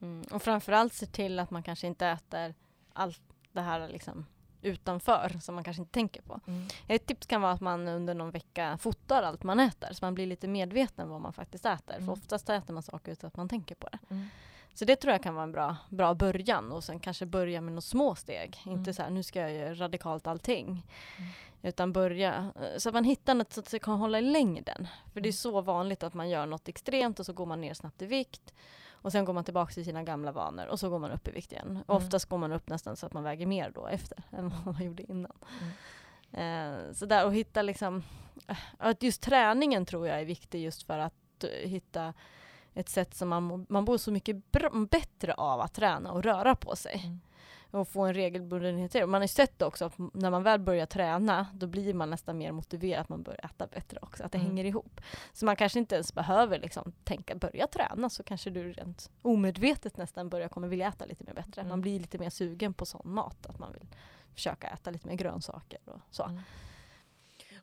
Mm. 0.00 0.24
Och 0.30 0.42
framförallt 0.42 0.92
se 0.92 1.06
till 1.06 1.38
att 1.38 1.50
man 1.50 1.62
kanske 1.62 1.86
inte 1.86 2.06
äter 2.06 2.54
allt 2.92 3.22
det 3.52 3.60
här 3.60 3.88
liksom 3.88 4.26
utanför 4.62 5.38
som 5.40 5.54
man 5.54 5.64
kanske 5.64 5.82
inte 5.82 5.92
tänker 5.92 6.22
på. 6.22 6.40
Ett 6.88 7.06
tips 7.06 7.26
kan 7.26 7.40
vara 7.42 7.52
att 7.52 7.60
man 7.60 7.88
under 7.88 8.14
någon 8.14 8.30
vecka 8.30 8.78
fotar 8.78 9.22
allt 9.22 9.42
man 9.42 9.60
äter 9.60 9.92
så 9.92 10.04
man 10.04 10.14
blir 10.14 10.26
lite 10.26 10.48
medveten 10.48 11.08
vad 11.08 11.20
man 11.20 11.32
faktiskt 11.32 11.66
äter. 11.66 11.94
Mm. 11.94 12.06
För 12.06 12.12
oftast 12.12 12.48
äter 12.48 12.74
man 12.74 12.82
saker 12.82 13.12
utan 13.12 13.28
att 13.28 13.36
man 13.36 13.48
tänker 13.48 13.74
på 13.74 13.88
det. 13.88 13.98
Mm. 14.10 14.28
Så 14.78 14.84
det 14.84 14.96
tror 14.96 15.12
jag 15.12 15.22
kan 15.22 15.34
vara 15.34 15.44
en 15.44 15.52
bra, 15.52 15.76
bra 15.88 16.14
början 16.14 16.72
och 16.72 16.84
sen 16.84 17.00
kanske 17.00 17.26
börja 17.26 17.60
med 17.60 17.72
några 17.72 17.80
små 17.80 18.14
steg. 18.14 18.62
Mm. 18.66 18.78
Inte 18.78 18.94
så 18.94 19.02
här, 19.02 19.10
nu 19.10 19.22
ska 19.22 19.40
jag 19.40 19.52
göra 19.52 19.74
radikalt 19.74 20.26
allting. 20.26 20.66
Mm. 20.68 21.30
Utan 21.62 21.92
börja, 21.92 22.52
eh, 22.56 22.78
så 22.78 22.88
att 22.88 22.94
man 22.94 23.04
hittar 23.04 23.34
något 23.34 23.52
så 23.52 23.60
att 23.60 23.70
det 23.70 23.78
kan 23.78 23.98
hålla 23.98 24.18
i 24.18 24.22
längden. 24.22 24.88
För 25.12 25.20
det 25.20 25.28
är 25.28 25.30
Mm. 25.30 25.32
så 25.32 25.60
vanligt 25.60 26.02
att 26.02 26.14
man 26.14 26.28
gör 26.28 26.46
något 26.46 26.68
extremt 26.68 27.20
och 27.20 27.26
så 27.26 27.32
går 27.32 27.46
man 27.46 27.60
ner 27.60 27.74
snabbt 27.74 28.02
i 28.02 28.06
vikt. 28.06 28.54
Och 28.90 29.12
sen 29.12 29.24
går 29.24 29.32
man 29.32 29.44
tillbaka 29.44 29.72
till 29.74 29.84
sina 29.84 30.02
gamla 30.02 30.32
vanor 30.32 30.66
och 30.66 30.80
så 30.80 30.90
går 30.90 30.98
man 30.98 31.10
upp 31.10 31.28
i 31.28 31.30
vikt 31.30 31.52
igen. 31.52 31.70
Mm. 31.70 31.82
Oftast 31.86 32.24
går 32.26 32.38
man 32.38 32.52
upp 32.52 32.68
nästan 32.68 32.96
så 32.96 33.06
att 33.06 33.12
man 33.12 33.22
väger 33.22 33.46
mer 33.46 33.70
då 33.74 33.86
efter 33.86 34.22
än 34.30 34.48
vad 34.64 34.74
man 34.74 34.84
gjorde 34.84 35.02
innan. 35.12 35.36
Mm. 36.32 36.78
Eh, 36.88 36.92
så 36.92 37.06
där 37.06 37.24
och 37.26 37.34
hitta 37.34 37.62
liksom, 37.62 38.02
eh, 38.48 38.56
att 38.78 39.02
just 39.02 39.22
träningen 39.22 39.86
tror 39.86 40.08
jag 40.08 40.20
är 40.20 40.24
viktig 40.24 40.62
just 40.62 40.82
för 40.82 40.98
att 40.98 41.44
eh, 41.44 41.68
hitta 41.70 42.14
ett 42.78 42.88
sätt 42.88 43.14
som 43.14 43.28
man, 43.28 43.66
man 43.68 43.84
mår 43.84 43.98
så 43.98 44.12
mycket 44.12 44.52
bra, 44.52 44.70
bättre 44.90 45.34
av 45.34 45.60
att 45.60 45.74
träna 45.74 46.12
och 46.12 46.22
röra 46.22 46.54
på 46.54 46.76
sig. 46.76 47.02
Mm. 47.04 47.20
Och 47.70 47.88
få 47.88 48.04
en 48.04 48.14
regelbundenhet 48.14 48.94
i 48.94 49.06
Man 49.06 49.14
har 49.14 49.22
ju 49.22 49.28
sett 49.28 49.62
också 49.62 49.84
att 49.84 49.94
när 50.12 50.30
man 50.30 50.42
väl 50.42 50.60
börjar 50.60 50.86
träna 50.86 51.46
då 51.52 51.66
blir 51.66 51.94
man 51.94 52.10
nästan 52.10 52.38
mer 52.38 52.52
motiverad 52.52 53.00
att 53.00 53.08
man 53.08 53.22
börjar 53.22 53.44
äta 53.44 53.66
bättre 53.66 53.98
också. 54.02 54.24
Att 54.24 54.32
det 54.32 54.38
Mm. 54.38 54.50
hänger 54.50 54.64
ihop. 54.64 55.00
Så 55.32 55.44
man 55.44 55.56
kanske 55.56 55.78
inte 55.78 55.94
ens 55.94 56.14
behöver 56.14 56.58
liksom 56.58 56.92
tänka 57.04 57.34
börja 57.34 57.66
träna 57.66 58.10
så 58.10 58.22
kanske 58.22 58.50
du 58.50 58.72
rent 58.72 59.10
omedvetet 59.22 59.96
nästan 59.96 60.28
börjar 60.28 60.48
kommer 60.48 60.68
vilja 60.68 60.88
äta 60.88 61.04
lite 61.04 61.24
mer 61.24 61.34
bättre. 61.34 61.60
Mm. 61.60 61.68
Man 61.68 61.80
blir 61.80 62.00
lite 62.00 62.18
mer 62.18 62.30
sugen 62.30 62.74
på 62.74 62.86
sån 62.86 63.14
mat. 63.14 63.46
Att 63.46 63.58
man 63.58 63.72
vill 63.72 63.86
försöka 64.34 64.68
äta 64.68 64.90
lite 64.90 65.08
mer 65.08 65.14
grönsaker 65.14 65.78
och 65.84 66.00
så. 66.10 66.30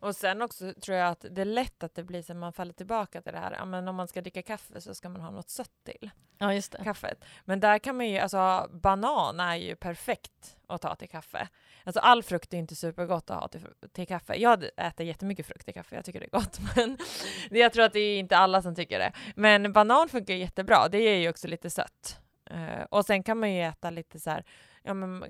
Och 0.05 0.15
sen 0.15 0.41
också 0.41 0.73
tror 0.73 0.97
jag 0.97 1.09
att 1.09 1.25
det 1.31 1.41
är 1.41 1.45
lätt 1.45 1.83
att 1.83 1.95
det 1.95 2.03
blir 2.03 2.21
så 2.21 2.33
att 2.33 2.37
man 2.37 2.53
faller 2.53 2.73
tillbaka 2.73 3.21
till 3.21 3.33
det 3.33 3.39
här, 3.39 3.51
ja, 3.51 3.65
men 3.65 3.87
om 3.87 3.95
man 3.95 4.07
ska 4.07 4.21
dricka 4.21 4.41
kaffe 4.41 4.81
så 4.81 4.95
ska 4.95 5.09
man 5.09 5.21
ha 5.21 5.31
något 5.31 5.49
sött 5.49 5.71
till 5.83 6.11
Ja 6.37 6.53
just 6.53 6.71
det. 6.71 6.83
kaffet. 6.83 7.25
Men 7.45 7.59
där 7.59 7.79
kan 7.79 7.97
man 7.97 8.09
ju, 8.09 8.17
alltså 8.17 8.69
banan 8.71 9.39
är 9.39 9.55
ju 9.55 9.75
perfekt 9.75 10.57
att 10.67 10.81
ta 10.81 10.95
till 10.95 11.09
kaffe. 11.09 11.47
Alltså 11.83 11.99
all 11.99 12.23
frukt 12.23 12.53
är 12.53 12.57
inte 12.57 12.75
supergott 12.75 13.29
att 13.29 13.39
ha 13.39 13.47
till, 13.47 13.67
till 13.91 14.07
kaffe. 14.07 14.35
Jag 14.35 14.63
äter 14.77 15.05
jättemycket 15.05 15.45
frukt 15.45 15.69
i 15.69 15.73
kaffe, 15.73 15.95
jag 15.95 16.05
tycker 16.05 16.19
det 16.19 16.25
är 16.25 16.39
gott. 16.39 16.59
Men 16.75 16.97
jag 17.49 17.73
tror 17.73 17.83
att 17.85 17.93
det 17.93 17.99
är 17.99 18.19
inte 18.19 18.37
alla 18.37 18.61
som 18.61 18.75
tycker 18.75 18.99
det. 18.99 19.11
Men 19.35 19.73
banan 19.73 20.09
funkar 20.09 20.33
jättebra, 20.33 20.87
det 20.87 20.97
är 20.97 21.17
ju 21.17 21.29
också 21.29 21.47
lite 21.47 21.69
sött. 21.69 22.19
Eh, 22.49 22.83
och 22.89 23.05
sen 23.05 23.23
kan 23.23 23.39
man 23.39 23.53
ju 23.53 23.61
äta 23.61 23.89
lite 23.89 24.19
så 24.19 24.29
här, 24.29 24.45
ja 24.83 24.93
men 24.93 25.23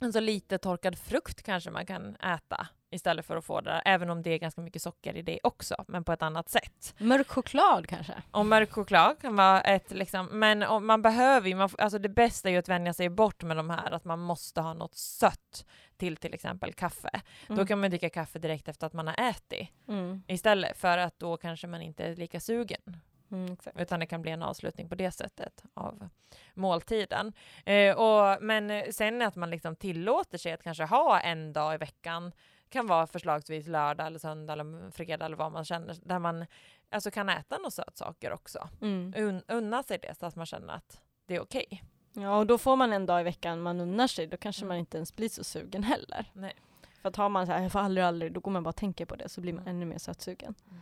alltså 0.00 0.20
lite 0.20 0.58
torkad 0.58 0.98
frukt 0.98 1.42
kanske 1.42 1.70
man 1.70 1.86
kan 1.86 2.16
äta 2.16 2.68
istället 2.90 3.26
för 3.26 3.36
att 3.36 3.44
få 3.44 3.60
det 3.60 3.82
även 3.84 4.10
om 4.10 4.22
det 4.22 4.30
är 4.30 4.38
ganska 4.38 4.60
mycket 4.60 4.82
socker 4.82 5.16
i 5.16 5.22
det 5.22 5.40
också, 5.42 5.84
men 5.88 6.04
på 6.04 6.12
ett 6.12 6.22
annat 6.22 6.48
sätt. 6.48 6.94
Mörk 6.98 7.28
choklad 7.28 7.86
kanske? 7.86 8.14
Och 8.30 8.46
mörk 8.46 8.72
choklad 8.72 9.18
kan 9.20 9.36
vara 9.36 9.60
ett 9.60 9.90
liksom, 9.90 10.26
men 10.26 10.84
man 10.84 11.02
behöver 11.02 11.48
ju, 11.48 11.54
man, 11.54 11.70
alltså 11.78 11.98
det 11.98 12.08
bästa 12.08 12.48
är 12.48 12.52
ju 12.52 12.58
att 12.58 12.68
vänja 12.68 12.92
sig 12.92 13.08
bort 13.08 13.42
med 13.42 13.56
de 13.56 13.70
här, 13.70 13.90
att 13.90 14.04
man 14.04 14.18
måste 14.18 14.60
ha 14.60 14.74
något 14.74 14.94
sött 14.94 15.66
till 15.96 16.16
till 16.16 16.34
exempel 16.34 16.72
kaffe. 16.72 17.20
Då 17.48 17.66
kan 17.66 17.80
man 17.80 17.90
dricka 17.90 18.10
kaffe 18.10 18.38
direkt 18.38 18.68
efter 18.68 18.86
att 18.86 18.92
man 18.92 19.06
har 19.06 19.30
ätit 19.30 19.68
mm. 19.88 20.22
istället, 20.26 20.76
för 20.76 20.98
att 20.98 21.18
då 21.18 21.36
kanske 21.36 21.66
man 21.66 21.82
inte 21.82 22.04
är 22.04 22.16
lika 22.16 22.40
sugen. 22.40 22.96
Mm. 23.30 23.56
Utan 23.74 24.00
det 24.00 24.06
kan 24.06 24.22
bli 24.22 24.30
en 24.30 24.42
avslutning 24.42 24.88
på 24.88 24.94
det 24.94 25.10
sättet 25.10 25.64
av 25.74 26.08
måltiden. 26.54 27.32
Eh, 27.64 27.94
och, 27.94 28.42
men 28.42 28.92
sen 28.92 29.22
att 29.22 29.36
man 29.36 29.50
liksom 29.50 29.76
tillåter 29.76 30.38
sig 30.38 30.52
att 30.52 30.62
kanske 30.62 30.84
ha 30.84 31.20
en 31.20 31.52
dag 31.52 31.74
i 31.74 31.76
veckan, 31.76 32.32
kan 32.70 32.86
vara 32.86 33.06
förslagsvis 33.06 33.66
lördag 33.66 34.06
eller 34.06 34.18
söndag 34.18 34.52
eller 34.52 34.90
fredag 34.90 35.24
eller 35.26 35.36
vad 35.36 35.52
man 35.52 35.64
känner, 35.64 35.96
där 36.04 36.18
man 36.18 36.46
alltså 36.90 37.10
kan 37.10 37.28
äta 37.28 37.56
några 37.56 37.70
sötsaker 37.70 38.32
också. 38.32 38.68
Mm. 38.80 39.14
Un, 39.16 39.42
unna 39.48 39.82
sig 39.82 39.98
det 40.02 40.14
så 40.18 40.26
att 40.26 40.36
man 40.36 40.46
känner 40.46 40.74
att 40.74 41.00
det 41.26 41.34
är 41.36 41.40
okej. 41.42 41.84
Ja, 42.12 42.36
och 42.38 42.46
då 42.46 42.58
får 42.58 42.76
man 42.76 42.92
en 42.92 43.06
dag 43.06 43.20
i 43.20 43.24
veckan 43.24 43.60
man 43.62 43.80
unnar 43.80 44.06
sig, 44.06 44.26
då 44.26 44.36
kanske 44.36 44.60
Mm. 44.62 44.68
man 44.68 44.76
inte 44.78 44.96
ens 44.96 45.16
blir 45.16 45.28
så 45.28 45.44
sugen 45.44 45.82
heller. 45.82 46.30
Nej. 46.32 46.54
För 47.02 47.08
att 47.08 47.16
har 47.16 47.28
man 47.28 47.46
så 47.46 47.52
här, 47.52 47.62
jag 47.62 47.72
får 47.72 47.78
aldrig, 47.78 48.04
aldrig, 48.06 48.32
då 48.32 48.40
går 48.40 48.50
man 48.50 48.62
bara 48.62 48.68
och 48.68 48.76
tänker 48.76 49.04
på 49.06 49.16
det, 49.16 49.28
så 49.28 49.40
blir 49.40 49.52
man 49.52 49.62
Mm. 49.62 49.76
ännu 49.76 49.86
mer 49.86 49.98
sötsugen. 49.98 50.54
Mm. 50.70 50.80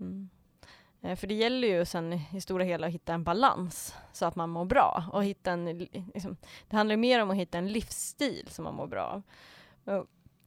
Mm. 0.00 0.28
Eh, 1.02 1.16
För 1.16 1.26
det 1.26 1.34
gäller 1.34 1.68
ju 1.68 1.84
sen 1.84 2.12
i 2.12 2.40
stora 2.40 2.64
hela 2.64 2.86
att 2.86 2.92
hitta 2.92 3.14
en 3.14 3.24
balans 3.24 3.94
så 4.12 4.26
att 4.26 4.36
man 4.36 4.50
mår 4.50 4.64
bra. 4.64 5.04
Och 5.12 5.24
hitta 5.24 5.52
en, 5.52 5.78
liksom, 6.14 6.36
det 6.68 6.76
handlar 6.76 6.96
mer 6.96 7.22
om 7.22 7.30
att 7.30 7.36
hitta 7.36 7.58
en 7.58 7.68
livsstil 7.68 8.48
som 8.50 8.64
man 8.64 8.74
mår 8.74 8.86
bra 8.86 9.02
av. 9.04 9.22
Och- 9.98 10.06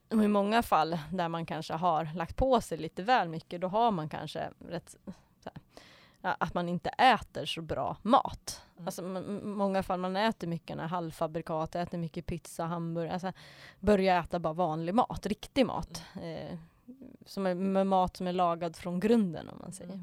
Och 0.09 0.23
i 0.23 0.27
många 0.27 0.63
fall 0.63 0.99
där 1.11 1.29
man 1.29 1.45
kanske 1.45 1.73
har 1.73 2.09
lagt 2.15 2.35
på 2.35 2.61
sig 2.61 2.77
lite 2.77 3.03
väl 3.03 3.29
mycket, 3.29 3.61
då 3.61 3.67
har 3.67 3.91
man 3.91 4.09
kanske 4.09 4.49
rätt, 4.69 4.95
här, 6.23 6.35
att 6.39 6.53
man 6.53 6.69
inte 6.69 6.89
äter 6.89 7.45
så 7.45 7.61
bra 7.61 7.97
mat. 8.01 8.61
Mm. 8.75 8.87
Alltså, 8.87 9.01
många 9.43 9.83
fall 9.83 9.99
man 9.99 10.15
äter 10.15 10.47
mycket 10.47 10.79
halvfabrikat, 10.79 11.75
äter 11.75 11.97
mycket 11.97 12.25
pizza, 12.25 12.65
hamburgare, 12.65 13.13
alltså 13.13 13.33
börja 13.79 14.19
äta 14.19 14.39
bara 14.39 14.53
vanlig 14.53 14.95
mat, 14.95 15.25
riktig 15.25 15.65
mat. 15.65 16.03
Eh, 16.21 16.57
som 17.27 17.45
är 17.45 17.55
med 17.55 17.87
mat 17.87 18.17
som 18.17 18.27
är 18.27 18.33
lagad 18.33 18.75
från 18.75 18.99
grunden 18.99 19.49
om 19.49 19.57
man 19.61 19.71
säger. 19.71 19.99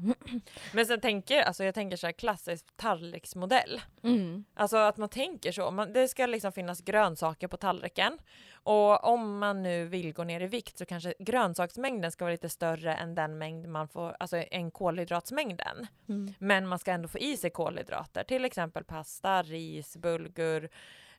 Men 0.73 0.85
sen 0.85 1.01
tänker, 1.01 1.41
alltså 1.41 1.63
jag 1.63 1.75
tänker 1.75 1.97
så 1.97 2.07
här 2.07 2.11
klassisk 2.11 2.65
tallriksmodell. 2.75 3.81
Mm. 4.03 4.45
Alltså 4.53 4.77
att 4.77 4.97
man 4.97 5.09
tänker 5.09 5.51
så. 5.51 5.71
Man, 5.71 5.93
det 5.93 6.07
ska 6.07 6.25
liksom 6.25 6.51
finnas 6.51 6.81
grönsaker 6.81 7.47
på 7.47 7.57
tallriken. 7.57 8.17
Och 8.53 9.03
om 9.03 9.39
man 9.39 9.63
nu 9.63 9.85
vill 9.85 10.13
gå 10.13 10.23
ner 10.23 10.41
i 10.41 10.47
vikt 10.47 10.77
så 10.77 10.85
kanske 10.85 11.13
grönsaksmängden 11.19 12.11
ska 12.11 12.25
vara 12.25 12.31
lite 12.31 12.49
större 12.49 12.93
än 12.93 13.15
den 13.15 13.37
mängd 13.37 13.67
man 13.67 13.87
får, 13.87 14.15
alltså 14.19 14.37
en 14.37 14.71
kolhydratsmängden. 14.71 15.87
Mm. 16.09 16.33
Men 16.39 16.67
man 16.67 16.79
ska 16.79 16.91
ändå 16.91 17.07
få 17.07 17.17
i 17.17 17.37
sig 17.37 17.49
kolhydrater, 17.49 18.23
till 18.23 18.45
exempel 18.45 18.83
pasta, 18.83 19.43
ris, 19.43 19.97
bulgur, 19.97 20.69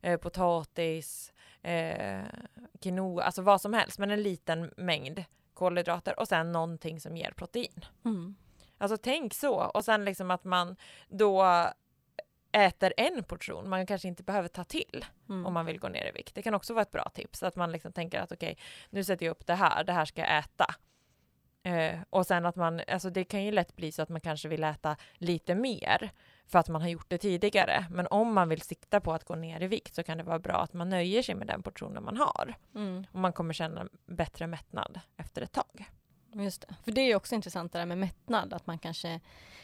eh, 0.01 0.17
potatis, 0.17 1.33
eh, 1.63 2.21
quinoa, 2.81 3.23
alltså 3.23 3.43
vad 3.43 3.61
som 3.61 3.73
helst, 3.73 3.99
men 3.99 4.11
en 4.11 4.23
liten 4.23 4.71
mängd 4.77 5.25
kolhydrater 5.57 6.21
och 6.21 6.29
sen 6.29 6.53
någonting 6.53 7.01
som 7.01 7.17
ger 7.17 7.31
protein. 7.31 7.85
Mm. 8.05 8.37
Alltså 8.79 8.97
tänk 8.97 9.35
så 9.35 9.55
och 9.55 9.85
sen 9.85 10.05
liksom 10.05 10.31
att 10.31 10.45
man 10.45 10.77
då 11.09 11.45
äter 12.53 12.93
en 12.97 13.25
portion, 13.25 13.69
man 13.69 13.87
kanske 13.87 14.09
inte 14.09 14.23
behöver 14.23 14.49
ta 14.49 14.65
till 14.65 15.05
Mm. 15.29 15.47
om 15.47 15.55
man 15.55 15.67
vill 15.67 15.79
gå 15.81 15.89
ner 15.89 16.09
i 16.09 16.13
vikt. 16.13 16.35
Det 16.35 16.43
kan 16.43 16.55
också 16.55 16.75
vara 16.75 16.83
ett 16.83 16.91
bra 16.93 17.11
tips, 17.15 17.43
att 17.43 17.57
man 17.57 17.73
liksom 17.73 17.93
tänker 17.93 18.21
att 18.21 18.33
okej, 18.33 18.59
nu 18.91 19.05
sätter 19.05 19.27
jag 19.27 19.31
upp 19.31 19.47
det 19.47 19.55
här, 19.55 19.85
det 19.85 19.93
här 19.93 20.05
ska 20.05 20.21
jag 20.21 20.39
äta. 20.39 20.75
Eh, 21.63 21.99
och 22.11 22.27
sen 22.27 22.47
att 22.47 22.57
man, 22.57 22.81
alltså 22.89 23.11
det 23.11 23.25
kan 23.25 23.45
ju 23.45 23.51
lätt 23.53 23.77
bli 23.77 23.93
så 23.93 24.03
att 24.03 24.09
man 24.09 24.21
kanske 24.21 24.49
vill 24.49 24.65
äta 24.65 24.97
lite 25.15 25.55
mer 25.55 26.11
för 26.47 26.59
att 26.59 26.69
man 26.69 26.83
har 26.83 26.89
gjort 26.89 27.07
det 27.09 27.19
tidigare. 27.19 27.87
Men 27.91 28.07
om 28.11 28.35
man 28.35 28.49
vill 28.49 28.61
sikta 28.61 29.01
på 29.01 29.13
att 29.13 29.25
gå 29.25 29.35
ner 29.35 29.63
i 29.63 29.67
vikt 29.67 29.95
så 29.95 30.03
kan 30.03 30.19
det 30.19 30.25
vara 30.25 30.39
bra 30.39 30.55
att 30.57 30.73
man 30.73 30.89
nöjer 30.89 31.23
sig 31.23 31.35
med 31.35 31.47
den 31.47 31.63
portionen 31.63 32.05
man 32.05 32.17
har. 32.17 32.55
Mm. 32.75 33.07
Och 33.13 33.19
man 33.21 33.33
kommer 33.33 33.55
känna 33.55 33.89
bättre 34.07 34.47
mättnad 34.47 35.01
efter 35.37 35.43
ett 35.43 35.53
tag. 35.67 35.91
Just 36.45 36.61
det. 36.69 36.75
För 36.85 36.93
det 36.93 37.01
är 37.01 37.17
också 37.17 37.35
intressant 37.35 37.73
det 37.73 37.79
där 37.79 37.87
med 37.87 37.99
mättnad, 37.99 38.53
att 38.53 38.67
man 38.67 38.79
kanske 38.79 39.21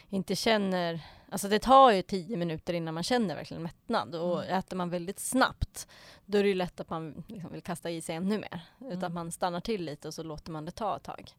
inte 0.09 0.35
känner, 0.35 0.99
alltså 1.29 1.47
det 1.47 1.59
tar 1.59 1.91
ju 1.91 2.01
tio 2.01 2.37
minuter 2.37 2.73
innan 2.73 2.93
man 2.93 3.03
känner 3.03 3.35
verkligen 3.35 3.63
mättnad 3.63 4.15
och 4.15 4.43
Mm. 4.43 4.57
äter 4.59 4.77
man 4.77 4.89
väldigt 4.89 5.19
snabbt 5.19 5.87
då 6.25 6.37
är 6.37 6.43
det 6.43 6.49
ju 6.49 6.55
lätt 6.55 6.79
att 6.79 6.89
man 6.89 7.23
liksom 7.27 7.51
vill 7.51 7.61
kasta 7.61 7.89
i 7.91 8.01
sig 8.01 8.15
ännu 8.15 8.37
mer. 8.37 8.61
Utan 8.79 8.91
Mm. 8.91 9.03
att 9.03 9.13
man 9.13 9.31
stannar 9.31 9.59
till 9.59 9.85
lite 9.85 10.07
och 10.07 10.13
så 10.13 10.23
låter 10.23 10.51
man 10.51 10.65
det 10.65 10.71
ta 10.71 10.95
ett 10.97 11.03
tag. 11.03 11.31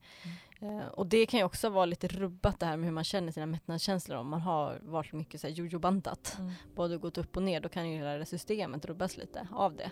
Eh, 0.61 0.87
och 0.87 1.07
det 1.07 1.27
kan 1.27 1.38
ju 1.40 1.44
också 1.44 1.68
vara 1.68 1.87
lite 1.87 2.09
rubbat 2.09 2.61
det 2.61 2.66
här 2.66 2.77
med 2.77 2.85
hur 2.87 2.94
man 2.94 3.05
känner 3.05 3.33
sina 3.33 3.47
mättnadskänslor 3.47 4.18
om 4.18 4.29
man 4.29 4.40
har 4.40 4.79
varit 4.83 5.12
mycket 5.12 5.59
jojo-bantat. 5.59 6.37
Både 6.75 6.97
gått 6.99 7.18
upp 7.18 7.37
och 7.37 7.42
ner, 7.42 7.61
då 7.61 7.68
kan 7.68 7.90
ju 7.90 7.97
hela 7.99 8.18
det 8.18 8.27
systemet 8.27 8.85
rubbas 8.85 9.16
lite 9.16 9.49
av 9.53 9.77
det. 9.77 9.90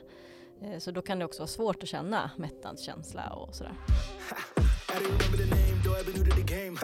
Eh, 0.65 0.79
så 0.79 0.91
då 0.91 1.03
kan 1.03 1.19
det 1.19 1.25
också 1.25 1.43
vara 1.43 1.49
svårt 1.49 1.83
att 1.83 1.89
känna 1.89 2.31
mättnadskänsla 2.37 3.29
och 3.29 3.55
sådär. 3.55 3.75
Remember 4.95 5.39
the 5.39 5.47
name, 5.47 5.83
though 5.85 5.97
I've 5.97 6.05
been 6.05 6.17
new 6.17 6.31
to 6.31 6.37
the 6.37 6.55
game. 6.55 6.77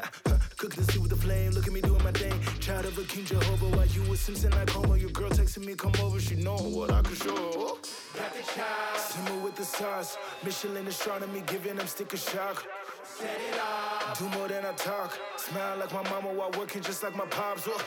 Cooking 0.57 0.85
the 0.85 0.93
soup 0.93 1.03
with 1.03 1.15
the 1.15 1.21
flame, 1.21 1.51
look 1.51 1.67
at 1.67 1.73
me 1.73 1.81
doing 1.81 2.03
my 2.03 2.13
thing. 2.13 2.33
Child 2.59 2.87
of 2.87 2.99
a 2.99 3.03
King 3.03 3.25
Jehovah, 3.27 3.77
while 3.77 3.87
you 3.87 4.11
was 4.11 4.21
Simpson 4.21 4.51
like 4.51 4.71
Homer. 4.71 4.97
Your 4.97 5.11
girl 5.11 5.31
texting 5.31 5.67
me, 5.67 5.75
come 5.75 5.93
over, 6.03 6.19
she 6.21 6.35
know 6.35 6.57
what 6.57 6.91
I 6.91 7.03
can 7.03 7.15
show. 7.15 7.79
Simmer 8.97 9.45
with 9.45 9.57
the 9.57 9.65
sauce, 9.65 10.17
Michelin 10.43 10.87
astronomy, 10.89 11.43
giving 11.47 11.77
them 11.77 11.87
sticker 11.87 12.17
shock. 12.17 12.65
Do 14.19 14.25
more 14.39 14.49
than 14.49 14.65
I 14.65 14.73
talk. 14.73 15.19
Smile 15.37 15.79
like 15.79 15.93
my 15.93 16.03
mama 16.11 16.33
while 16.33 16.51
working 16.59 16.83
just 16.83 17.03
like 17.03 17.15
my 17.15 17.27
pops. 17.27 17.69
Oh. 17.69 17.83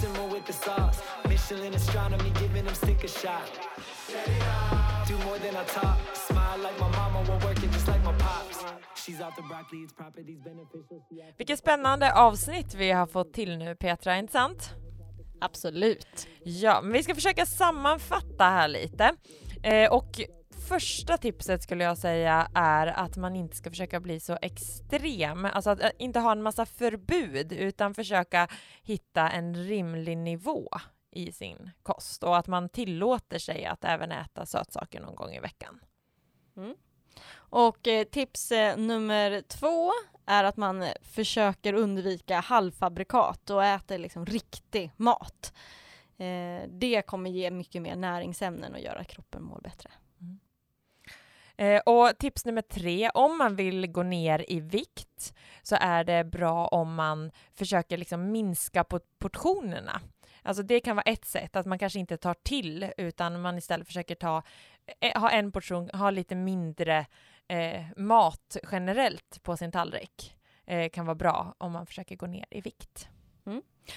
Simmer 0.00 0.26
with 0.32 0.46
the 0.46 0.52
sauce. 0.52 1.00
Michelin 1.36 1.74
astronomy 1.74 2.30
giving 2.40 2.64
them 2.64 2.74
sticker 2.74 3.08
shot. 3.08 3.50
Do 5.08 5.14
more 5.26 5.38
than 5.38 5.54
I 5.54 5.64
talk. 5.64 5.98
Smile 6.14 6.58
like 6.62 6.80
my 6.80 6.88
mama 6.88 7.24
while 7.24 7.48
working 7.48 7.70
just 7.72 7.86
like 7.88 8.00
my 8.04 8.12
pops. 8.18 8.64
Vilket 11.36 11.58
spännande 11.58 12.12
avsnitt 12.12 12.74
vi 12.74 12.90
har 12.90 13.06
fått 13.06 13.32
till 13.32 13.58
nu 13.58 13.76
Petra, 13.76 14.18
inte 14.18 14.32
sant? 14.32 14.70
Absolut. 15.40 16.28
Ja, 16.44 16.80
men 16.82 16.92
vi 16.92 17.02
ska 17.02 17.14
försöka 17.14 17.46
sammanfatta 17.46 18.44
här 18.44 18.68
lite. 18.68 19.12
Eh, 19.62 19.92
och 19.92 20.20
första 20.68 21.16
tipset 21.16 21.62
skulle 21.62 21.84
jag 21.84 21.98
säga 21.98 22.48
är 22.54 22.86
att 22.86 23.16
man 23.16 23.36
inte 23.36 23.56
ska 23.56 23.70
försöka 23.70 24.00
bli 24.00 24.20
så 24.20 24.38
extrem, 24.42 25.44
alltså 25.44 25.70
att 25.70 25.80
eh, 25.82 25.90
inte 25.98 26.20
ha 26.20 26.32
en 26.32 26.42
massa 26.42 26.66
förbud 26.66 27.52
utan 27.52 27.94
försöka 27.94 28.48
hitta 28.82 29.28
en 29.28 29.54
rimlig 29.54 30.18
nivå 30.18 30.68
i 31.16 31.32
sin 31.32 31.70
kost 31.82 32.22
och 32.22 32.36
att 32.36 32.46
man 32.46 32.68
tillåter 32.68 33.38
sig 33.38 33.64
att 33.64 33.84
även 33.84 34.12
äta 34.12 34.46
sötsaker 34.46 35.00
någon 35.00 35.14
gång 35.14 35.32
i 35.32 35.40
veckan. 35.40 35.80
Och 37.34 37.88
eh, 37.88 38.04
tips 38.04 38.52
eh, 38.52 38.76
nummer 38.76 39.42
två 39.48 39.92
är 40.26 40.44
att 40.44 40.56
man 40.56 40.82
eh, 40.82 40.92
försöker 41.02 41.74
undvika 41.74 42.40
halvfabrikat 42.40 43.50
och 43.50 43.64
äter 43.64 43.98
liksom 43.98 44.26
riktig 44.26 44.92
mat. 44.96 45.52
Eh, 46.16 46.68
det 46.68 47.02
kommer 47.06 47.30
ge 47.30 47.50
mycket 47.50 47.82
mer 47.82 47.96
näringsämnen 47.96 48.72
och 48.72 48.80
göra 48.80 49.04
kroppen 49.04 49.42
mår 49.42 49.60
bättre. 49.60 49.90
Eh, 51.58 51.80
och 51.86 52.18
tips 52.18 52.44
nummer 52.44 52.62
tre, 52.62 53.10
om 53.14 53.38
man 53.38 53.56
vill 53.56 53.86
gå 53.86 54.02
ner 54.02 54.44
i 54.48 54.60
vikt 54.60 55.34
så 55.62 55.76
är 55.80 56.04
det 56.04 56.24
bra 56.24 56.66
om 56.66 56.94
man 56.94 57.30
försöker 57.54 57.96
liksom 57.96 58.32
minska 58.32 58.84
på 58.84 59.00
portionerna. 59.18 60.00
Alltså 60.46 60.62
det 60.62 60.80
kan 60.80 60.96
vara 60.96 61.02
ett 61.02 61.24
sätt, 61.24 61.56
att 61.56 61.66
man 61.66 61.78
kanske 61.78 61.98
inte 61.98 62.16
tar 62.16 62.34
till 62.34 62.92
utan 62.96 63.40
man 63.40 63.58
istället 63.58 63.86
försöker 63.86 64.14
ta, 64.14 64.42
eh, 65.00 65.20
ha 65.20 65.30
en 65.30 65.52
portion, 65.52 65.90
ha 65.92 66.10
lite 66.10 66.34
mindre 66.34 67.06
eh, 67.48 67.84
mat 67.96 68.56
generellt 68.72 69.42
på 69.42 69.56
sin 69.56 69.72
tallrik. 69.72 70.36
Eh, 70.66 70.90
kan 70.90 71.06
vara 71.06 71.14
bra 71.14 71.54
om 71.58 71.72
man 71.72 71.86
försöker 71.86 72.16
gå 72.16 72.26
ner 72.26 72.46
i 72.50 72.60
vikt. 72.60 73.08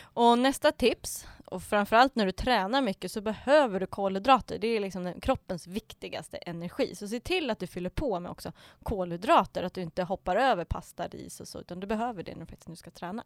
Och 0.01 0.39
nästa 0.39 0.71
tips, 0.71 1.27
och 1.45 1.63
framförallt 1.63 2.15
när 2.15 2.25
du 2.25 2.31
tränar 2.31 2.81
mycket 2.81 3.11
så 3.11 3.21
behöver 3.21 3.79
du 3.79 3.85
kolhydrater. 3.85 4.59
Det 4.59 4.67
är 4.67 4.79
liksom 4.79 5.21
kroppens 5.21 5.67
viktigaste 5.67 6.37
energi. 6.37 6.95
Så 6.95 7.07
se 7.07 7.19
till 7.19 7.49
att 7.49 7.59
du 7.59 7.67
fyller 7.67 7.89
på 7.89 8.19
med 8.19 8.31
också 8.31 8.51
kolhydrater, 8.83 9.63
att 9.63 9.73
du 9.73 9.81
inte 9.81 10.03
hoppar 10.03 10.35
över 10.35 10.65
pasta, 10.65 11.07
ris 11.07 11.39
och 11.39 11.47
så, 11.47 11.59
utan 11.59 11.79
du 11.79 11.87
behöver 11.87 12.23
det 12.23 12.35
när 12.35 12.47
du 12.65 12.75
ska 12.75 12.91
träna. 12.91 13.23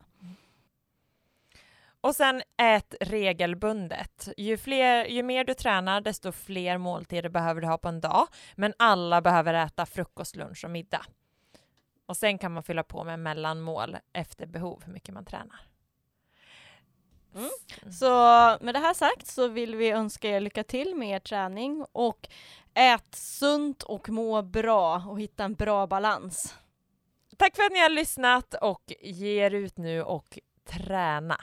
Och 2.04 2.16
sen 2.16 2.42
ät 2.58 2.96
regelbundet. 3.02 4.30
Ju, 4.38 4.58
fler, 4.58 5.06
ju 5.06 5.24
mer 5.24 5.44
du 5.44 5.54
tränar, 5.54 6.02
desto 6.02 6.32
fler 6.32 6.78
måltider 6.78 7.30
behöver 7.30 7.62
du 7.62 7.68
ha 7.68 7.78
på 7.78 7.88
en 7.88 8.02
dag. 8.02 8.28
Men 8.56 8.74
alla 8.78 9.22
behöver 9.22 9.54
äta 9.54 9.86
frukost, 9.86 10.36
lunch 10.36 10.66
och 10.66 10.72
middag. 10.72 11.06
Och 12.06 12.18
sen 12.18 12.38
kan 12.38 12.52
man 12.54 12.64
fylla 12.64 12.84
på 12.84 13.04
med 13.04 13.20
mellanmål 13.20 13.98
efter 14.14 14.46
behov, 14.46 14.84
hur 14.86 14.94
mycket 14.94 15.14
man 15.14 15.26
tränar. 15.26 15.60
Så 18.00 18.10
med 18.66 18.76
det 18.76 18.80
här 18.80 18.94
sagt 18.94 19.28
så 19.28 19.48
vill 19.48 19.76
vi 19.76 19.90
önska 19.90 20.30
er 20.30 20.40
lycka 20.40 20.64
till 20.64 20.96
med 20.96 21.16
er 21.16 21.20
träning 21.20 21.86
och 21.92 22.28
ät 22.74 23.16
sunt 23.16 23.84
och 23.84 24.10
må 24.10 24.42
bra 24.42 25.04
och 25.08 25.20
hitta 25.20 25.44
en 25.44 25.54
bra 25.54 25.88
balans. 25.88 26.56
Tack 27.38 27.56
för 27.56 27.64
att 27.64 27.72
ni 27.72 27.80
har 27.80 27.90
lyssnat 27.90 28.54
och 28.54 28.94
ge 29.02 29.46
er 29.46 29.52
ut 29.52 29.78
nu 29.78 30.04
och 30.04 30.40
träna. 30.66 31.38